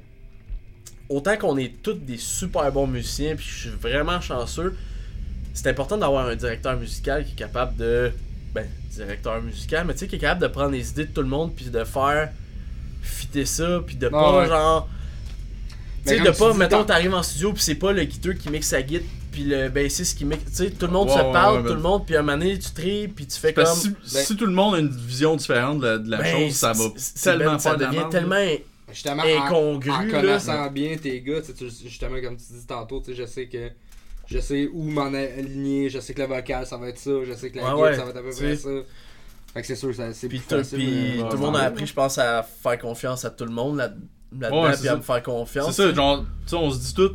[1.10, 4.76] Autant qu'on est tous des super bons musiciens, puis je suis vraiment chanceux,
[5.54, 8.12] c'est important d'avoir un directeur musical qui est capable de.
[8.56, 11.22] Ben, directeur musical, mais tu sais, qui est capable de prendre les idées de tout
[11.22, 12.32] le monde, puis de faire
[13.02, 14.48] fitter ça, puis de pas ouais.
[14.48, 14.88] genre.
[16.08, 18.50] Tu sais, de pas, dis, mettons, t'arrives en studio, puis c'est pas le guiteux qui
[18.50, 20.46] mixe sa guitare, puis le bassiste qui mixe.
[20.46, 22.20] Tu sais, tout le monde Ouais, se ouais, parle, ouais, tout le monde, puis à
[22.20, 23.66] un moment donné, tu tries, puis tu fais comme.
[23.66, 26.54] Que si, tout le monde a une vision différente de la, de la Ben, chose,
[26.54, 26.84] ça va
[27.22, 28.36] tellement ben- ça devient tellement.
[28.94, 30.12] Justement, incongru, en, en là.
[30.12, 33.26] connaissant bien tes gars, tu sais, tu- justement, comme tu dis tantôt, tu sais, je
[33.26, 33.72] sais que.
[34.28, 37.34] Je sais où m'en aligner, je sais que le vocal ça va être ça, je
[37.34, 38.70] sais que la Ouais, guitare ouais, ça va être à peu près ça.
[39.54, 40.78] Fait que c'est sûr, ça- c'est Puis, plus facile.
[40.80, 43.52] puis euh, tout le monde a appris, je pense, à faire confiance à tout le
[43.52, 43.94] monde là-
[44.38, 45.76] là-dedans, c'est puis à me faire confiance.
[45.76, 47.12] C'est ça, genre, tu sais, on se dit tout.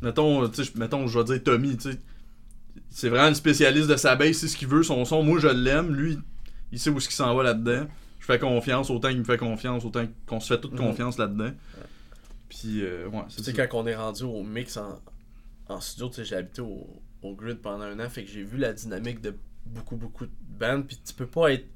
[0.00, 1.98] Mettons, tu sais, je- mettons, je vais dire Tommy, tu sais.
[2.90, 5.22] C'est vraiment un spécialiste de sa bass, il sait ce qu'il veut, son son.
[5.22, 6.18] Moi, je l'aime, lui,
[6.70, 7.86] il sait où est-ce qu'il s'en va là-dedans.
[8.20, 10.78] Je fais confiance, autant qu'il me fait confiance, autant qu'on se fait toute Mhm.
[10.78, 11.50] confiance là-dedans.
[12.48, 15.00] Puis, euh, ouais, Tu c'est quand on est rendu au mix en,
[15.72, 16.86] en studio, tu sais, j'ai habité au,
[17.22, 19.34] au grid pendant un an, fait que j'ai vu la dynamique de
[19.66, 21.66] beaucoup, beaucoup de bandes, puis tu peux pas être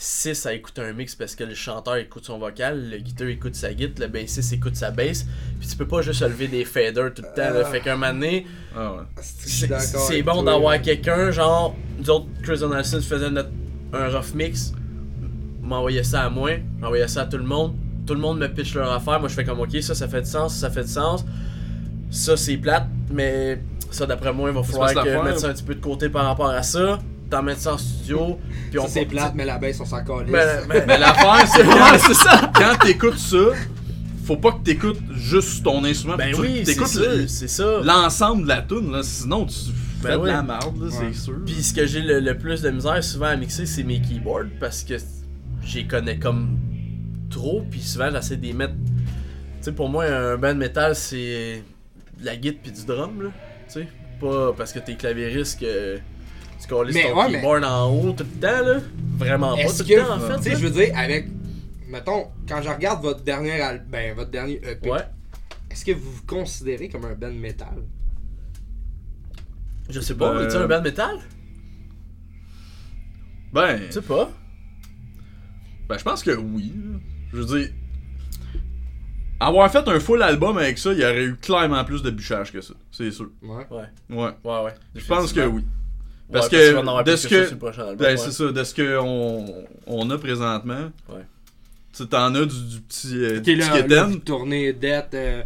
[0.00, 3.56] 6 à écouter un mix parce que le chanteur écoute son vocal, le guitar écoute
[3.56, 5.26] sa guitare, le bassiste écoute sa bass,
[5.58, 7.64] puis tu peux pas juste lever des faders tout le temps, là.
[7.64, 8.46] fait qu'un moment donné,
[8.76, 9.02] Ah ouais.
[9.20, 13.50] C'est bon d'avoir quelqu'un, genre, nous autres, Chris Donaldson faisait notre,
[13.92, 14.72] un rough mix,
[15.62, 17.74] m'envoyait ça à moi, m'envoyait ça à tout le monde,
[18.06, 20.22] tout le monde me pitch leur affaire, moi je fais comme ok, ça, ça fait
[20.22, 21.24] du sens, ça, ça fait du sens,
[22.10, 25.62] ça c'est plate, mais ça d'après moi, il va falloir que mettre ça un petit
[25.62, 26.98] peu de côté par rapport à ça,
[27.30, 28.38] t'en mettre ça en studio,
[28.70, 30.30] puis on Ça, c'est plate, mais la baisse, on s'en calisse.
[30.30, 32.50] Mais, mais- Mais l'affaire, c'est Ouais, quand, c'est ça!
[32.54, 33.36] quand t'écoutes ça,
[34.24, 36.16] faut pas que t'écoutes juste ton instrument.
[36.16, 36.88] Ben que oui, c'est t'écoutes
[37.48, 39.54] ça, l'ensemble de la tune, là, sinon tu
[40.02, 40.90] fais Ben de la merde, Ouais.
[40.90, 41.34] c'est sûr.
[41.46, 44.48] Puis ce que j'ai le, le plus de misère souvent à mixer, c'est mes keyboards
[44.60, 44.94] parce que
[45.64, 46.58] j'y connais comme
[47.30, 48.74] trop, puis souvent j'essaie de les mettre.
[48.74, 51.62] Tu sais, pour moi, un band metal, c'est
[52.18, 53.30] de la guitare puis du drum, là.
[53.66, 53.88] Tu sais,
[54.20, 55.98] pas parce que t'es clavieriste que
[56.60, 58.80] tu colles Mais ton ouais, mais- keyboard en haut tout le temps, là.
[59.16, 60.42] Vraiment pas tout que, le temps, en tu fait.
[60.42, 60.56] sais, là.
[60.56, 61.26] je veux dire, avec,
[61.88, 65.00] mettons, quand je regarde votre dernier album, ben, votre dernier EP, Ouais.
[65.70, 67.82] est-ce que vous vous considérez comme un band metal?
[69.90, 71.18] Je sais pas, Euh, es-tu un band metal?
[73.52, 74.30] Ben, Je sais pas.
[75.88, 76.72] ben, je pense que oui.
[76.76, 76.98] là.
[77.32, 77.70] Je veux dire,
[79.40, 82.52] avoir fait un full album avec ça, il y aurait eu clairement plus de bûchage
[82.52, 83.30] que ça, c'est sûr.
[83.42, 83.66] Ouais.
[83.70, 84.74] Ouais, Ouais, ouais, ouais.
[84.94, 85.64] je pense que oui.
[86.32, 88.16] Parce que en avoir de ce que ben, ouais.
[88.18, 90.90] c'est ça, de ce que on, on a présentement.
[91.08, 91.24] Ouais.
[91.96, 95.14] Tu t'en as du, du petit, euh, du là, petit là, tournez dette.
[95.14, 95.42] euh,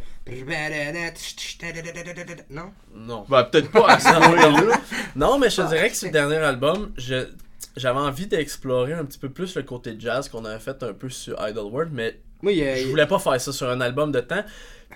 [2.50, 2.72] Non?
[2.94, 3.24] Non.
[3.28, 4.80] Ben, peut-être pas à ce point-là.
[5.16, 7.26] Non, mais je te Ah, dirais que le dernier album, je
[7.76, 11.08] j'avais envie d'explorer un petit peu plus le côté jazz qu'on avait fait un peu
[11.08, 12.18] sur Idleworld, mais
[12.50, 14.44] Il je voulais pas faire ça sur un album de temps.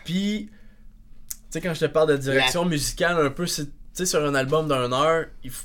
[0.05, 4.25] Puis, tu sais, quand je te parle de direction musicale un peu, tu sais, sur
[4.25, 5.65] un album d'une heure, il f-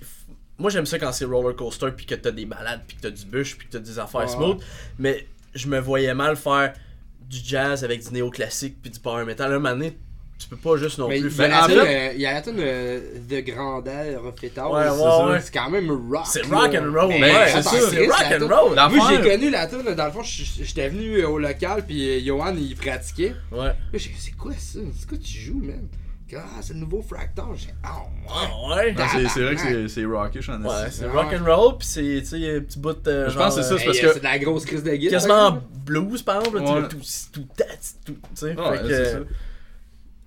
[0.00, 2.96] il f- moi j'aime ça quand c'est roller coaster, puis que t'as des balades, puis
[2.96, 4.62] que t'as du bush, puis que t'as des affaires smooth,
[4.98, 6.74] mais je me voyais mal faire
[7.20, 9.50] du jazz avec du néoclassique, puis du power metal.
[9.52, 9.98] Un moment donné,
[10.38, 11.54] tu peux pas juste non Mais plus il y faire.
[11.54, 14.70] a en la fait- tune, euh, il y a la euh, de grandeur fêtard.
[14.70, 15.40] Ouais, c'est ouais, ouais.
[15.40, 16.26] C'est quand même rock.
[16.26, 18.94] C'est rock and roll, Mais ouais, c'est ça, c'est rock and roll.
[18.94, 22.54] Moi, j'ai connu la tune, dans le fond, j'étais venu au local, puis euh, Johan,
[22.56, 23.34] il pratiquait.
[23.50, 23.72] Ouais.
[23.94, 24.78] J'ai dit, c'est quoi ça?
[24.98, 25.88] C'est quoi tu joues, man?
[26.34, 27.44] Ah, c'est le nouveau Fractal.
[27.54, 28.94] J'ai ah, ouais.
[28.98, 29.26] Ah ouais.
[29.32, 31.10] C'est, vrai que c'est, rockish en Ouais, c'est Ouais.
[31.12, 33.28] rock and roll, puis c'est, tu sais, un petit bout de.
[33.28, 34.90] Je pense que c'est ça, c'est parce euh, que- C'est de la grosse crise de
[34.90, 35.20] euh, guitare.
[35.20, 37.46] Quasiment blues, par exemple, tu tout, tout,
[38.04, 38.56] tout, tu sais.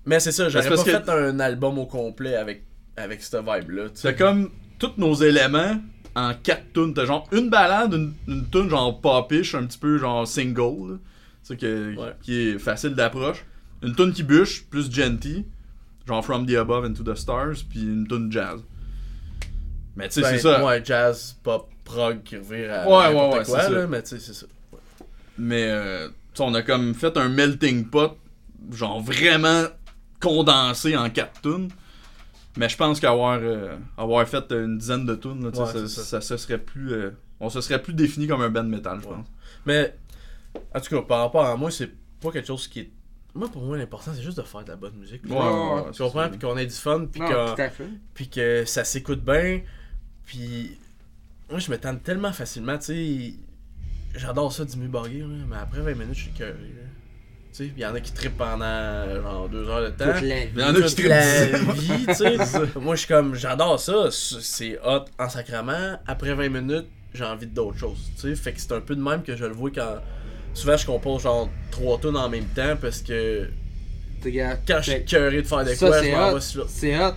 [0.06, 2.64] Mais c'est ça, j'aurais pas que- fait un album au complet avec,
[2.96, 3.88] avec cette vibe-là.
[3.94, 5.78] C'est comme tous nos éléments
[6.14, 6.94] en quatre tunes.
[6.94, 11.56] T'as genre une balade, une, une tune genre popish, un petit peu genre single, là.
[11.56, 12.12] Que- Ouais.
[12.22, 13.44] qui est facile d'approche.
[13.82, 15.44] Une tune qui bûche, plus genty,
[16.06, 18.60] genre From the Above into the Stars, puis une tune jazz.
[19.96, 20.64] Mais tu sais, Ben, c'est ça.
[20.64, 23.86] Ouais, jazz, pop, prog qui revient à Ouais, ouais, ouais, quoi, c'est là, ça.
[23.88, 24.46] mais tu sais, c'est ça.
[25.38, 28.16] Mais euh, on a comme fait un melting pot,
[28.72, 29.64] genre vraiment
[30.20, 31.68] condensé en quatre tunes.
[32.56, 36.58] Mais je pense qu'avoir euh, avoir fait une dizaine de tunes, là, Ouais, ça, serait
[36.58, 36.92] plus.
[36.92, 39.14] euh, on se serait plus défini comme un band metal, je Ouais.
[39.14, 39.26] pense.
[39.66, 39.94] Mais,
[40.74, 41.90] en tout cas, par rapport à moi, c'est
[42.20, 42.90] pas quelque chose qui est.
[43.34, 45.22] Moi, pour moi, l'important, c'est juste de faire de la bonne musique.
[45.26, 46.28] Ouais, ouais, ouais, Tu c'est comprends?
[46.28, 47.62] Puis qu'on ait du fun, puis Non, que,
[48.14, 49.60] puis que ça s'écoute bien.
[50.26, 50.76] Puis,
[51.48, 53.34] moi, je me tente tellement facilement, tu sais.
[54.16, 56.54] J'adore ça, Borgir, là, mais après 20 minutes, je suis cœur.
[57.52, 60.04] Tu sais, il y en a qui trippent pendant genre deux heures de temps.
[60.12, 60.50] Toute la vie.
[60.54, 62.76] Il y en a qui trippent.
[62.80, 64.08] Moi, je suis comme, j'adore ça.
[64.10, 65.98] C'est hot en sacrament.
[66.06, 68.34] Après 20 minutes, j'ai envie d'autres choses, tu sais.
[68.36, 69.96] Fait que c'est un peu de même que je le vois quand.
[70.54, 73.48] Souvent, je compose genre trois tunes en même temps parce que
[74.22, 76.34] quand je suis fait- curé de faire des quoi, je c'est m'en hot.
[76.34, 77.14] vais sur C'est hot.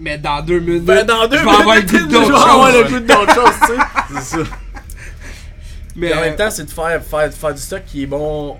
[0.00, 0.84] Mais dans deux minutes.
[0.84, 2.82] Ben, dans deux je vais avoir le minutes, goût d'autre je vais avoir chose.
[2.82, 4.20] le goût d'autre chose, tu sais.
[4.20, 4.50] C'est ça.
[5.94, 8.56] Mais en même temps, c'est de faire, faire, faire du stock qui est bon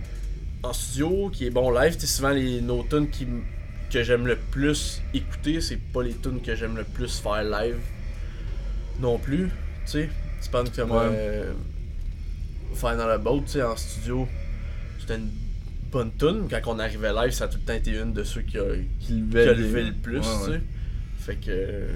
[0.63, 1.95] en studio, qui est bon live.
[1.95, 3.43] Tu sais, souvent, les, nos tunes qui, m-
[3.91, 7.79] que j'aime le plus écouter, c'est pas les tunes que j'aime le plus faire live
[9.01, 9.47] non plus.
[9.87, 10.11] Tu sais,
[10.43, 10.99] tu penses comme Ouais.
[11.03, 11.53] euh,
[12.75, 14.29] Final About, tu sais, en studio,
[15.01, 15.31] c'était une
[15.91, 16.47] bonne tune.
[16.49, 18.63] Quand on arrivait live, ça a tout le temps été une de ceux qui a,
[19.01, 20.57] Qui a levé le plus, Ouais, tu ouais.
[20.59, 20.63] sais.
[21.19, 21.51] Fait que.
[21.51, 21.93] euh,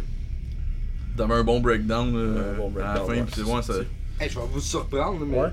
[1.16, 3.50] T'avais un bon breakdown là, Un bon à la breakdown, fin, ouais, puis c'est c'est
[3.54, 3.80] ouais, ça, ça.
[4.20, 5.48] Hey, je vais vous surprendre, mais Ouais.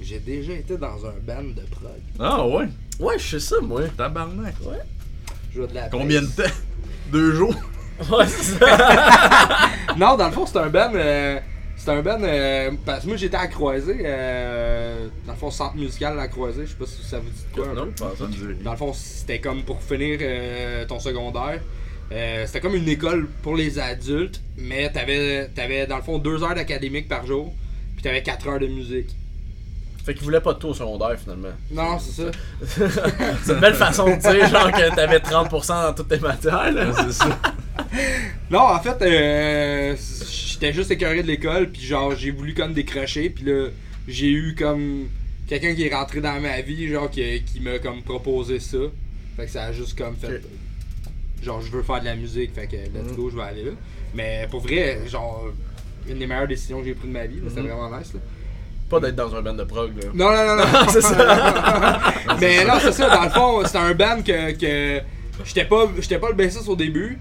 [0.00, 1.90] J'ai déjà été dans un band de prog.
[2.18, 2.66] Ah ouais,
[3.00, 3.82] Ouais, je sais ça, moi.
[3.96, 4.54] tabarnak.
[5.50, 6.42] Je jouais de la Combien de temps?
[7.12, 7.54] Deux jours?
[8.10, 9.58] Ouais, c'est ça.
[9.96, 10.92] Non, dans le fond, c'est un band.
[10.94, 11.40] euh,
[11.76, 12.22] c'est un band.
[12.22, 13.98] euh, parce que moi, j'étais à croisée.
[14.04, 16.64] euh, dans le fond, centre musical à croisée.
[16.66, 17.70] Je sais pas si ça vous dit de quoi.
[17.70, 18.26] un non, pas ça.
[18.62, 21.60] Dans le fond, c'était comme pour finir euh, ton secondaire.
[22.12, 26.42] Euh, c'était comme une école pour les adultes, mais t'avais, t'avais dans le fond deux
[26.42, 27.52] heures d'académique par jour,
[27.94, 29.14] puis t'avais quatre heures de musique.
[30.08, 31.50] Fait qu'il voulait pas de taux au secondaire finalement.
[31.70, 32.30] Non, c'est ça.
[33.44, 36.86] c'est une belle façon de dire, genre que t'avais 30% dans toutes tes matières, là.
[36.88, 37.38] Ouais, c'est ça.
[38.50, 39.94] Non, en fait, euh,
[40.30, 43.68] j'étais juste écœuré de l'école, puis genre, j'ai voulu comme décrocher, puis là,
[44.08, 45.08] j'ai eu comme
[45.46, 48.78] quelqu'un qui est rentré dans ma vie, genre, qui, qui m'a comme proposé ça.
[49.36, 50.40] Fait que ça a juste comme fait.
[51.42, 53.16] Genre, je veux faire de la musique, fait que let's Mhm.
[53.16, 53.72] go, je vais aller là.
[54.14, 55.44] Mais pour vrai, genre,
[56.08, 57.66] une des meilleures décisions que j'ai prises de ma vie, là, c'était Mhm.
[57.68, 58.20] vraiment nice, là.
[58.88, 60.08] Pas d'être dans un band de prog, là.
[60.14, 60.88] Non, non, non, non.
[60.88, 62.00] c'est ça.
[62.40, 63.08] Mais non, c'est ça.
[63.14, 65.02] Dans le fond, c'était un band que, que
[65.44, 67.18] j'étais pas, j'étais pas le bassiste au début.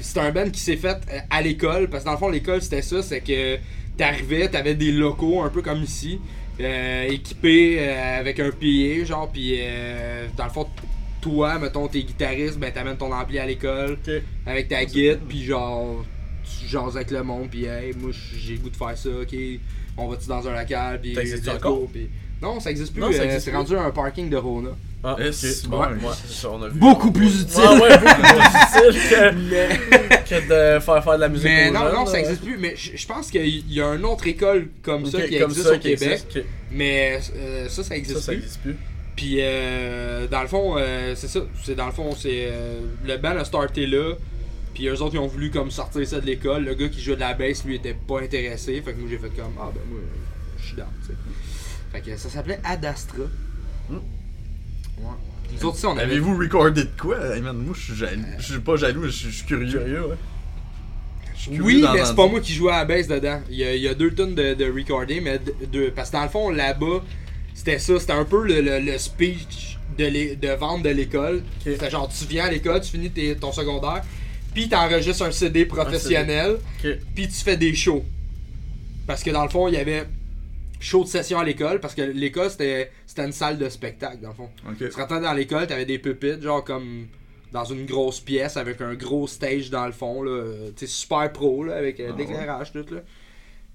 [0.00, 1.88] C'était un band qui s'est fait euh, à l'école.
[1.88, 3.02] Parce que dans le fond, l'école, c'était ça.
[3.02, 3.56] C'est que
[3.96, 6.20] t'arrivais, t'avais des locaux un peu comme ici.
[6.60, 9.30] euh, équipés euh, avec un PA, genre.
[9.32, 10.66] Puis euh, dans le fond,
[11.20, 13.98] toi, mettons, t'es guitariste, ben t'amènes ton ampli à l'école
[14.46, 16.04] avec ta guide, puis genre,
[16.44, 19.34] tu jases avec le monde, puis hey, moi j'ai le goût de faire ça, ok,
[19.96, 21.86] on va-tu dans un local, puis Ça existe encore?
[21.92, 22.08] puis-
[22.42, 23.56] Non, ça existe plus, Non, ça euh, existe plus.
[23.56, 24.70] rendu un parking de Rona.
[25.04, 25.20] Ah, ok.
[25.32, 25.78] c'est Ouais, bon.
[26.08, 26.78] ouais, c'est ça, on a vu.
[26.78, 27.60] Beaucoup plus utile.
[27.60, 31.70] Ouais, ouais, beaucoup plus utile que, Mais, que de faire faire de la musique mais
[31.70, 32.10] non, jeunes, non, là.
[32.10, 35.38] ça existe plus, mais je pense qu'il y a une autre école comme ça qui
[35.38, 38.38] comme existe ça, au qui Québec, existe, mais euh, ça, ça existe Ça, ça plus.
[38.40, 38.76] existe plus.
[39.14, 41.40] Puis euh, dans le fond, euh, c'est ça.
[41.64, 44.12] C'est dans le fond, c'est euh, le band a starté là.
[44.76, 46.64] Puis eux autres, ils ont voulu comme sortir ça de l'école.
[46.66, 48.82] Le gars qui jouait de la bass, lui, était pas intéressé.
[48.82, 50.00] Fait que moi, j'ai fait comme ah ben moi,
[50.60, 50.86] je suis down.
[51.00, 51.14] tu sais.
[51.92, 53.22] Fait que ça s'appelait Adastra.
[53.88, 53.94] Hmm.
[53.94, 55.04] Ouais.
[55.54, 56.02] Nous autres, ça, on avait.
[56.02, 57.16] Avez-vous recordé de quoi?
[57.34, 58.22] Hey, man, Moi, je suis jaloux.
[58.38, 59.78] Je suis pas jaloux, je suis je suis curieux.
[59.78, 60.16] Curieux, ouais.
[61.34, 63.40] Je suis curieux Oui, mais c'est pas moi qui jouais à la bass dedans.
[63.48, 65.90] Il y a, il y a deux tonnes de, de recording, mais de- deux.
[65.90, 67.02] Parce que dans le fond, là-bas,
[67.54, 67.98] c'était ça.
[67.98, 71.42] C'était un peu le, le- le speech de, de vente de l'école.
[71.64, 74.02] C'était genre, tu viens à l'école, tu finis tes- ton secondaire,
[74.56, 76.56] puis t'enregistres un CD professionnel,
[77.14, 78.02] puis tu fais des shows.
[79.06, 80.06] Parce que dans le fond, il y avait
[80.80, 84.30] show de session à l'école, parce que l'école, c'était c'était une salle de spectacle, dans
[84.30, 84.48] le fond.
[84.78, 87.06] Tu rentrais dans l'école, t'avais des pupitres, genre comme
[87.52, 90.70] dans une grosse pièce avec un gros stage dans le fond, là.
[90.74, 93.02] Tu super pro, là, avec euh, Ah l'éclairage, tout, là.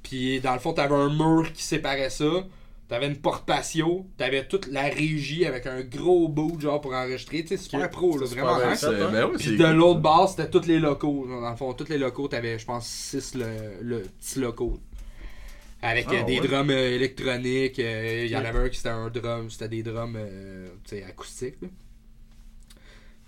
[0.02, 2.44] Puis dans le fond, t'avais un mur qui séparait ça.
[2.92, 7.42] T'avais une porte patio, t'avais toute la régie avec un gros bout genre pour enregistrer,
[7.44, 8.76] tu sais, super pro, là, vraiment.
[8.76, 9.72] C'est- Ben oui, Puis de cool.
[9.76, 11.26] l'autre base, c'était tous les locaux.
[11.26, 13.46] Dans le fond, tous les locaux, t'avais, je pense, 6 le,
[13.82, 14.78] le petits locaux.
[15.82, 16.48] Avec Ah, euh, des ouais?
[16.50, 17.80] drums euh, électroniques.
[17.80, 20.98] euh, Il y en avait un qui c'était un drum, c'était des drums euh, tu
[20.98, 21.62] sais, acoustiques.
[21.62, 21.70] là.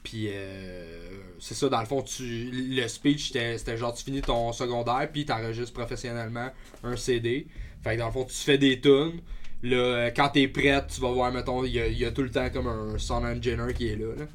[0.03, 1.09] Puis euh,
[1.39, 5.07] c'est ça, dans le fond, tu, le speech, c'était, c'était genre tu finis ton secondaire,
[5.11, 6.49] puis t'enregistres professionnellement
[6.83, 7.47] un CD.
[7.81, 9.21] Fait que dans le fond, tu fais des tunes.
[9.63, 12.11] Là, euh, quand t'es prête, tu vas voir, mettons, il y a, il y a
[12.11, 14.25] tout le temps comme un sound engineer qui est là.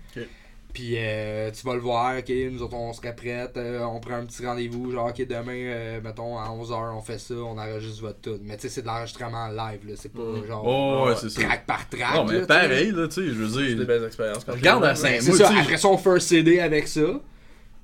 [0.73, 4.15] Puis euh, tu vas le voir, ok, nous autres on serait prêts, euh, on prend
[4.17, 8.03] un petit rendez-vous, genre ok demain, euh, mettons à 11h on fait ça, on enregistre
[8.03, 8.41] votre tune.
[8.43, 11.41] Mais tu sais c'est de l'enregistrement live, là, c'est pas genre Oh, ouais, c'est ça.
[11.43, 12.15] track par track.
[12.15, 13.87] Non, mais là, pareil, là, tu sais, je veux C'est des dire.
[13.87, 14.45] belles expériences.
[14.45, 17.21] quand Regarde à Saint- Ben, c'est ça, après ça on fait un CD avec ça,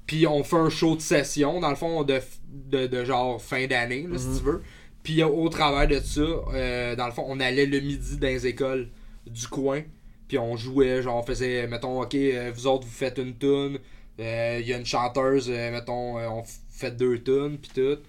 [0.06, 2.20] puis on fait un show de session, dans le fond de,
[2.70, 4.38] de, de genre fin d'année, là, si Mhm.
[4.38, 4.62] tu veux.
[5.04, 8.46] Puis au travers de ça, euh, dans le fond on allait le midi dans les
[8.48, 8.88] écoles
[9.26, 9.82] du coin.
[10.26, 13.78] Puis on jouait, genre on faisait, mettons, ok, euh, vous autres vous faites une tune,
[14.18, 18.00] il y a une chanteuse, euh, mettons, euh, on fait deux tunes, puis tout.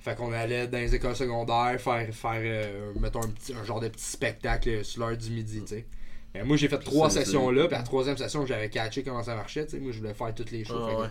[0.00, 3.80] Fait qu'on allait dans les écoles secondaires faire, faire euh, mettons, un, petit, un genre
[3.80, 5.86] de petit spectacle euh, sur l'heure du midi, tu sais.
[6.34, 9.34] Mais moi j'ai fait trois sessions là, puis la troisième session j'avais catché comment ça
[9.34, 9.78] marchait, tu sais.
[9.78, 10.74] Moi je voulais faire toutes les shows.
[10.74, 11.08] Ah, que, ouais.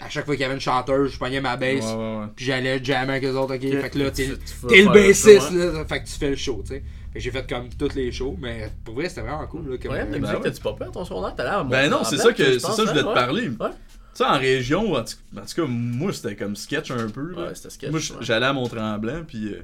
[0.00, 2.26] À chaque fois qu'il y avait une chanteuse, je pognais ma bass, ouais, ouais.
[2.34, 3.60] puis j'allais jammer avec eux autres, ok?
[3.62, 5.84] Fait que là, t'es le bassiste, là.
[5.86, 6.82] Fait que tu fais le show, tu sais.
[7.12, 9.76] Fait que j'ai fait comme tous les shows, mais pour vrai, c'était vraiment cool, là.
[9.78, 10.42] Comme, Ouais, euh, la Ben musique, ouais.
[10.42, 11.34] t'as-tu pas peur ton secondaire?
[11.36, 13.04] T'as l'air Ben non, c'est montrable, ça que je c'est pense, ça que je voulais
[13.04, 13.48] te parler.
[13.48, 13.68] Ouais.
[13.70, 17.32] Tu sais, en région, en tout, en tout cas, moi, c'était comme sketch un peu.
[17.34, 17.48] là.
[17.48, 17.90] Ouais, c'était sketch.
[17.90, 19.48] moi, j'allais à Mont-Tremblant, puis.
[19.48, 19.62] euh,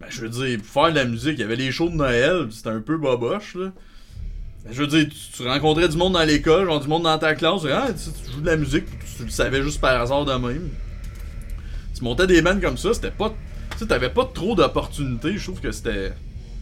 [0.00, 1.94] Ben, je veux dire, pour faire de la musique, il y avait les shows de
[1.96, 3.72] Noël, pis c'était un peu boboche, là.
[4.64, 7.18] Ben, je veux dire, tu, tu rencontrais du monde dans l'école, genre du monde dans
[7.18, 10.00] ta classe, ah, tu, tu joues de la musique, pis tu, le savais juste par
[10.00, 10.68] hasard de même.
[11.96, 13.34] Tu montais des bands comme ça, c'était pas.
[13.72, 16.12] Tu sais, t'avais pas trop d'opportunités, je trouve que c'était.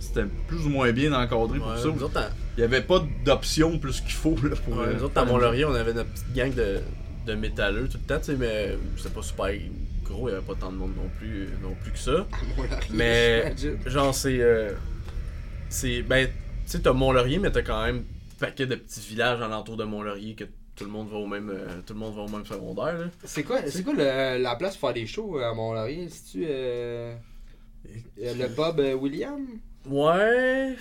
[0.01, 1.89] C'était plus ou moins bien encadré pour Ouais, ça.
[1.89, 4.77] nous autres, à- Il y avait pas d'options plus qu'il faut, là, pour.
[4.79, 6.79] Ouais, euh, nous autres, à Mont-Laurier, on avait notre petite gang de,
[7.27, 9.49] de métalleux tout le temps, tu sais, mais c'était pas super
[10.05, 12.27] gros, il y avait pas tant de monde non plus, non plus que ça.
[12.93, 13.55] Mais,
[13.87, 14.41] genre, c'est.
[14.41, 14.73] euh,
[15.69, 16.03] c'est.
[16.03, 16.29] Ben,
[16.71, 19.85] tu sais, t'as Mont-Laurier, mais t'as quand même un paquet de petits villages alentour de
[19.85, 20.45] Mont-Laurier que
[20.77, 23.05] tout le monde va au même, euh, tout le monde va au même secondaire, là.
[23.25, 26.09] C'est quoi, c'est quoi le- la place pour faire des shows à Mont-Laurier?
[26.09, 27.15] C'est-tu euh,
[28.23, 29.47] euh, le euh, William?
[29.89, 30.77] Ouais.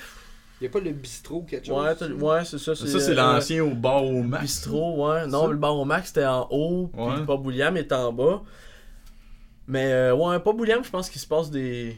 [0.62, 1.84] Y a pas le bistrot quelque chose?
[1.84, 2.76] Ouais, t'as- ouais, c'est ça.
[2.76, 4.44] Ça, c'est euh, l'ancien au bar au max.
[4.44, 5.26] Bistrot, ouais.
[5.28, 5.52] Non, Ça?
[5.52, 7.16] le bar au max c'était en haut, puis Ouais.
[7.18, 8.44] le pub William est en bas.
[9.68, 11.96] Mais euh, ouais, un pub William, je pense qu'il se passe des.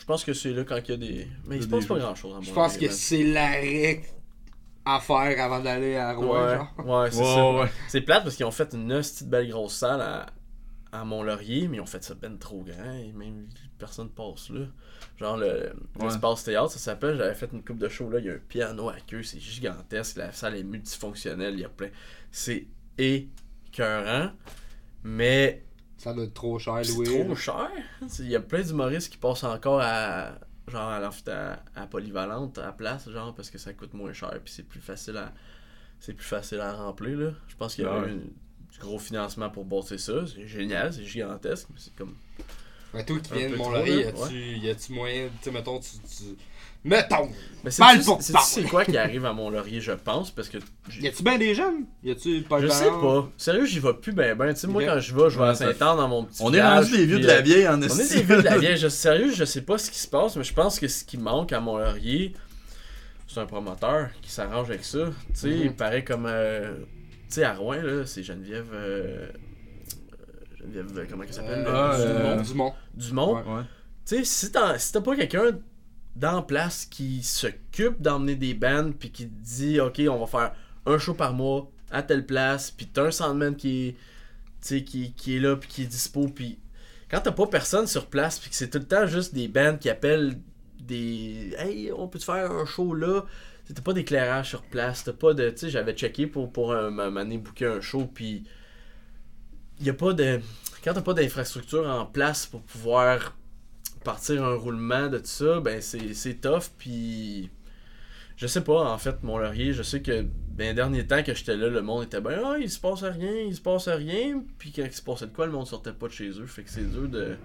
[0.00, 1.28] Je pense que c'est là quand il y a des.
[1.46, 4.02] Mais il se passe pas grand chose Je pense que c'est l'arrêt
[4.84, 6.32] à faire avant d'aller à Rouen,
[6.78, 7.52] Ouais, ouais, c'est Ouais, ça.
[7.52, 7.68] ouais.
[7.88, 10.26] C'est plate parce qu'ils ont fait une petite belle grosse salle à,
[10.90, 13.46] à Mont-Laurier, mais ils ont fait ça ben trop grand et même
[13.78, 14.62] personne passe là.
[15.18, 16.06] Genre le Ouais.
[16.06, 18.38] l'espace théâtre, ça s'appelle, j'avais fait une coupe de show là, il y a un
[18.48, 21.90] piano à queue, c'est gigantesque, la salle est multifonctionnelle, il y a plein.
[22.32, 22.66] C'est
[22.96, 24.30] écœurant,
[25.04, 25.62] mais
[26.00, 27.04] Ça doit être trop cher, c'est Louis.
[27.24, 27.68] trop cher.
[28.08, 30.32] C'est- Il y a plein d'humoristes qui passent encore à
[30.68, 34.52] genre à, à, à polyvalente à place genre parce que ça coûte moins cher puis
[34.54, 35.32] c'est plus facile à
[35.98, 37.30] c'est plus facile à remplir là.
[37.48, 38.08] Je pense qu'il y a Ouais.
[38.08, 38.30] eu une-
[38.72, 42.14] du gros financement pour bosser ça, c'est génial, c'est gigantesque, mais c'est comme
[42.94, 45.90] Mais toi qui viens de là, y a-tu a-tu moyen, tu sais, mettons, tu.
[45.98, 46.24] tu...
[46.82, 47.28] Mettons!
[47.62, 50.56] mais Parle c'est pour c'est quoi qui arrive à Mont-Laurier, je pense parce que
[51.00, 51.84] Y a-tu bien des jeunes?
[52.02, 53.28] Y a-tu pas je sais pas.
[53.36, 55.54] Sérieux, j'y vais plus ben ben, tu sais moi quand je vais, je vais à
[55.54, 57.82] Saint-Anne dans mon petit On est rendu des vieux de la euh, vieille en On
[57.82, 58.76] est des vieux de la vieille.
[58.78, 61.18] Je, sérieux, je sais pas ce qui se passe, mais je pense que ce qui
[61.18, 62.32] manque à Mont-Laurier,
[63.28, 64.98] c'est un promoteur qui s'arrange avec ça.
[65.06, 65.60] Tu sais, Mhm.
[65.64, 66.24] il paraît comme.
[66.26, 66.76] euh,
[67.28, 68.66] tu sais, à Rouen, là, c'est Geneviève.
[68.72, 69.28] euh,
[70.60, 71.64] Geneviève, comment elle s'appelle
[72.44, 72.74] Dumont.
[72.94, 73.34] Dumont.
[73.36, 73.42] Ouais.
[73.56, 73.62] Ouais.
[74.06, 75.50] Tu sais, si t'as si t'as pas quelqu'un
[76.16, 80.52] dans place qui s'occupe d'emmener des bands, puis qui dit, ok, on va faire
[80.86, 83.96] un show par mois à telle place, puis t'as un soundman qui
[84.68, 86.58] est, qui, qui est là, puis qui est dispo, puis
[87.10, 89.76] quand t'as pas personne sur place, puis que c'est tout le temps juste des bands
[89.76, 90.38] qui appellent
[90.80, 93.22] des, hey, on peut te faire un show là,
[93.72, 97.38] t'as pas d'éclairage sur place, t'as pas de, tu sais, j'avais checké pour pour donné
[97.38, 98.44] booker un show, puis
[99.80, 100.40] y a pas de,
[100.84, 103.36] quand t'as pas d'infrastructure en place pour pouvoir
[104.04, 107.50] partir un roulement de tout ça, ben c'est, c'est tough, puis
[108.36, 111.34] je sais pas, en fait, mon laurier, je sais que ben, les derniers temps que
[111.34, 114.42] j'étais là, le monde était ben, ah, il se passe rien, il se passe rien,
[114.58, 116.62] puis quand il se passait de quoi, le monde sortait pas de chez eux, fait
[116.62, 117.36] que c'est dur de.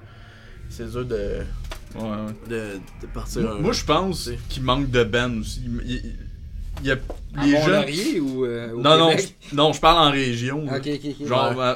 [0.70, 1.42] C'est dur de,
[1.96, 2.34] Ouais, ouais.
[2.50, 5.62] de, de partir Moi, un- moi, je pense qu'il manque de bands aussi.
[5.64, 6.16] Il, il-
[6.82, 6.98] il y a
[7.38, 8.22] À les jeunes.
[8.24, 9.36] Ou euh, au Non, non, Québec?
[9.54, 10.66] non, je parle en région.
[10.66, 10.78] là.
[10.78, 11.28] Ok, ok, ok.
[11.28, 11.76] Genre, ouais, euh,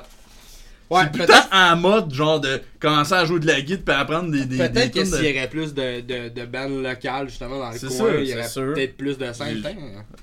[0.89, 1.49] ouais c'est peut-être.
[1.51, 4.91] en mode, genre, de commencer à jouer de la guitare puis apprendre des, des, Peut-être
[4.93, 7.79] que tunes s'il de- y aurait plus de, de, de bandes locales justement dans le
[7.79, 8.73] coin, sûr, il y c'est aurait sûr.
[8.73, 9.63] peut-être plus de scènes.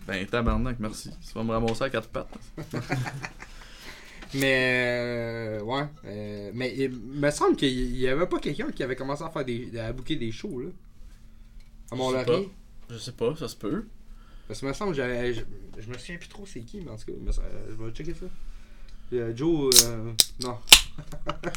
[0.07, 1.11] Ben, tabarnak, merci.
[1.27, 2.29] Tu vas me ramasser à quatre pattes.
[4.35, 5.85] Mais euh, ouais.
[6.05, 9.45] euh, mais il me semble qu'il y avait pas quelqu'un qui avait commencé à faire
[9.45, 9.71] des.
[9.79, 10.67] à booker des shows là.
[11.93, 12.51] À Je sais Mont-Laurier.
[12.91, 13.85] Je sais pas, ça se peut.
[14.49, 15.33] Parce que me semble j'avais.
[15.33, 15.41] Je,
[15.79, 17.41] je me souviens plus trop c'est qui, mais en tout cas, semble-
[17.71, 18.27] je vais checker ça.
[19.13, 19.71] Euh, Joe.
[19.85, 20.13] euh,
[20.43, 20.57] non.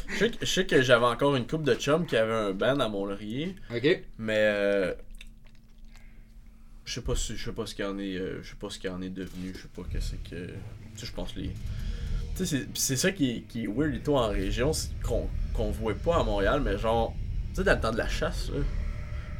[0.08, 2.52] Je sais, que- je sais que j'avais encore une coupe de chums qui avait un
[2.52, 4.02] band à Mont-Laurier, Ok.
[4.18, 4.92] mais euh,
[6.84, 8.68] je sais pas si je sais pas ce qu'il en est euh, je sais pas
[8.70, 10.52] ce qu'il en est devenu, je sais pas que c'est que tu
[10.96, 11.52] sais je pense les tu
[12.36, 14.90] sais c'est- pis c'est ça qui est, qui est weird et tout en région, c'est
[15.02, 17.14] qu'on qu'on voit pas à Montréal mais genre
[17.50, 18.60] tu sais dans le temps de la chasse là,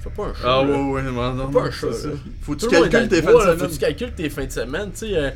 [0.01, 0.41] fais pas un show.
[0.45, 0.71] Ah, là.
[0.79, 2.09] ouais, ouais, non, non, Pas un non, c'est ça.
[2.43, 3.71] Faut que Tout tu calcules tes fins de là, Faut que semaine.
[3.73, 5.35] tu calcules tes fins de semaine, tu sais.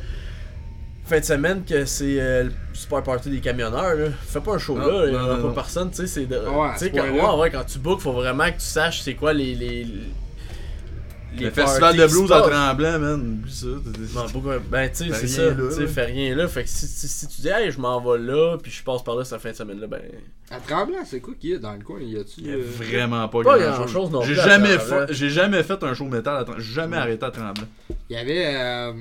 [1.05, 4.07] Euh, fin de semaine que c'est euh, le super party des camionneurs, là.
[4.27, 6.07] Fais pas un show Non, là, il aura non, pas personne, tu sais.
[6.07, 9.15] c'est de- Ouais, quand, ouais, ouais, quand tu bookes, faut vraiment que tu saches c'est
[9.15, 9.55] quoi les.
[9.55, 9.87] les,
[11.37, 12.47] les Le festival de blues passent.
[12.49, 13.39] Tremblant, man.
[13.41, 13.65] Oublie ça.
[14.15, 15.41] Non, pourquoi- Ben, tu sais, c'est ça.
[15.77, 16.47] Tu fais rien là.
[16.47, 19.03] Fait que si, si, si tu dis, hey, je m'en vais là, puis je passe
[19.03, 20.01] par là cette fin de semaine-là, ben.
[20.49, 21.99] À Tremblant, c'est quoi qu'il y a dans le coin?
[21.99, 22.33] Y a-tu.
[22.37, 23.75] Il y a euh, vraiment pas, Pas grand-chose.
[23.77, 26.63] grand-chose non J'ai jamais, fait, j'ai jamais fait un show métal à Tremblant.
[26.63, 27.67] J'ai jamais arrêté à Tremblant.
[28.09, 28.93] Il y avait.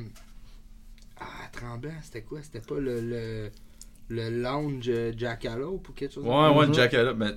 [1.56, 2.38] Tremblant, c'était quoi?
[2.42, 3.00] C'était pas le.
[3.00, 3.50] le...
[4.10, 6.74] Le lounge euh, Jackalope ou quelque chose Ouais, ouais, Mhm.
[6.74, 7.16] Jackalope.
[7.16, 7.30] Mais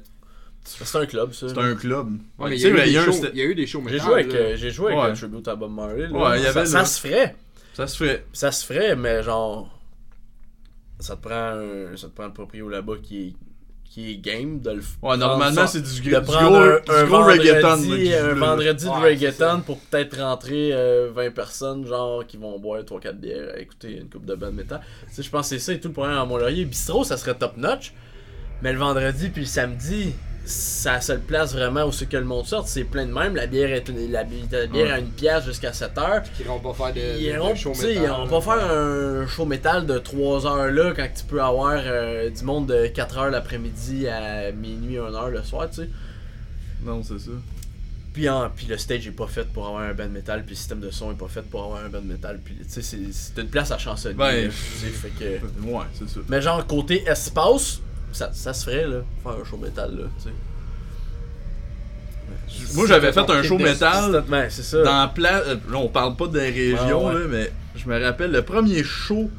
[0.66, 1.48] C'est un club, ça.
[1.48, 2.10] c'est un club.
[2.38, 3.46] Ouais, mais il y, a eu des y a un shows- sta- il y a
[3.46, 5.10] eu des shows J'ai joué avec, euh, j'ai joué avec Ouais.
[5.12, 6.08] un tribute à Bob Marley.
[6.08, 6.12] là.
[6.12, 7.36] Ouais, il y ça, avait ça le- se ferait.
[7.74, 8.26] Ça se fait.
[8.34, 9.80] Ça se ferait, mais genre.
[11.00, 13.34] Ça te prend un, ça te prend le proprio là-bas qui est,
[13.90, 17.18] qui est game de le Ouais, normalement, c'est du, du gros, un, du un gros
[17.24, 17.68] vendredi, reggaeton.
[17.68, 22.82] un vendredi de Ouais, reggaeton pour peut-être rentrer euh, 20 personnes, genre, qui vont boire
[22.82, 24.82] 3-4 bières à écouter une coupe de band métal.
[25.10, 26.66] Tu sais, je pense que c'est ça et tout le problème à Mont-Laurier.
[26.66, 27.94] Bistro, ça serait top notch,
[28.62, 30.14] mais le vendredi puis le samedi,
[30.86, 33.36] la seule place vraiment où c'est que le monde sort, c'est plein de même.
[33.36, 34.92] La bière est une- la, la bière Ouais.
[34.92, 36.24] à une pièce jusqu'à 7 heures.
[36.36, 38.30] Qui iront pas faire de, Ils de- de iront, show ils métal, iront là.
[38.30, 42.44] pas faire un show métal de 3 heures là quand tu peux avoir euh, du
[42.44, 45.90] monde de 4 heures l'après-midi à minuit, 1 heure le soir, tu sais.
[46.84, 47.32] Non, c'est ça.
[48.14, 50.56] Puis, en- puis le stage est pas fait pour avoir un band metal, puis le
[50.58, 53.40] système de son est pas fait pour avoir un band metal, puis tu sais, c'est-
[53.42, 54.16] une place à chancelier.
[54.16, 55.66] Ben, là, tu sais, fait que...
[55.68, 56.20] Ouais, c'est ça.
[56.28, 57.80] Mais genre, côté espace,
[58.12, 60.36] ça, ça se ferait, là, faire un show métal, là, tu sais.
[62.76, 64.82] Moi, j'avais fait un show métal Ouais, c'est ça.
[64.84, 65.40] dans pla...
[65.40, 67.14] euh, Là, on parle pas des régions, ouais.
[67.14, 69.30] là, mais je me rappelle le premier show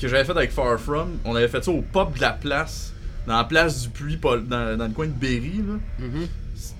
[0.00, 1.10] que j'avais fait avec Far From.
[1.24, 2.92] On avait fait ça au pub de la place.
[3.26, 5.74] Dans la place du puits, dans, dans le coin de Berry, là.
[6.06, 6.26] Mhm.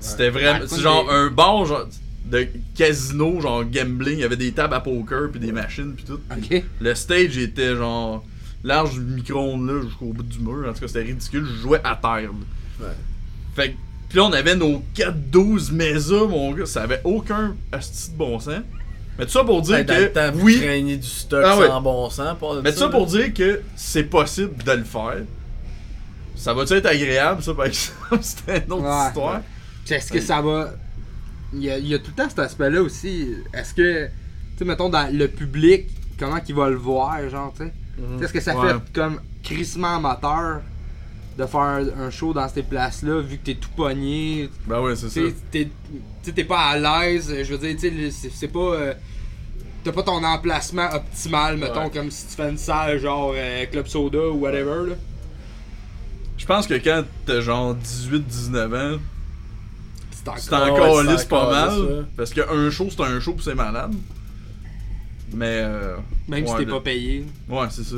[0.01, 0.61] C'était vraiment.
[0.66, 1.87] C'est genre un bar genre,
[2.27, 2.47] de
[2.77, 4.15] casino, genre gambling.
[4.19, 6.21] Il y avait des tables à poker, puis des machines, puis tout.
[6.31, 6.62] Ok.
[6.81, 8.25] Le stage était genre
[8.65, 10.69] large du micro-ondes là jusqu'au bout du mur.
[10.69, 11.47] En tout cas, c'était ridicule.
[11.47, 12.31] Je jouais à terre.
[12.32, 12.86] là.
[12.86, 12.93] Ouais.
[13.55, 13.74] Fait que,
[14.09, 16.66] pis là, on avait nos 4-12 Mesa, mon gars.
[16.66, 18.55] Ça avait aucun asti de bon sens.
[19.19, 20.36] Mais tout ça pour dire Ouais, temps, que.
[20.43, 20.59] Oui.
[20.61, 21.69] traîniez du stock Ah ouais.
[21.69, 22.36] sans bon sens.
[22.39, 22.91] pas de Mais tout ça là.
[22.91, 25.19] pour dire que c'est possible de le faire.
[26.35, 28.19] Ça va-tu être agréable, ça, par exemple?
[28.23, 29.07] C'était une autre Ouais.
[29.09, 29.41] histoire.
[29.85, 30.73] Puis Est-ce que ça va.
[31.53, 33.28] Il y, a, il y a tout le temps cet aspect-là aussi.
[33.53, 34.07] Est-ce que.
[34.07, 34.11] Tu
[34.59, 35.86] sais, mettons, dans le public,
[36.19, 37.73] comment qu'il va le voir, genre, tu sais?
[37.99, 38.23] Mhm.
[38.23, 38.69] Est-ce que ça Ouais.
[38.73, 40.61] fait comme crissement amateur
[41.39, 41.61] de faire
[41.99, 45.21] un show dans ces places-là, vu que t'es tout pogné, Ben ouais, c'est ça.
[45.21, 45.69] tu sais, t'es-
[46.23, 48.59] tu t'es pas à l'aise, je veux dire, tu c'est c'est pas.
[48.61, 48.95] euh,
[49.83, 51.91] T'as pas ton emplacement optimal, mettons, Ouais.
[51.91, 54.95] comme si tu fais une salle genre euh, Club Soda ou whatever, là.
[56.39, 58.99] Je pense que quand t'as genre 18-19 ans,
[60.11, 60.39] C'est encore.
[60.39, 62.07] c'est Ouais, encore c'est lisse pas mal.
[62.16, 63.95] Parce qu'un show, c'est un show pis c'est malade.
[65.35, 65.61] Mais.
[65.65, 65.97] Euh,
[66.28, 67.27] Même si t'es le- pas payé.
[67.48, 67.97] Ouais, c'est ça.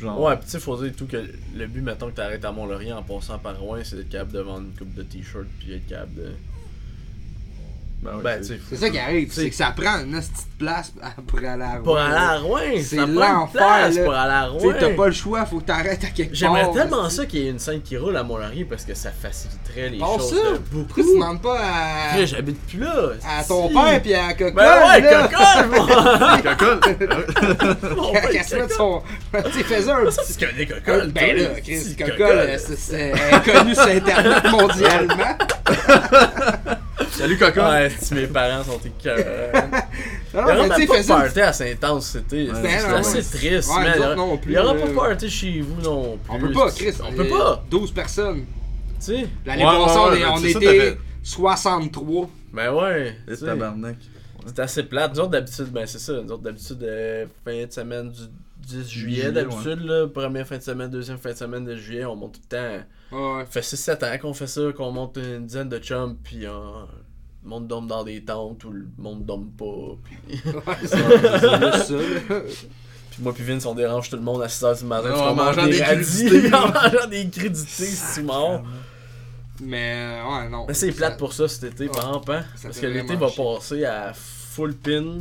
[0.00, 0.20] Genre.
[0.20, 1.16] Ouais, pis tu sais, faut dire tout que
[1.54, 4.40] le but, mettons que t'arrêtes à Mont-Laurier en passant par Rouen, c'est d'être capable de
[4.40, 6.32] vendre une coupe de t-shirt puis être capable de.
[8.06, 10.92] Ben, ouais, Ben, c'est- ça qui arrive, c'est que ça prend une petite place
[11.26, 12.30] pour aller à Pour Rouen, aller là.
[12.30, 14.96] à Rouen, C'est l'enfer, pour aller à sais, t'as Rouen.
[14.96, 16.34] pas le choix, faut que t'arrêtes à quelque part.
[16.34, 19.10] J'aimerais tellement ça qu'il y ait une scène qui roule à Mont-Laurier parce que ça
[19.10, 21.02] faciliterait les Bon, choses ça, de Pourquoi beaucoup.
[21.02, 23.10] tu demandes pas à, J'habite plus là.
[23.28, 23.74] à ton si.
[23.74, 25.28] père pis à Coca Ben ouais, là?
[25.28, 26.38] Coca, moi!
[26.56, 26.80] Cocole!
[27.96, 28.76] Mon Qu'à père, qu'à se mettre Coca.
[28.76, 29.02] son.
[29.32, 30.36] tu sais, faisais un Ça, petit.
[30.36, 35.36] tu connais un- Ben là, Chris, c'est- c'est connu sur Internet mondialement.
[37.16, 37.62] Salut Cocole!
[37.64, 39.70] Ouais, si mes parents sont écœurants.
[40.34, 43.70] Non, aura mais tu pas de party à Saint-Anse, c'était c'est non, assez triste.
[43.70, 44.80] Ouais, mais nous il y autres aura- non plus, il y aura là.
[44.82, 46.34] pas de party chez vous non plus.
[46.34, 46.92] On peut pas, Chris.
[47.02, 47.64] On peut pas.
[47.70, 48.40] 12 personnes.
[48.40, 48.44] Tu
[48.98, 49.26] sais.
[49.46, 52.28] L'année Ouais, passée, ouais, on on c'est était t'avais- 63.
[52.52, 53.16] Ben ouais.
[53.28, 53.46] sais.
[53.46, 53.96] tabarnak.
[54.44, 55.14] C'est assez plate.
[55.14, 56.12] Nous autres, d'habitude, ben c'est ça.
[56.12, 58.20] Nous autres, d'habitude, euh, fin de semaine du
[58.58, 60.06] 10 juillet, Juillet, d'habitude, là.
[60.06, 62.84] Première fin de semaine, deuxième fin de semaine de juillet, on monte tout le temps.
[63.38, 63.44] Ouais.
[63.50, 66.50] Ça fait 6-7 ans qu'on fait ça, qu'on monte une dizaine de chums, puis euh,
[67.46, 69.96] le monde dorme dans des tentes ou le monde dorme pas.
[70.02, 71.96] Puis, Ouais, c'est
[73.10, 75.12] puis moi, puis Vince, on dérange tout le monde à 6h du matin.
[75.12, 76.54] Ouais, en mangeant des radis, crudités.
[76.54, 78.62] en mangeant des crudités, c'est mort.
[79.62, 80.66] Mais, euh, ouais, non.
[80.66, 83.28] Mais c'est Ça- plate pour ça cet été, par exemple, hein, Parce que l'été va
[83.30, 85.18] passer à full pin.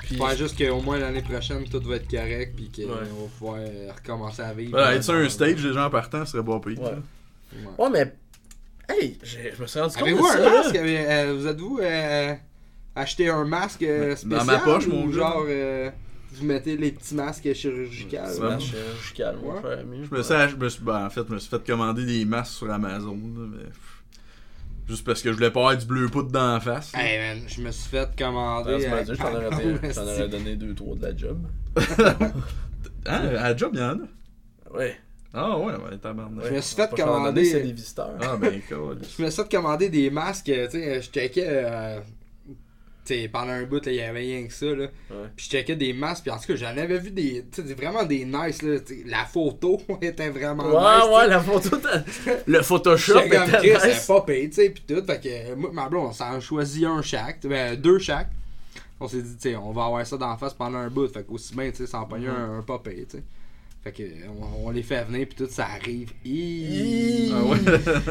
[0.00, 2.98] Puis, J'espère juste qu'au moins l'année prochaine, tout va être correct, puis qu'on Ouais.
[3.00, 3.58] va pouvoir
[3.96, 4.72] recommencer à vivre.
[4.72, 6.80] Voilà, être sur un stage, les gens partant, ce serait pas pire.
[6.82, 6.90] Ouais.
[7.54, 7.68] Ouais.
[7.78, 8.12] Ouais, mais.
[8.88, 10.02] Hey, je me suis rendu compte.
[10.02, 10.76] Avez-vous un ça, masque?
[10.76, 12.34] Avez- euh, vous êtes-vous euh,
[12.94, 14.46] acheté un masque euh, Dans spécial?
[14.46, 15.12] ma poche, ou mon gars.
[15.16, 15.90] genre, euh,
[16.32, 18.16] vous mettez les petits masques chirurgicaux?
[18.26, 18.48] C'est Ouais.
[18.50, 19.60] ma chirurgicale, mon Ouais.
[20.10, 22.24] Je me, suis, je me suis- ben, en fait, je me suis fait commander des
[22.24, 24.02] masques sur Amazon, là, mais pff,
[24.88, 26.92] juste parce que je voulais pas avoir du bleu poudre dans la face.
[26.94, 28.76] Hey man, je me suis fait Ah, commander.
[28.78, 29.14] dit, je
[29.94, 31.38] t'en aurais, donné- donné 2-3 de la job.
[33.04, 34.76] Hein, à la job, il y en a.
[34.78, 34.96] Ouais.
[35.34, 36.44] Ah ouais, ouais, tabarnak.
[36.46, 38.14] Je me suis fait commander- C'est des visiteurs.
[38.20, 38.98] Ah ben, cool.
[39.18, 41.44] Je me suis fait commander des masques, tu sais, je checkais.
[41.46, 42.00] euh,
[43.04, 44.84] tu sais, pendant un bout, il y avait rien que ça, là.
[45.10, 45.16] Ouais.
[45.34, 47.44] Puis je checkais des masques, puis en tout cas, j'en avais vu des.
[47.50, 48.76] Tu sais, vraiment des nice, là.
[49.06, 50.74] La photo était vraiment nice.
[50.74, 51.28] Ouais, tu ouais, sais.
[51.28, 51.76] la photo.
[52.46, 54.00] Le Photoshop comme était Chris, nice.
[54.02, 55.02] c'est pas payé, tu sais, pis tout.
[55.04, 58.28] Fait que euh, moi, ma blonde, on s'en choisit un chaque, ben deux chaque.
[59.00, 61.08] On s'est dit, tu sais, on va avoir ça dans la face pendant un bout.
[61.08, 62.34] Fait qu'aussi bien, tu sais, s'en pogner Mhm.
[62.36, 63.22] un, un pas payé, tu sais.
[63.84, 64.02] Fait que
[64.40, 66.12] on, on les fait venir puis tout ça arrive.
[67.32, 67.58] Ah ouais.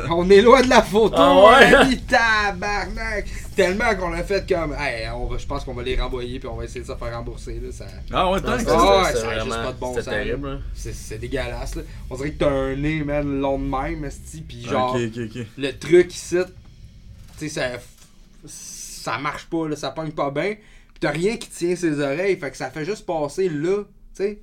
[0.09, 1.73] On est loin de la photo, Ah ouais?
[1.73, 3.25] hein, tabarnak!
[3.55, 6.49] Tellement qu'on a fait comme, hey, on va, je pense qu'on va les renvoyer puis
[6.49, 7.71] on va essayer de se faire rembourser là.
[7.71, 9.01] Ça, Ah ouais, tant que ça.
[9.29, 10.05] a juste pas de bon sens.
[10.05, 10.57] terrible, là.
[10.73, 11.83] c'est, dégueulasse là.
[12.09, 15.21] On dirait que t'as un nez, man, long de même, esti, puis genre Ok, ok,
[15.37, 15.45] ok.
[15.57, 16.35] le truc ici,
[17.39, 17.69] tu sais, ça,
[18.45, 20.55] ça marche pas, là, ça pogne pas bien.
[20.93, 23.87] Pis t'as rien qui tient ses oreilles, fait que ça fait juste passer là, tu
[24.23, 24.39] sais.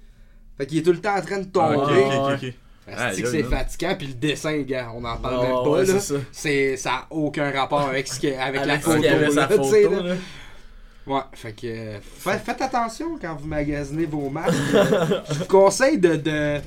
[0.58, 1.76] Fait qu'il est tout le temps en train de Ah, tomber.
[1.76, 2.48] ok, Ouais, ok, ouais.
[2.48, 2.54] ok.
[2.90, 5.52] Asti Aïe, que aïe, c'est fatigant, puis le dessin, gars, on en parle Ah, même
[5.52, 6.00] pas, ouais, là.
[6.00, 6.76] c'est ça.
[6.82, 9.64] Ça a aucun rapport avec, ce que, avec, la Avec photo, avait sa là, tu
[9.64, 10.02] sais, photo, là.
[10.02, 10.14] là.
[11.06, 14.52] Ouais, fait que euh, fa- faites attention quand vous magasinez vos masques.
[15.30, 16.60] Je vous conseille de, de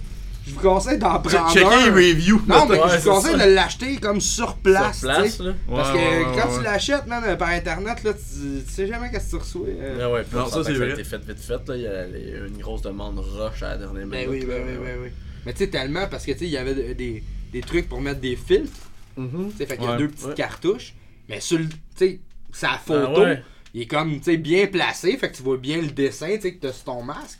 [0.48, 1.90] je vous conseille d'en prendre Checker un.
[1.96, 2.42] les reviews.
[2.48, 3.46] Non, mais Ouais, je vous conseille ça.
[3.48, 5.54] de l'acheter comme sur place, Sur tu place, là.
[5.70, 8.88] Parce que ouais, quand ouais, tu l'achètes, man, euh, par internet, là, tu, tu sais
[8.88, 9.68] jamais qu'est-ce que tu reçois.
[9.68, 10.00] euh.
[10.02, 10.92] Ah ouais, Non, on ça, c'est que ça a vrai.
[10.94, 11.76] été fait vite fait, là.
[11.76, 14.44] Il y a les- une grosse demande rush à la dernière Ben minute.
[14.44, 15.10] oui, ben oui, ben oui.
[15.46, 17.88] Mais tu sais, tellement parce que tu sais, il y avait de- des, des trucs
[17.90, 18.72] pour mettre des filtres.
[19.16, 19.24] Tu
[19.58, 20.34] sais, fait qu'il y a Ouais, deux petites ouais.
[20.34, 20.94] cartouches.
[21.30, 21.66] Mais sur le.
[21.68, 22.20] Tu sais,
[22.52, 23.44] sa photo, Ah ouais.
[23.74, 25.16] il est comme, tu sais, bien placé.
[25.18, 27.40] Fait que tu vois bien le dessin, tu sais, que t'as sur ton masque.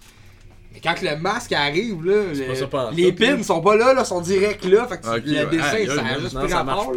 [0.74, 3.18] Mais quand le masque arrive, là, le- les là.
[3.38, 4.88] pins sont pas là, là, sont directs là.
[4.88, 5.46] Fait que le ouais.
[5.48, 6.94] dessin, Aïe, ça a juste Non, pris ça rapport.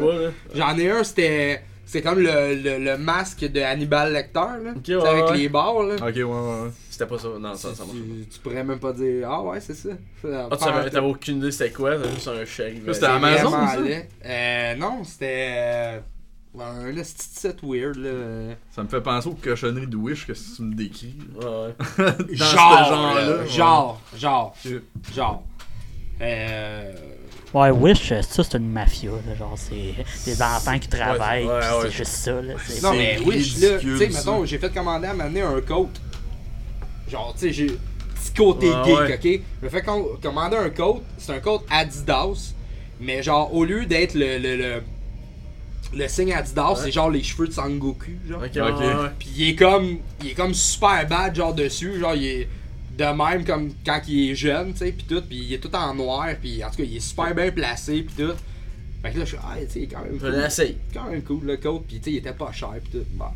[0.55, 1.63] J'en ai un, c'était.
[1.87, 4.71] C'est comme le, le, le masque de Hannibal Lecter, là.
[4.75, 5.37] Ok, Tu sais, ouais, avec ouais.
[5.37, 5.95] les barres, là.
[5.97, 6.71] Ok, ouais, ouais, ouais.
[6.89, 7.29] C'était pas ça.
[7.39, 9.91] Non, ça, ça marche tu, tu pourrais même pas dire Ah ouais, c'est ça.
[10.23, 11.91] Ça- Ah, tu savais, t'avais aucune idée c'était quoi?
[11.91, 12.77] T'avais juste un chèque.
[12.87, 13.77] Ça, c'était Amazon, ça?
[14.25, 16.01] Euh, non, c'était.
[16.61, 18.55] Euh, un petit set weird, là.
[18.71, 21.15] Ça me fait penser aux cochonneries de Wish que tu me décris.
[21.37, 21.75] Ouais, ouais.
[22.39, 23.21] Dans genre, ce genre-là.
[23.37, 24.57] là, genre, genre,
[25.15, 25.43] genre.
[26.21, 26.93] Euh.
[27.53, 29.95] Ouais, Wish, euh, ça c'est une mafia, là, genre c'est
[30.25, 31.61] des enfants qui travaillent, ouais, ouais.
[31.83, 32.55] c'est juste ça, là.
[32.67, 35.89] c'est- Non, mais Wish, là, tu sais, mettons, j'ai fait commander à m'amener un coat.
[37.09, 37.67] Genre, tu sais, j'ai.
[37.67, 39.37] Petit côté Ouais, geek, ouais.
[39.37, 39.41] ok?
[39.63, 42.55] Me fais com- commander un coat, c'est un coat Adidas,
[43.01, 44.83] mais genre, au lieu d'être le, le, le,
[45.97, 46.77] le signe Adidas, Ouais.
[46.85, 48.43] c'est genre les cheveux de Sangoku, genre.
[48.43, 48.57] Ok, Ok.
[48.57, 49.11] ouais, ouais.
[49.19, 52.49] Puis il est comme il est comme super bad genre dessus, genre il est
[52.99, 55.75] de même comme quand il est jeune, tu sais, puis tout, puis il est tout
[55.75, 58.33] en noir, puis en tout cas il est super bien placé puis tout.
[59.03, 60.31] Fait que là je suis ah, tu sais, il est quand même Je cool.
[60.41, 60.77] l'essaye.
[60.93, 63.07] Quand même cool le coat, puis tu sais il était pas cher puis tout.
[63.13, 63.27] Bon.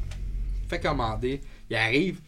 [0.68, 1.40] Fait commander,
[1.70, 2.20] il arrive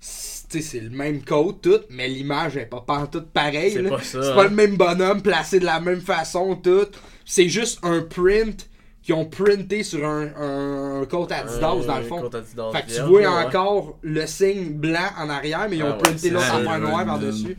[0.00, 3.72] c'est- tu sais, c'est le même coat tout, mais l'image est pas pantoute pareil.
[3.72, 4.34] C'est pas ça, C'est hein.
[4.34, 6.86] pas le même bonhomme placé de la même façon tout.
[7.24, 8.68] C'est juste un print
[9.02, 12.20] qu'ils ont printé sur un, un, un coat Adidas dans le fond.
[12.22, 13.26] Compte Adidas Fait que tu vois ouais.
[13.26, 17.06] encore le signe blanc en arrière, mais ils ont Ah printé l'autre affaire noire le-
[17.06, 17.56] par-dessus.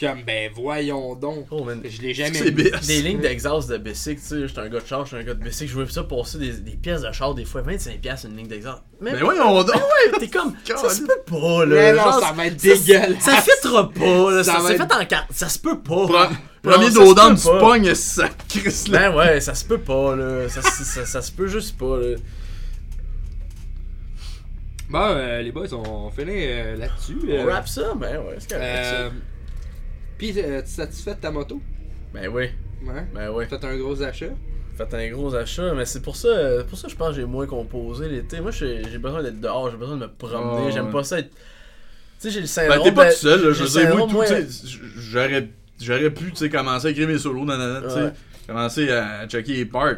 [0.00, 1.46] Comme, ben voyons donc.
[1.50, 1.82] Oh, man.
[1.84, 2.70] Je l'ai jamais C'est vu.
[2.86, 5.34] Des lignes d'exhaust de Bessic, tu sais, j'étais un gars de char, j'étais un gars
[5.34, 8.24] de Bessic, je voulais ça passer des, des pièces de char des fois, 25 pièces
[8.24, 8.78] une ligne d'exhaust.
[9.00, 9.74] Mais voyons donc!
[9.74, 11.74] ouais, t'es comme, ça se peut pas, là.
[11.76, 13.22] Mais non, genre, ça va être dégueulasse.
[13.22, 15.94] Ça fitera pas, là, Ça ça, être- fait en carte, ça se peut pas.
[16.06, 16.30] Pre-
[16.62, 19.10] Non, Premier ça se dodant du pogne, ça crisse là.
[19.10, 20.48] Ben ouais, ça se peut pas, là.
[20.48, 22.16] Ça, ça, ça, ça se peut juste pas, là.
[24.88, 27.16] Bon, euh, les boys, on finit euh, là-dessus.
[27.24, 29.12] On euh, rap ça, ben ouais, c'est correct,
[30.20, 31.60] Pis, euh, tu es satisfait de ta moto?
[32.12, 32.50] Ben oui,
[32.86, 33.06] Ouais.
[33.14, 33.46] ben oui.
[33.48, 34.26] Fait un gros achat?
[34.76, 36.28] Faites un gros achat, mais c'est pour ça,
[36.68, 38.40] pour ça je pense que j'ai moins composé l'été.
[38.40, 40.92] Moi, j'ai besoin d'être dehors, j'ai besoin de me promener, Ouais, j'aime ouais.
[40.92, 41.30] pas ça être.
[41.30, 42.82] Tu sais, j'ai le Ben, syndrome.
[42.84, 43.52] t'es pas ben, tout seul, là.
[43.52, 44.78] Je j'ai veux le dire, moi, syndrome, tout, sais,
[45.10, 45.48] j'aurais,
[45.80, 48.02] j'aurais pu, tu sais, commencer à écrire mes solos, nanana, tu sais.
[48.02, 48.12] Ouais.
[48.46, 49.96] Commencer à checker les parts.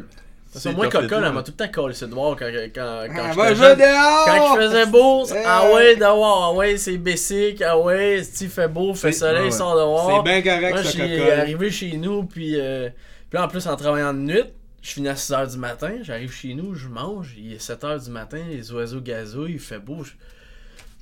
[0.52, 3.04] De toute façon, moi, Coca, elle m'a tout le temps collé le dehors quand, quand,
[3.16, 3.56] quand, Ah, jeune.
[3.56, 4.24] jouer dehors!
[4.26, 5.44] Quand il faisait beau, c'est- Eh.
[5.46, 9.44] ah ouais, dehors, ah ouais, c'est basic, ah ouais, si fait beau, fait C'est- soleil,
[9.44, 10.22] ouais, sort dehors.
[10.26, 11.40] C'est bien correct, Moi, je coca.
[11.40, 12.90] arrivé chez nous, puis, euh,
[13.30, 14.44] puis là, en plus, en travaillant de nuit,
[14.82, 18.10] je finis à 6h du matin, j'arrive chez nous, je mange, il est 7h du
[18.10, 20.04] matin, les oiseaux gazouillent, il fait beau.
[20.04, 20.10] Je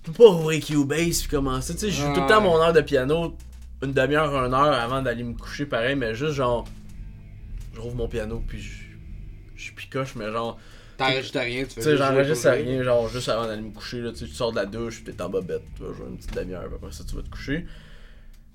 [0.06, 1.74] je peux pas ouvrir Cubase puis commencer.
[1.74, 3.36] Tu sais, je joue tout le temps mon heure de piano,
[3.82, 6.64] une demi-heure, une heure avant d'aller me coucher, pareil, mais juste genre,
[7.74, 8.70] je rouvre mon piano, puis je,
[9.60, 10.58] je picoche, mais genre,
[10.96, 14.12] T'enregistres rien, tu fais tu sais, j'enregistre rien, genre juste avant d'aller me coucher, là,
[14.12, 16.92] tu sors de la douche, t'es en bobette, tu vas jouer une petite demi-heure, après
[16.92, 17.64] ça, tu vas te coucher.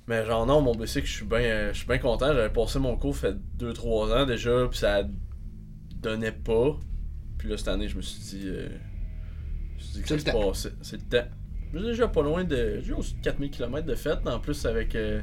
[0.08, 2.28] Mais genre, non, mon bicycle, je suis bien je suis bien content.
[2.28, 5.04] J'avais passé mon cours, fait 2-3 ans déjà, puis ça
[5.96, 6.78] donnait pas.
[7.40, 10.20] Puis là, cette année, je me suis dit, euh, je me suis dit que C'est
[10.20, 10.74] ça se passait.
[10.84, 11.28] C'est le temps.
[11.74, 12.80] Suis déjà pas loin de.
[12.84, 14.94] J'ai aussi 4000 km de fête, en plus, avec.
[14.96, 15.22] euh,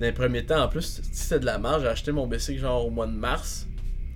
[0.00, 2.60] dans les premiers temps, en plus, si c'était de la marge, j'ai acheté mon bicycle
[2.60, 3.66] genre au mois de mars,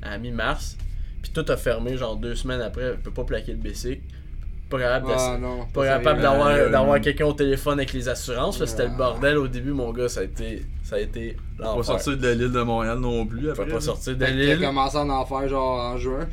[0.03, 0.77] à mi-mars.
[1.23, 4.03] Puis tout a fermé, genre deux semaines après, je peux pas plaquer le bicycle.
[4.71, 5.67] Pas capable Ah non.
[5.75, 6.41] pas ça capable arrive.
[6.55, 8.61] d'avoir, d'avoir quelqu'un au téléphone avec les assurances.
[8.61, 8.99] là, C'était le Ah.
[8.99, 10.09] bordel au début, mon gars.
[10.09, 13.43] Ça a été, ça a été Pas sortir de l'île de Montréal non plus.
[13.43, 14.61] Je Après, pouvais pas sortir de l'île.
[14.61, 16.27] commencé à en faire genre en juin.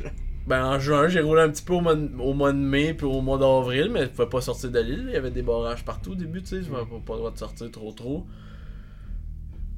[0.46, 2.94] Ben, en juin, j'ai roulé un petit peu au mois, de, au mois de mai
[2.94, 5.04] puis au mois d'avril, mais je pouvais pas sortir de l'île.
[5.08, 6.62] Il y avait des barrages partout au début, tu sais.
[6.62, 8.24] Je n'avais pas le droit de sortir trop trop.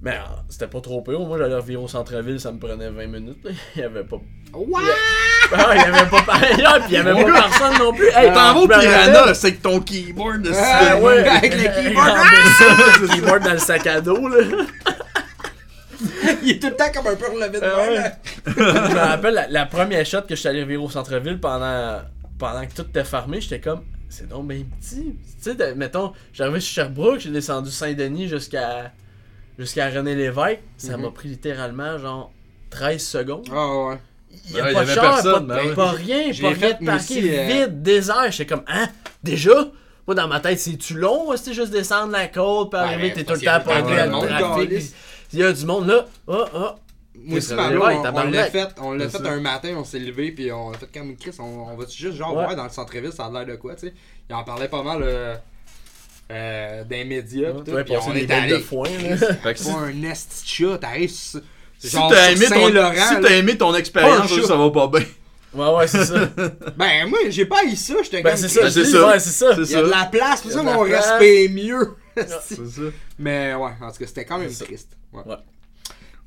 [0.02, 1.20] Mais euh, c'était pas trop pire.
[1.20, 3.44] Moi, j'allais revenir au centre-ville, ça me prenait 20 minutes.
[3.44, 3.50] là.
[3.76, 4.16] Il y avait pas.
[4.52, 4.80] What?
[5.52, 8.08] Ah, il y avait pas ailleurs, puis il y avait pas personne non plus.
[8.08, 11.28] Hey, T'en vas au Piranha, c'est que ton keyboard de Ah, ouais.
[11.28, 12.16] avec le keyboard.
[13.00, 14.38] Le keyboard dans le sac à dos, là.
[16.42, 19.34] Il est tout le temps comme un peu relevé de Ah main, je me rappelle
[19.34, 22.00] la, la première shot que je suis allé revirer au centre-ville pendant,
[22.38, 25.14] pendant que tout était fermé, j'étais comme, c'est donc bien petit.
[25.42, 28.92] Tu sais, mettons, j'arrivais sur Sherbrooke, j'ai descendu Saint-Denis jusqu'à
[29.60, 31.02] jusqu'à René Lévesque, ça Mhm.
[31.04, 32.32] m'a pris littéralement genre
[32.70, 33.46] 13 secondes.
[33.52, 33.98] Ah ouais.
[34.48, 36.54] Il y a Ouais, pas de avait char, personne, pas, ben pas rien, pas rien
[36.54, 38.30] fait, de aussi, euh, vide, désert.
[38.30, 38.88] J'étais comme, hein,
[39.22, 39.52] déjà?
[40.06, 41.30] Moi, dans ma tête, c'est-tu long?
[41.36, 44.38] C'est juste descendre la côte, puis Ouais, arriver, t'es tout le temps le à le
[44.38, 44.94] trafic.
[45.32, 46.06] Il y a du monde là.
[46.26, 46.68] Oh, oh.
[47.22, 50.32] Moi aussi, ouais, on- on l'a fait, on l'a fait un matin, on s'est levé,
[50.32, 52.44] puis on a fait comme Chris, on, on va juste genre Ouais.
[52.44, 53.94] voir dans le centre-ville, ça a l'air de quoi, tu sais.
[54.28, 55.34] Il en parlait pas mal euh,
[56.30, 58.62] euh, dans les médias, pis tout, Ouais, puis passer on des est belles de allé.
[58.64, 59.16] foin, là.
[59.16, 61.40] Fait que si, C'est pas un esti chat, t'arrives sur.
[61.78, 65.06] si t'as aimé, ton, si aimé ton expérience, un ça va pas bien.
[65.52, 66.28] Ouais, ouais, c'est ça.
[66.76, 68.38] Ben, moi, j'ai pas eu ça, j'étais Ben, comme.
[68.38, 69.08] c'est ça, c'est ça.
[69.08, 69.54] Ouais, c'est ça.
[69.56, 69.98] C'est Il y a de ça.
[69.98, 71.10] la place, pour ça mon place.
[71.10, 71.94] respect est mieux.
[72.16, 72.82] C'est ça.
[73.18, 74.90] Mais ouais, en tout cas, c'était quand même triste.
[75.12, 75.22] Ouais.
[75.26, 75.36] Ouais.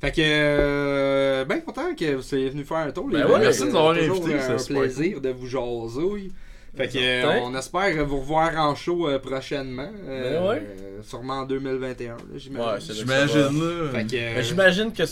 [0.00, 3.08] Fait que, euh, ben content que vous soyez venu faire un tour.
[3.08, 3.32] les Ben gars.
[3.34, 6.30] ouais, merci de nous avoir C'est toujours invités, un c'est super plaisir de vous jaser.
[6.76, 9.90] Fait que, euh, on espère vous revoir en show euh, prochainement.
[10.08, 10.56] euh, Ben ouais.
[10.80, 12.68] euh, sûrement en 2021, là, j'imagine.
[12.72, 13.90] Ouais, c'est J'imagine là.
[13.92, 15.04] Fait que, euh, Mais j'imagine que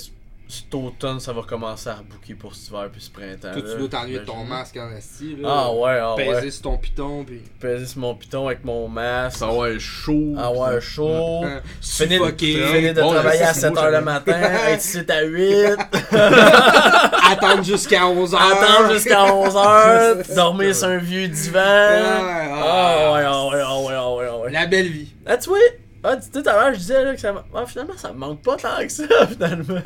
[0.52, 3.52] cet automne, ça va commencer à rebooker pour cet hiver puis ce printemps.
[3.52, 5.36] toi, tu dois t'ennuyer de ton masque en esti.
[5.40, 5.48] là.
[5.50, 6.50] Ah ouais, ah Peser ouais.
[6.50, 7.24] sur ton piton.
[7.24, 7.40] Puis...
[7.58, 9.38] Peser sur mon piton avec mon masque.
[9.38, 10.34] Ça va être chaud.
[10.36, 11.44] Ah ouais, chaud.
[11.80, 12.66] Finir suffoquer.
[12.66, 13.90] finir de Bon, travailler à c'est beau, 7h ça.
[13.90, 15.76] le matin, être ici à 8,
[17.30, 18.36] attendre jusqu'à 11h.
[18.36, 21.60] attendre jusqu'à 11h, dormir sur un vieux divan.
[21.60, 24.50] Ouais, Ah ouais, ah ouais, ah ouais, ah ouais, ah ouais.
[24.50, 25.08] La belle vie.
[25.26, 25.58] Ah, tu vois,
[26.04, 27.32] ah, sais, tout à l'heure, je disais là, que ça.
[27.54, 29.80] Ah, finalement, ça me manque pas tant que ça, finalement.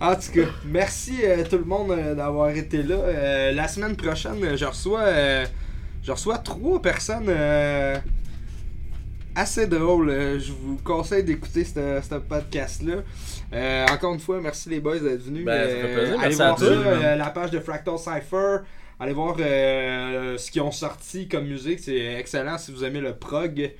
[0.00, 2.94] En tout cas, merci euh, tout le monde euh, d'avoir été là.
[2.94, 5.06] Euh, la semaine prochaine, je reçois,
[6.02, 7.32] je reçois trois personnes
[9.34, 10.38] assez drôles.
[10.38, 13.02] Je vous conseille d'écouter ce podcast-là.
[13.92, 15.44] Encore une fois, merci les boys d'être venus.
[15.44, 16.20] Ben, ça fait plaisir.
[16.20, 18.58] allez Merci voir ça, la page de Fractal Cypher.
[19.00, 21.80] Allez voir ce qu'ils ont sorti comme musique.
[21.80, 23.72] C'est excellent si vous aimez le prog.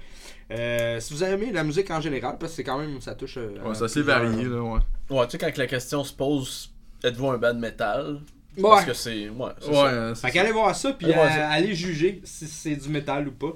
[0.50, 3.36] Euh, si vous aimez la musique en général, parce que c'est quand même, ça touche.
[3.36, 4.80] euh, Ouais, c'est assez plusieurs- varié là, ouais.
[5.10, 6.70] Ouais, tu sais, quand la question se pose,
[7.04, 8.20] êtes-vous un band metal?
[8.56, 8.62] Ouais.
[8.70, 9.28] Parce que c'est.
[9.28, 9.84] Ouais, c'est Ouais, ça.
[9.86, 11.48] euh, Fait qu'allez voir ça, puis Allez voir euh, ça.
[11.50, 13.52] allez juger si c'est du métal ou pas.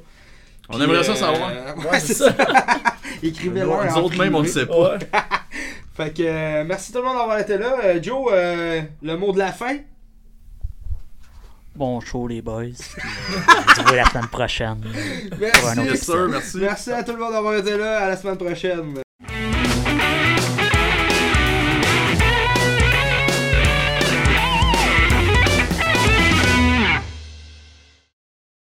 [0.68, 1.50] On Puis, aimerait ça euh, savoir.
[1.50, 2.32] ouais, Ouais, c'est ça.
[3.22, 3.66] Écrivez-le.
[3.66, 4.98] Nous autres même, on ne sait pas.
[5.96, 7.78] Fait que euh, merci tout le monde d'avoir été là.
[7.84, 9.76] Euh, Joe, euh, le mot de la fin?
[11.74, 12.64] Bon show, les boys.
[12.64, 14.84] Puis, euh, on se voit la semaine prochaine.
[15.40, 15.76] Merci.
[15.76, 16.58] Non, Yes, sir, merci.
[16.60, 18.00] Merci à tout le monde d'avoir été là.
[18.04, 18.94] À la semaine prochaine.